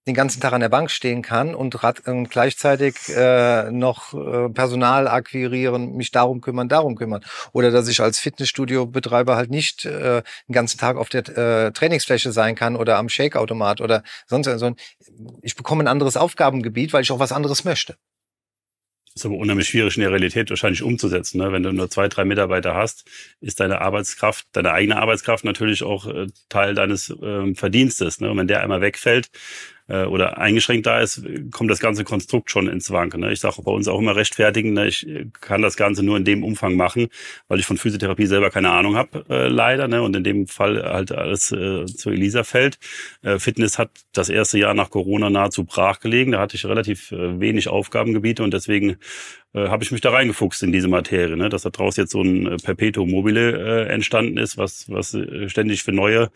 den 0.08 0.16
ganzen 0.16 0.42
Tag 0.42 0.54
an 0.54 0.62
der 0.62 0.70
Bank 0.70 0.92
stehen 0.92 1.22
kann 1.22 1.56
und, 1.56 1.76
und 2.06 2.30
gleichzeitig 2.30 2.96
äh, 3.10 3.72
noch 3.72 4.13
äh, 4.13 4.50
Personal 4.50 5.08
akquirieren, 5.08 5.96
mich 5.96 6.12
darum 6.12 6.42
kümmern, 6.42 6.68
darum 6.68 6.96
kümmern. 6.96 7.24
Oder 7.54 7.72
dass 7.72 7.88
ich 7.88 8.02
als 8.02 8.20
Fitnessstudio-Betreiber 8.20 9.36
halt 9.36 9.50
nicht 9.50 9.86
äh, 9.86 10.22
den 10.48 10.54
ganzen 10.54 10.78
Tag 10.78 10.98
auf 10.98 11.10
der 11.10 11.28
äh, 11.38 11.72
Trainingsfläche 11.72 12.32
sein 12.32 12.56
kann 12.56 12.76
oder 12.76 12.98
am 12.98 13.08
Shake-Automat 13.08 13.80
oder 13.80 14.04
sonst 14.28 14.48
was. 14.48 14.76
Ich 15.42 15.56
bekomme 15.56 15.84
ein 15.84 15.88
anderes 15.88 16.18
Aufgabengebiet, 16.18 16.92
weil 16.92 17.04
ich 17.04 17.12
auch 17.12 17.20
was 17.20 17.32
anderes 17.32 17.63
möchte. 17.63 17.96
Ist 19.16 19.26
aber 19.28 19.36
unheimlich 19.36 19.68
schwierig 19.68 19.96
in 19.96 20.02
der 20.02 20.10
Realität 20.10 20.50
wahrscheinlich 20.50 20.82
umzusetzen. 20.82 21.38
Ne? 21.38 21.52
Wenn 21.52 21.62
du 21.62 21.72
nur 21.72 21.88
zwei, 21.89 22.08
drei 22.08 22.26
Mitarbeiter 22.26 22.74
hast, 22.74 23.08
ist 23.42 23.60
deine 23.60 23.80
Arbeitskraft, 23.80 24.48
deine 24.54 24.72
eigene 24.72 24.98
Arbeitskraft 24.98 25.46
natürlich 25.46 25.84
auch 25.84 26.08
äh, 26.08 26.28
Teil 26.50 26.74
deines 26.74 27.12
äh, 27.12 27.54
Verdienstes. 27.54 28.20
Ne? 28.22 28.32
Und 28.32 28.38
wenn 28.38 28.48
der 28.48 28.62
einmal 28.62 28.82
wegfällt, 28.82 29.30
äh, 29.88 30.06
oder 30.06 30.38
eingeschränkt 30.38 30.86
da 30.86 31.00
ist, 31.02 31.24
kommt 31.52 31.69
das 31.69 31.80
ganze 31.80 32.04
Konstrukt 32.04 32.52
schon 32.52 32.67
ins 32.67 32.91
Wanken. 32.91 33.22
Ne? 33.22 33.32
Ich 33.32 33.39
sage 33.39 33.62
bei 33.62 33.72
uns 33.72 33.88
auch 33.88 34.00
immer 34.00 34.15
rechtfertigen, 34.15 34.74
ne? 34.74 34.88
ich 34.88 35.08
kann 35.41 35.62
das 35.62 35.76
Ganze 35.76 36.04
nur 36.04 36.17
in 36.17 36.26
dem 36.26 36.43
Umfang 36.43 36.76
machen, 36.76 37.08
weil 37.48 37.60
ich 37.60 37.65
von 37.65 37.78
Physiotherapie 37.78 38.26
selber 38.26 38.50
keine 38.50 38.72
Ahnung 38.72 38.96
habe, 38.96 39.26
äh, 39.30 39.48
leider. 39.48 39.88
Ne? 39.88 40.02
Und 40.02 40.15
in 40.15 40.24
dem 40.24 40.48
Fall 40.48 40.84
halt 40.84 41.12
alles 41.12 41.52
äh, 41.52 41.86
zu 41.86 42.10
Elisa 42.10 42.43
fällt. 42.43 42.78
Äh, 43.22 43.39
Fitness 43.39 43.78
hat 43.78 43.91
das 44.13 44.30
erste 44.30 44.58
Jahr 44.58 44.74
nach 44.74 44.89
Corona 44.89 45.30
nahezu 45.30 45.65
brach 45.65 46.00
gelegen. 46.00 46.32
Da 46.32 46.39
hatte 46.39 46.56
ich 46.56 46.65
relativ 46.65 47.12
äh, 47.12 47.39
wenig 47.39 47.67
Aufgabengebiete 47.67 48.43
und 48.43 48.54
deswegen 48.54 48.98
äh, 49.54 49.68
habe 49.68 49.84
ich 49.84 49.92
mich 49.92 50.02
da 50.02 50.12
reingefuchst 50.12 50.63
in 50.63 50.72
diese 50.72 50.88
Materie, 50.88 51.38
ne? 51.38 51.50
dass 51.50 51.63
da 51.63 51.70
draus 51.70 51.98
jetzt 51.98 52.12
so 52.12 52.22
ein 52.22 52.48
äh, 52.48 52.58
Perpetuum 52.58 53.10
mobile 53.10 53.86
äh, 53.86 53.94
entstanden 53.94 54.38
ist, 54.38 54.58
was, 54.58 54.89
was 54.89 55.13
äh, 55.13 55.50
ständig 55.50 55.84
für 55.84 55.92
neue 55.92 56.32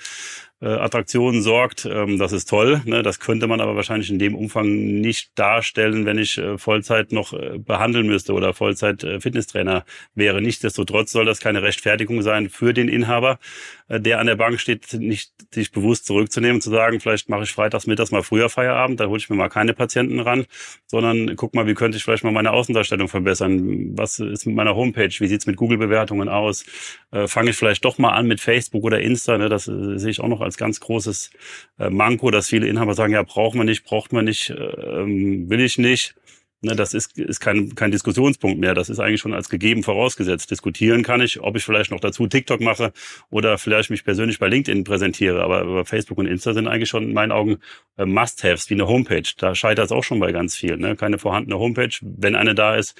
äh, 0.61 0.67
Attraktionen 0.67 1.41
sorgt. 1.41 1.85
Ähm, 1.85 2.17
das 2.17 2.31
ist 2.31 2.49
toll. 2.49 2.81
Ne? 2.85 3.03
Das 3.03 3.19
könnte 3.19 3.47
man 3.47 3.61
aber 3.61 3.75
wahrscheinlich 3.75 4.09
in 4.09 4.19
dem 4.19 4.35
Umfang 4.35 4.67
nicht 4.67 5.31
darstellen, 5.35 6.05
wenn 6.05 6.17
ich 6.17 6.37
äh, 6.37 6.57
Vollzeit 6.57 7.11
noch 7.11 7.33
äh, 7.33 7.59
behandeln 7.59 8.07
müsste 8.07 8.33
oder 8.33 8.53
Vollzeit 8.53 9.03
äh, 9.03 9.19
Fitnesstrainer 9.19 9.85
wäre. 10.15 10.41
Nichtsdestotrotz 10.41 11.11
soll 11.11 11.25
das 11.25 11.39
keine 11.39 11.61
Rechtfertigung 11.61 12.21
sein 12.21 12.49
für 12.49 12.73
den 12.73 12.89
Inhaber, 12.89 13.39
der 13.89 14.19
an 14.19 14.27
der 14.27 14.35
Bank 14.35 14.59
steht, 14.59 14.93
nicht 14.93 15.31
sich 15.53 15.71
bewusst 15.71 16.05
zurückzunehmen, 16.05 16.61
zu 16.61 16.69
sagen, 16.69 16.99
vielleicht 16.99 17.29
mache 17.29 17.43
ich 17.43 17.51
freitags 17.51 17.87
mittags 17.87 18.11
mal 18.11 18.23
früher 18.23 18.49
Feierabend, 18.49 18.99
da 18.99 19.07
hole 19.07 19.17
ich 19.17 19.29
mir 19.29 19.35
mal 19.35 19.49
keine 19.49 19.73
Patienten 19.73 20.19
ran, 20.19 20.45
sondern 20.87 21.35
guck 21.35 21.53
mal, 21.53 21.67
wie 21.67 21.73
könnte 21.73 21.97
ich 21.97 22.03
vielleicht 22.03 22.23
mal 22.23 22.31
meine 22.31 22.51
Außendarstellung 22.51 23.07
verbessern? 23.07 23.97
Was 23.97 24.19
ist 24.19 24.45
mit 24.45 24.55
meiner 24.55 24.75
Homepage? 24.75 25.13
Wie 25.19 25.27
sieht's 25.27 25.45
mit 25.45 25.55
Google-Bewertungen 25.55 26.29
aus? 26.29 26.65
Äh, 27.11 27.27
Fange 27.27 27.51
ich 27.51 27.55
vielleicht 27.55 27.85
doch 27.85 27.97
mal 27.97 28.11
an 28.11 28.27
mit 28.27 28.41
Facebook 28.41 28.83
oder 28.83 28.99
Insta? 28.99 29.37
Ne? 29.37 29.49
Das 29.49 29.67
äh, 29.67 29.97
sehe 29.97 30.11
ich 30.11 30.19
auch 30.19 30.27
noch 30.27 30.41
als 30.41 30.57
ganz 30.57 30.79
großes 30.79 31.31
äh, 31.79 31.89
Manko, 31.89 32.31
dass 32.31 32.49
viele 32.49 32.67
Inhaber 32.67 32.93
sagen, 32.93 33.13
ja, 33.13 33.23
braucht 33.23 33.55
man 33.55 33.67
nicht, 33.67 33.83
braucht 33.85 34.11
man 34.11 34.25
nicht, 34.25 34.49
äh, 34.49 34.55
will 34.55 35.61
ich 35.61 35.77
nicht. 35.77 36.15
Ne, 36.61 36.75
das 36.75 36.95
ist, 36.95 37.19
ist 37.19 37.39
kein, 37.39 37.75
kein 37.75 37.91
Diskussionspunkt 37.91 38.59
mehr. 38.59 38.73
Das 38.73 38.89
ist 38.89 38.99
eigentlich 38.99 39.21
schon 39.21 39.33
als 39.33 39.47
gegeben 39.47 39.83
vorausgesetzt. 39.83 40.49
Diskutieren 40.49 41.03
kann 41.03 41.21
ich, 41.21 41.39
ob 41.39 41.55
ich 41.55 41.63
vielleicht 41.63 41.91
noch 41.91 41.99
dazu 41.99 42.25
TikTok 42.25 42.61
mache 42.61 42.93
oder 43.29 43.59
vielleicht 43.59 43.91
mich 43.91 44.03
persönlich 44.03 44.39
bei 44.39 44.47
LinkedIn 44.47 44.83
präsentiere. 44.83 45.43
Aber, 45.43 45.61
aber 45.61 45.85
Facebook 45.85 46.17
und 46.17 46.25
Insta 46.25 46.53
sind 46.53 46.67
eigentlich 46.67 46.89
schon 46.89 47.03
in 47.03 47.13
meinen 47.13 47.31
Augen 47.31 47.59
äh, 47.97 48.05
Must-Haves 48.05 48.71
wie 48.71 48.73
eine 48.73 48.87
Homepage. 48.87 49.29
Da 49.37 49.53
scheitert 49.53 49.85
es 49.85 49.91
auch 49.91 50.03
schon 50.03 50.19
bei 50.19 50.31
ganz 50.31 50.55
vielen. 50.55 50.79
Ne? 50.79 50.95
Keine 50.95 51.19
vorhandene 51.19 51.59
Homepage. 51.59 51.95
Wenn 52.01 52.35
eine 52.35 52.55
da 52.55 52.75
ist, 52.75 52.95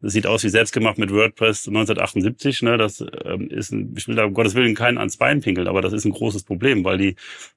sieht 0.00 0.28
aus 0.28 0.44
wie 0.44 0.48
selbstgemacht 0.48 0.98
mit 0.98 1.12
WordPress 1.12 1.66
1978. 1.66 2.62
Ne? 2.62 2.78
Das 2.78 3.04
ähm, 3.24 3.48
ist, 3.48 3.72
ein, 3.72 3.94
ich 3.96 4.06
will 4.06 4.14
da 4.14 4.26
um 4.26 4.34
Gottes 4.34 4.54
Willen 4.54 4.76
keinen 4.76 4.98
ans 4.98 5.16
Bein 5.16 5.40
pinkeln, 5.40 5.66
aber 5.66 5.82
das 5.82 5.92
ist 5.92 6.04
ein 6.04 6.12
großes 6.12 6.44
Problem, 6.44 6.84
weil 6.84 6.98
die, 6.98 7.16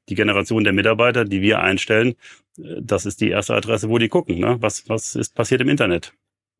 die 0.09 0.15
Generation 0.15 0.63
der 0.63 0.73
Mitarbeiter, 0.73 1.23
die 1.25 1.41
wir 1.41 1.59
einstellen, 1.59 2.15
das 2.57 3.05
ist 3.05 3.21
die 3.21 3.29
erste 3.29 3.53
Adresse, 3.53 3.89
wo 3.89 3.97
die 3.97 4.09
gucken. 4.09 4.39
Ne? 4.39 4.57
Was, 4.59 4.87
was 4.89 5.15
ist 5.15 5.35
passiert 5.35 5.61
im 5.61 5.69
Internet? 5.69 6.13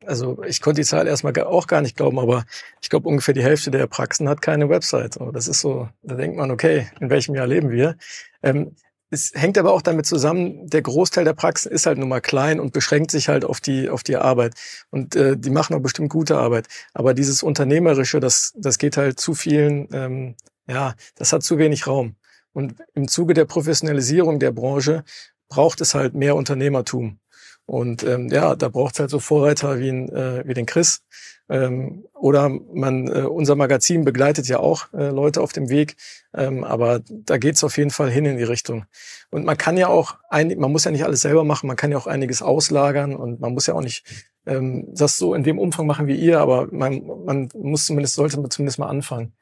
Also 0.04 0.42
ich 0.44 0.60
konnte 0.60 0.82
die 0.82 0.86
Zahl 0.86 1.06
erstmal 1.06 1.38
auch 1.42 1.66
gar 1.66 1.80
nicht 1.80 1.96
glauben, 1.96 2.18
aber 2.18 2.44
ich 2.82 2.90
glaube 2.90 3.08
ungefähr 3.08 3.34
die 3.34 3.42
Hälfte 3.42 3.70
der 3.70 3.86
Praxen 3.86 4.28
hat 4.28 4.42
keine 4.42 4.68
Website. 4.68 5.18
Das 5.32 5.48
ist 5.48 5.60
so, 5.60 5.88
da 6.02 6.14
denkt 6.14 6.36
man, 6.36 6.50
okay, 6.50 6.88
in 7.00 7.10
welchem 7.10 7.34
Jahr 7.34 7.46
leben 7.46 7.70
wir? 7.70 7.96
Ähm, 8.42 8.76
es 9.08 9.32
hängt 9.34 9.56
aber 9.56 9.72
auch 9.72 9.82
damit 9.82 10.04
zusammen, 10.06 10.66
der 10.66 10.82
Großteil 10.82 11.24
der 11.24 11.32
Praxen 11.32 11.70
ist 11.70 11.86
halt 11.86 11.98
nun 11.98 12.08
mal 12.08 12.20
klein 12.20 12.58
und 12.58 12.72
beschränkt 12.72 13.12
sich 13.12 13.28
halt 13.28 13.44
auf 13.44 13.60
die, 13.60 13.88
auf 13.88 14.02
die 14.02 14.16
Arbeit. 14.16 14.54
Und 14.90 15.14
äh, 15.14 15.36
die 15.36 15.50
machen 15.50 15.74
auch 15.76 15.80
bestimmt 15.80 16.10
gute 16.10 16.36
Arbeit. 16.36 16.66
Aber 16.92 17.14
dieses 17.14 17.42
Unternehmerische, 17.42 18.18
das, 18.18 18.52
das 18.56 18.78
geht 18.78 18.96
halt 18.96 19.20
zu 19.20 19.34
vielen, 19.34 19.88
ähm, 19.92 20.34
ja, 20.68 20.94
das 21.14 21.32
hat 21.32 21.44
zu 21.44 21.56
wenig 21.58 21.86
Raum. 21.86 22.16
Und 22.52 22.74
im 22.94 23.06
Zuge 23.06 23.34
der 23.34 23.44
Professionalisierung 23.44 24.40
der 24.40 24.50
Branche 24.50 25.04
braucht 25.48 25.80
es 25.80 25.94
halt 25.94 26.14
mehr 26.14 26.36
Unternehmertum. 26.36 27.18
Und 27.66 28.04
ähm, 28.04 28.28
ja, 28.28 28.54
da 28.54 28.68
braucht 28.68 28.94
es 28.94 29.00
halt 29.00 29.10
so 29.10 29.18
Vorreiter 29.18 29.80
wie, 29.80 29.88
ein, 29.88 30.08
äh, 30.10 30.46
wie 30.46 30.54
den 30.54 30.66
Chris. 30.66 31.02
Ähm, 31.48 32.06
oder 32.14 32.48
man, 32.48 33.08
äh, 33.08 33.22
unser 33.22 33.56
Magazin 33.56 34.04
begleitet 34.04 34.48
ja 34.48 34.58
auch 34.58 34.92
äh, 34.92 35.10
Leute 35.10 35.40
auf 35.40 35.52
dem 35.52 35.68
Weg, 35.68 35.96
ähm, 36.34 36.64
aber 36.64 37.00
da 37.08 37.38
geht 37.38 37.56
es 37.56 37.64
auf 37.64 37.76
jeden 37.76 37.90
Fall 37.90 38.10
hin 38.10 38.24
in 38.24 38.36
die 38.36 38.44
Richtung. 38.44 38.84
Und 39.30 39.44
man 39.44 39.56
kann 39.56 39.76
ja 39.76 39.88
auch, 39.88 40.16
ein, 40.28 40.56
man 40.58 40.72
muss 40.72 40.84
ja 40.84 40.90
nicht 40.90 41.04
alles 41.04 41.20
selber 41.20 41.44
machen, 41.44 41.66
man 41.68 41.76
kann 41.76 41.92
ja 41.92 41.98
auch 41.98 42.08
einiges 42.08 42.42
auslagern 42.42 43.14
und 43.14 43.40
man 43.40 43.52
muss 43.52 43.66
ja 43.66 43.74
auch 43.74 43.80
nicht 43.80 44.04
ähm, 44.46 44.88
das 44.92 45.18
so 45.18 45.34
in 45.34 45.44
dem 45.44 45.58
Umfang 45.58 45.86
machen 45.86 46.08
wie 46.08 46.16
ihr, 46.16 46.40
aber 46.40 46.68
man, 46.72 47.06
man 47.24 47.48
muss 47.54 47.86
zumindest, 47.86 48.14
sollte 48.14 48.40
man 48.40 48.50
zumindest 48.50 48.78
mal 48.78 48.88
anfangen. 48.88 49.32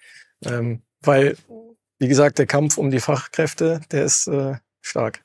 Ähm, 0.44 0.82
weil, 1.00 1.36
wie 1.98 2.08
gesagt, 2.08 2.38
der 2.38 2.46
Kampf 2.46 2.76
um 2.76 2.90
die 2.90 3.00
Fachkräfte, 3.00 3.80
der 3.92 4.04
ist 4.04 4.26
äh, 4.26 4.56
stark 4.82 5.24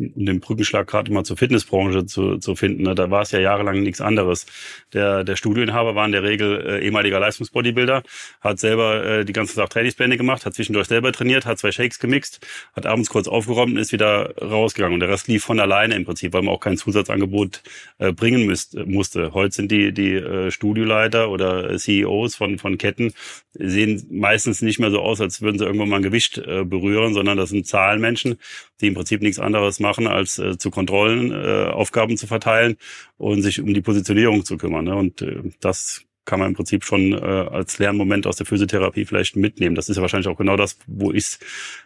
um 0.00 0.26
den 0.26 0.40
Brückenschlag 0.40 0.86
gerade 0.86 1.12
mal 1.12 1.24
zur 1.24 1.36
Fitnessbranche 1.36 2.06
zu, 2.06 2.38
zu 2.38 2.54
finden. 2.56 2.82
Ne? 2.84 2.94
Da 2.94 3.10
war 3.10 3.22
es 3.22 3.30
ja 3.30 3.38
jahrelang 3.38 3.82
nichts 3.82 4.00
anderes. 4.00 4.46
Der, 4.92 5.24
der 5.24 5.36
Studioinhaber 5.36 5.94
war 5.94 6.06
in 6.06 6.12
der 6.12 6.22
Regel 6.22 6.64
äh, 6.66 6.84
ehemaliger 6.84 7.20
Leistungsbodybuilder, 7.20 8.02
hat 8.40 8.58
selber 8.58 9.04
äh, 9.04 9.24
die 9.24 9.32
ganze 9.32 9.54
Tag 9.56 9.70
Trainingspläne 9.70 10.16
gemacht, 10.16 10.46
hat 10.46 10.54
zwischendurch 10.54 10.88
selber 10.88 11.12
trainiert, 11.12 11.46
hat 11.46 11.58
zwei 11.58 11.72
Shakes 11.72 11.98
gemixt, 11.98 12.46
hat 12.74 12.86
abends 12.86 13.10
kurz 13.10 13.28
aufgeräumt 13.28 13.72
und 13.72 13.78
ist 13.78 13.92
wieder 13.92 14.34
rausgegangen. 14.40 14.94
Und 14.94 15.00
der 15.00 15.10
Rest 15.10 15.28
lief 15.28 15.44
von 15.44 15.60
alleine 15.60 15.94
im 15.94 16.04
Prinzip, 16.04 16.32
weil 16.32 16.42
man 16.42 16.54
auch 16.54 16.60
kein 16.60 16.76
Zusatzangebot 16.76 17.62
äh, 17.98 18.12
bringen 18.12 18.46
müsst, 18.46 18.74
musste. 18.86 19.34
Heute 19.34 19.54
sind 19.54 19.70
die, 19.70 19.92
die 19.92 20.14
äh, 20.14 20.50
Studioleiter 20.50 21.30
oder 21.30 21.76
CEOs 21.76 22.36
von, 22.36 22.58
von 22.58 22.78
Ketten 22.78 23.12
sehen 23.54 24.06
meistens 24.10 24.62
nicht 24.62 24.78
mehr 24.78 24.90
so 24.90 25.00
aus, 25.00 25.20
als 25.20 25.42
würden 25.42 25.58
sie 25.58 25.64
irgendwann 25.64 25.88
mal 25.88 25.96
ein 25.96 26.02
Gewicht 26.02 26.38
äh, 26.38 26.64
berühren, 26.64 27.14
sondern 27.14 27.36
das 27.36 27.50
sind 27.50 27.66
Zahlenmenschen, 27.66 28.38
die 28.80 28.86
im 28.88 28.94
Prinzip 28.94 29.22
nichts 29.22 29.38
anderes 29.38 29.80
machen, 29.80 29.89
als 29.98 30.38
äh, 30.38 30.58
zu 30.58 30.70
Kontrollen, 30.70 31.32
äh, 31.32 31.70
Aufgaben 31.70 32.16
zu 32.16 32.26
verteilen 32.26 32.76
und 33.18 33.42
sich 33.42 33.60
um 33.60 33.72
die 33.72 33.82
Positionierung 33.82 34.44
zu 34.44 34.56
kümmern. 34.56 34.84
Ne? 34.84 34.94
Und 34.94 35.22
äh, 35.22 35.42
das 35.60 36.06
kann 36.30 36.38
man 36.38 36.50
im 36.50 36.54
Prinzip 36.54 36.84
schon 36.84 37.12
äh, 37.12 37.16
als 37.16 37.78
Lernmoment 37.78 38.26
aus 38.26 38.36
der 38.36 38.46
Physiotherapie 38.46 39.04
vielleicht 39.04 39.36
mitnehmen. 39.36 39.74
Das 39.74 39.88
ist 39.88 39.96
ja 39.96 40.02
wahrscheinlich 40.02 40.28
auch 40.28 40.36
genau 40.36 40.56
das, 40.56 40.78
wo 40.86 41.10
ich 41.10 41.24
es 41.24 41.38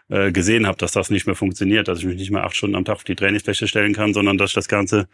äh, 0.09 0.32
gesehen 0.32 0.66
habe, 0.66 0.76
dass 0.76 0.92
das 0.92 1.09
nicht 1.09 1.26
mehr 1.26 1.34
funktioniert, 1.34 1.88
dass 1.88 2.00
ich 2.00 2.05
mich 2.05 2.16
nicht 2.16 2.30
mehr 2.30 2.44
acht 2.44 2.55
Stunden 2.55 2.76
am 2.76 2.84
Tag 2.84 2.96
auf 2.96 3.05
die 3.05 3.14
Trainingsfläche 3.14 3.66
stellen 3.68 3.94
kann, 3.94 4.12
sondern 4.12 4.36
dass 4.36 4.50
ich 4.50 4.55
das 4.55 4.68
Ganze 4.68 5.09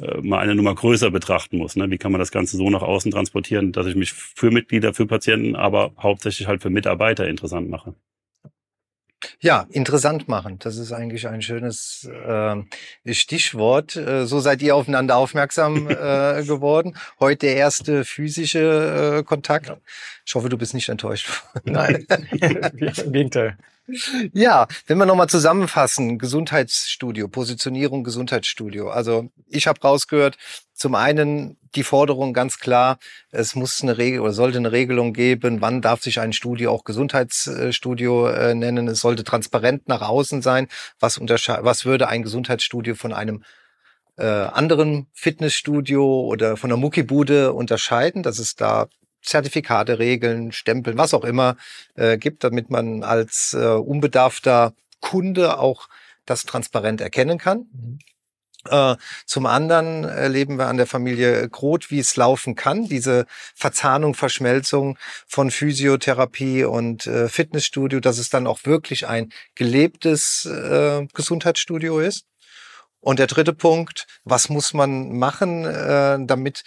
äh, 0.00 0.20
mal 0.20 0.38
eine 0.38 0.54
Nummer 0.54 0.74
größer 0.74 1.10
betrachten 1.10 1.58
muss. 1.58 1.74
Ne? 1.74 1.90
Wie 1.90 1.98
kann 1.98 2.12
man 2.12 2.20
das 2.20 2.30
Ganze 2.30 2.56
so 2.56 2.70
nach 2.70 2.82
außen 2.82 3.10
transportieren, 3.10 3.72
dass 3.72 3.86
ich 3.86 3.96
mich 3.96 4.12
für 4.12 4.50
Mitglieder, 4.52 4.94
für 4.94 5.06
Patienten, 5.06 5.56
aber 5.56 5.92
hauptsächlich 5.98 6.46
halt 6.46 6.62
für 6.62 6.70
Mitarbeiter 6.70 7.26
interessant 7.26 7.68
mache. 7.68 7.94
Ja, 9.40 9.66
interessant 9.70 10.26
machen. 10.28 10.58
Das 10.58 10.76
ist 10.78 10.92
eigentlich 10.92 11.28
ein 11.28 11.42
schönes 11.42 12.08
äh, 12.08 12.56
Stichwort. 13.12 13.92
So 13.92 14.40
seid 14.40 14.62
ihr 14.62 14.74
aufeinander 14.74 15.16
aufmerksam 15.16 15.88
äh, 15.88 16.42
geworden. 16.46 16.96
Heute 17.20 17.46
der 17.46 17.56
erste 17.56 18.04
physische 18.04 19.18
äh, 19.18 19.22
Kontakt. 19.22 19.72
Ich 20.26 20.34
hoffe, 20.34 20.48
du 20.48 20.58
bist 20.58 20.74
nicht 20.74 20.88
enttäuscht. 20.88 21.42
Nein, 21.64 22.04
im 22.30 23.12
Gegenteil. 23.12 23.56
Ja, 24.34 24.66
wenn 24.86 24.98
wir 24.98 25.06
nochmal 25.06 25.28
zusammenfassen, 25.28 26.18
Gesundheitsstudio, 26.18 27.28
Positionierung 27.28 28.04
Gesundheitsstudio. 28.04 28.90
Also 28.90 29.30
ich 29.48 29.66
habe 29.66 29.80
rausgehört, 29.80 30.36
zum 30.74 30.94
einen 30.94 31.56
die 31.74 31.82
Forderung 31.82 32.34
ganz 32.34 32.58
klar, 32.58 32.98
es 33.30 33.54
muss 33.54 33.82
eine 33.82 33.96
Regel 33.96 34.20
oder 34.20 34.32
sollte 34.32 34.58
eine 34.58 34.72
Regelung 34.72 35.12
geben, 35.12 35.60
wann 35.60 35.80
darf 35.80 36.02
sich 36.02 36.20
ein 36.20 36.32
Studio 36.32 36.70
auch 36.70 36.84
Gesundheitsstudio 36.84 38.28
äh, 38.28 38.54
nennen. 38.54 38.88
Es 38.88 39.00
sollte 39.00 39.24
transparent 39.24 39.88
nach 39.88 40.02
außen 40.02 40.42
sein. 40.42 40.68
Was, 41.00 41.18
was 41.20 41.84
würde 41.84 42.08
ein 42.08 42.22
Gesundheitsstudio 42.22 42.94
von 42.94 43.12
einem 43.12 43.42
äh, 44.16 44.26
anderen 44.26 45.06
Fitnessstudio 45.12 46.04
oder 46.22 46.56
von 46.56 46.70
der 46.70 46.76
Muckibude 46.76 47.52
unterscheiden, 47.52 48.22
dass 48.22 48.38
es 48.38 48.54
da 48.54 48.88
Zertifikate, 49.22 49.98
Regeln, 49.98 50.52
Stempeln, 50.52 50.98
was 50.98 51.14
auch 51.14 51.24
immer 51.24 51.56
äh, 51.94 52.18
gibt, 52.18 52.44
damit 52.44 52.70
man 52.70 53.02
als 53.02 53.54
äh, 53.54 53.66
unbedarfter 53.66 54.74
Kunde 55.00 55.58
auch 55.58 55.88
das 56.26 56.44
transparent 56.44 57.00
erkennen 57.00 57.38
kann. 57.38 57.66
Mhm. 57.72 57.98
Äh, 58.68 58.96
zum 59.24 59.46
anderen 59.46 60.04
erleben 60.04 60.58
wir 60.58 60.66
an 60.66 60.76
der 60.76 60.86
Familie 60.86 61.48
Groth, 61.48 61.90
wie 61.90 62.00
es 62.00 62.16
laufen 62.16 62.54
kann, 62.54 62.88
diese 62.88 63.26
Verzahnung, 63.54 64.14
Verschmelzung 64.14 64.98
von 65.26 65.50
Physiotherapie 65.50 66.64
und 66.64 67.06
äh, 67.06 67.28
Fitnessstudio, 67.28 68.00
dass 68.00 68.18
es 68.18 68.30
dann 68.30 68.46
auch 68.46 68.60
wirklich 68.64 69.06
ein 69.06 69.32
gelebtes 69.54 70.44
äh, 70.46 71.06
Gesundheitsstudio 71.14 72.00
ist. 72.00 72.24
Und 73.00 73.20
der 73.20 73.28
dritte 73.28 73.52
Punkt, 73.52 74.06
was 74.24 74.48
muss 74.48 74.74
man 74.74 75.16
machen, 75.16 75.64
äh, 75.64 76.18
damit 76.20 76.64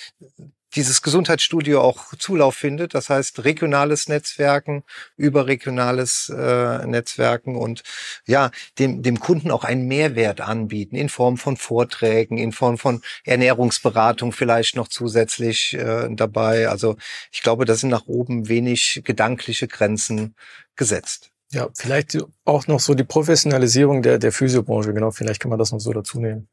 dieses 0.76 1.02
Gesundheitsstudio 1.02 1.82
auch 1.82 2.16
Zulauf 2.18 2.56
findet. 2.56 2.94
Das 2.94 3.10
heißt 3.10 3.44
regionales 3.44 4.08
Netzwerken, 4.08 4.84
überregionales 5.18 6.30
äh, 6.36 6.86
Netzwerken 6.86 7.56
und 7.56 7.84
ja, 8.26 8.52
dem, 8.80 9.02
dem 9.02 9.20
Kunden 9.20 9.52
auch 9.52 9.64
einen 9.64 9.88
Mehrwert 9.88 10.42
anbieten 10.42 10.96
in 10.96 11.10
Form 11.10 11.38
von 11.38 11.58
Vorträgen, 11.58 12.38
in 12.38 12.52
Form 12.52 12.78
von 12.78 13.02
Ernährungsberatung 13.26 14.32
vielleicht 14.32 14.76
noch 14.76 14.88
zusätzlich 14.88 15.74
äh, 15.74 16.08
dabei. 16.12 16.70
Also 16.70 16.98
ich 17.32 17.42
glaube, 17.42 17.66
da 17.66 17.76
sind 17.76 17.90
nach 17.90 18.08
oben 18.08 18.48
wenig 18.48 19.02
gedankliche 19.04 19.68
Grenzen 19.68 20.36
gesetzt. 20.76 21.32
Ja, 21.54 21.68
vielleicht 21.74 22.18
auch 22.46 22.68
noch 22.68 22.80
so 22.80 22.94
die 22.94 23.04
Professionalisierung 23.04 24.02
der, 24.02 24.20
der 24.20 24.32
Physiobranche, 24.32 24.94
genau, 24.94 25.12
vielleicht 25.12 25.42
kann 25.42 25.50
man 25.50 25.60
das 25.60 25.74
noch 25.74 25.80
so 25.80 25.92
dazu 25.92 26.20
nehmen. 26.20 26.48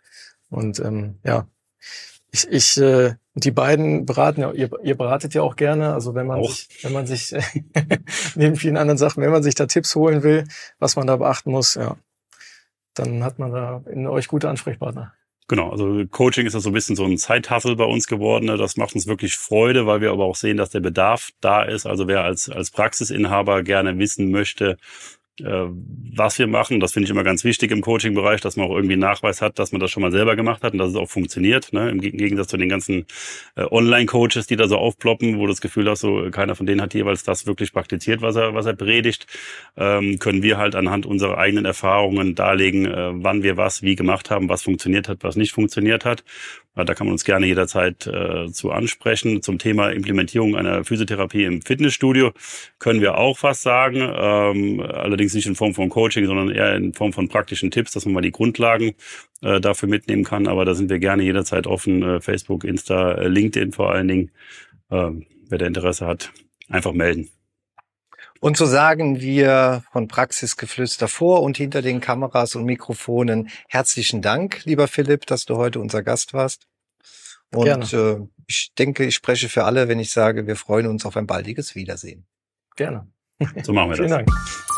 Und 0.50 0.80
ähm, 0.80 1.20
ja, 1.24 1.46
ich, 2.30 2.48
ich 2.48 2.76
äh, 2.78 3.14
die 3.34 3.50
beiden 3.50 4.04
beraten 4.04 4.40
ja, 4.40 4.52
ihr, 4.52 4.70
ihr 4.82 4.96
beratet 4.96 5.34
ja 5.34 5.42
auch 5.42 5.56
gerne. 5.56 5.92
Also 5.94 6.14
wenn 6.14 6.26
man 6.26 6.40
auch. 6.40 6.50
sich, 6.50 6.68
wenn 6.82 6.92
man 6.92 7.06
sich 7.06 7.34
neben 8.34 8.56
vielen 8.56 8.76
anderen 8.76 8.98
Sachen, 8.98 9.22
wenn 9.22 9.30
man 9.30 9.42
sich 9.42 9.54
da 9.54 9.66
Tipps 9.66 9.94
holen 9.94 10.22
will, 10.22 10.44
was 10.78 10.96
man 10.96 11.06
da 11.06 11.16
beachten 11.16 11.50
muss, 11.50 11.74
ja, 11.74 11.96
dann 12.94 13.22
hat 13.24 13.38
man 13.38 13.52
da 13.52 13.82
in 13.90 14.06
euch 14.06 14.28
gute 14.28 14.48
Ansprechpartner. 14.48 15.14
Genau, 15.50 15.70
also 15.70 16.04
Coaching 16.10 16.44
ist 16.46 16.52
ja 16.52 16.60
so 16.60 16.68
ein 16.68 16.74
bisschen 16.74 16.94
so 16.94 17.04
ein 17.04 17.16
Zeithassel 17.16 17.74
bei 17.74 17.84
uns 17.84 18.06
geworden. 18.06 18.44
Ne? 18.44 18.58
Das 18.58 18.76
macht 18.76 18.94
uns 18.94 19.06
wirklich 19.06 19.36
Freude, 19.36 19.86
weil 19.86 20.02
wir 20.02 20.10
aber 20.10 20.26
auch 20.26 20.36
sehen, 20.36 20.58
dass 20.58 20.68
der 20.68 20.80
Bedarf 20.80 21.30
da 21.40 21.62
ist. 21.62 21.86
Also 21.86 22.06
wer 22.06 22.22
als, 22.22 22.50
als 22.50 22.70
Praxisinhaber 22.70 23.62
gerne 23.62 23.98
wissen 23.98 24.30
möchte, 24.30 24.76
was 25.40 26.38
wir 26.38 26.46
machen. 26.46 26.80
Das 26.80 26.92
finde 26.92 27.04
ich 27.04 27.10
immer 27.10 27.24
ganz 27.24 27.44
wichtig 27.44 27.70
im 27.70 27.80
Coaching-Bereich, 27.80 28.40
dass 28.40 28.56
man 28.56 28.66
auch 28.66 28.74
irgendwie 28.74 28.96
Nachweis 28.96 29.40
hat, 29.40 29.58
dass 29.58 29.72
man 29.72 29.80
das 29.80 29.90
schon 29.90 30.02
mal 30.02 30.12
selber 30.12 30.36
gemacht 30.36 30.62
hat 30.62 30.72
und 30.72 30.78
dass 30.78 30.90
es 30.90 30.96
auch 30.96 31.08
funktioniert. 31.08 31.72
Ne? 31.72 31.90
Im 31.90 32.00
Gegensatz 32.00 32.48
zu 32.48 32.56
den 32.56 32.68
ganzen 32.68 33.06
äh, 33.56 33.64
Online-Coaches, 33.70 34.46
die 34.46 34.56
da 34.56 34.68
so 34.68 34.76
aufploppen, 34.76 35.38
wo 35.38 35.42
du 35.42 35.48
das 35.48 35.60
Gefühl 35.60 35.88
hast, 35.88 36.00
so 36.00 36.28
keiner 36.30 36.54
von 36.54 36.66
denen 36.66 36.80
hat 36.80 36.94
jeweils 36.94 37.22
das 37.22 37.46
wirklich 37.46 37.72
praktiziert, 37.72 38.22
was 38.22 38.36
er, 38.36 38.54
was 38.54 38.66
er 38.66 38.74
predigt, 38.74 39.26
ähm, 39.76 40.18
können 40.18 40.42
wir 40.42 40.58
halt 40.58 40.74
anhand 40.74 41.06
unserer 41.06 41.38
eigenen 41.38 41.64
Erfahrungen 41.64 42.34
darlegen, 42.34 42.86
äh, 42.86 43.10
wann 43.12 43.42
wir 43.42 43.56
was 43.56 43.82
wie 43.82 43.96
gemacht 43.96 44.30
haben, 44.30 44.48
was 44.48 44.62
funktioniert 44.62 45.08
hat, 45.08 45.18
was 45.22 45.36
nicht 45.36 45.52
funktioniert 45.52 46.04
hat. 46.04 46.24
Da 46.84 46.94
kann 46.94 47.06
man 47.06 47.12
uns 47.12 47.24
gerne 47.24 47.46
jederzeit 47.46 48.06
äh, 48.06 48.50
zu 48.52 48.70
ansprechen. 48.70 49.42
Zum 49.42 49.58
Thema 49.58 49.90
Implementierung 49.90 50.56
einer 50.56 50.84
Physiotherapie 50.84 51.44
im 51.44 51.62
Fitnessstudio 51.62 52.32
können 52.78 53.00
wir 53.00 53.18
auch 53.18 53.42
was 53.42 53.62
sagen. 53.62 53.96
Ähm, 54.00 54.80
allerdings 54.80 55.27
allerdings 55.28 55.34
nicht 55.34 55.46
in 55.46 55.54
Form 55.54 55.74
von 55.74 55.88
Coaching, 55.88 56.26
sondern 56.26 56.50
eher 56.50 56.74
in 56.74 56.94
Form 56.94 57.12
von 57.12 57.28
praktischen 57.28 57.70
Tipps, 57.70 57.92
dass 57.92 58.04
man 58.04 58.14
mal 58.14 58.20
die 58.20 58.32
Grundlagen 58.32 58.94
äh, 59.42 59.60
dafür 59.60 59.88
mitnehmen 59.88 60.24
kann. 60.24 60.46
Aber 60.46 60.64
da 60.64 60.74
sind 60.74 60.90
wir 60.90 60.98
gerne 60.98 61.22
jederzeit 61.22 61.66
offen. 61.66 62.02
Äh, 62.02 62.20
Facebook, 62.20 62.64
Insta, 62.64 63.12
äh, 63.12 63.28
LinkedIn 63.28 63.72
vor 63.72 63.92
allen 63.92 64.08
Dingen. 64.08 64.30
Äh, 64.90 65.10
wer 65.48 65.58
da 65.58 65.66
Interesse 65.66 66.06
hat, 66.06 66.32
einfach 66.68 66.92
melden. 66.92 67.28
Und 68.40 68.56
so 68.56 68.66
sagen 68.66 69.20
wir 69.20 69.82
von 69.92 70.06
Praxisgeflüster 70.06 71.08
vor 71.08 71.42
und 71.42 71.56
hinter 71.56 71.82
den 71.82 72.00
Kameras 72.00 72.54
und 72.54 72.64
Mikrofonen 72.64 73.48
herzlichen 73.68 74.22
Dank, 74.22 74.64
lieber 74.64 74.86
Philipp, 74.86 75.26
dass 75.26 75.44
du 75.44 75.56
heute 75.56 75.80
unser 75.80 76.02
Gast 76.02 76.34
warst. 76.34 76.68
Und 77.52 77.92
äh, 77.92 78.18
ich 78.46 78.72
denke, 78.78 79.04
ich 79.04 79.14
spreche 79.14 79.48
für 79.48 79.64
alle, 79.64 79.88
wenn 79.88 79.98
ich 79.98 80.10
sage, 80.10 80.46
wir 80.46 80.54
freuen 80.54 80.86
uns 80.86 81.04
auf 81.04 81.16
ein 81.16 81.26
baldiges 81.26 81.74
Wiedersehen. 81.74 82.26
Gerne. 82.76 83.08
So 83.62 83.72
machen 83.72 83.90
wir 83.90 83.96
Vielen 83.96 84.10
das. 84.10 84.24
Dank. 84.24 84.77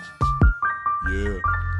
Yeah. 1.11 1.70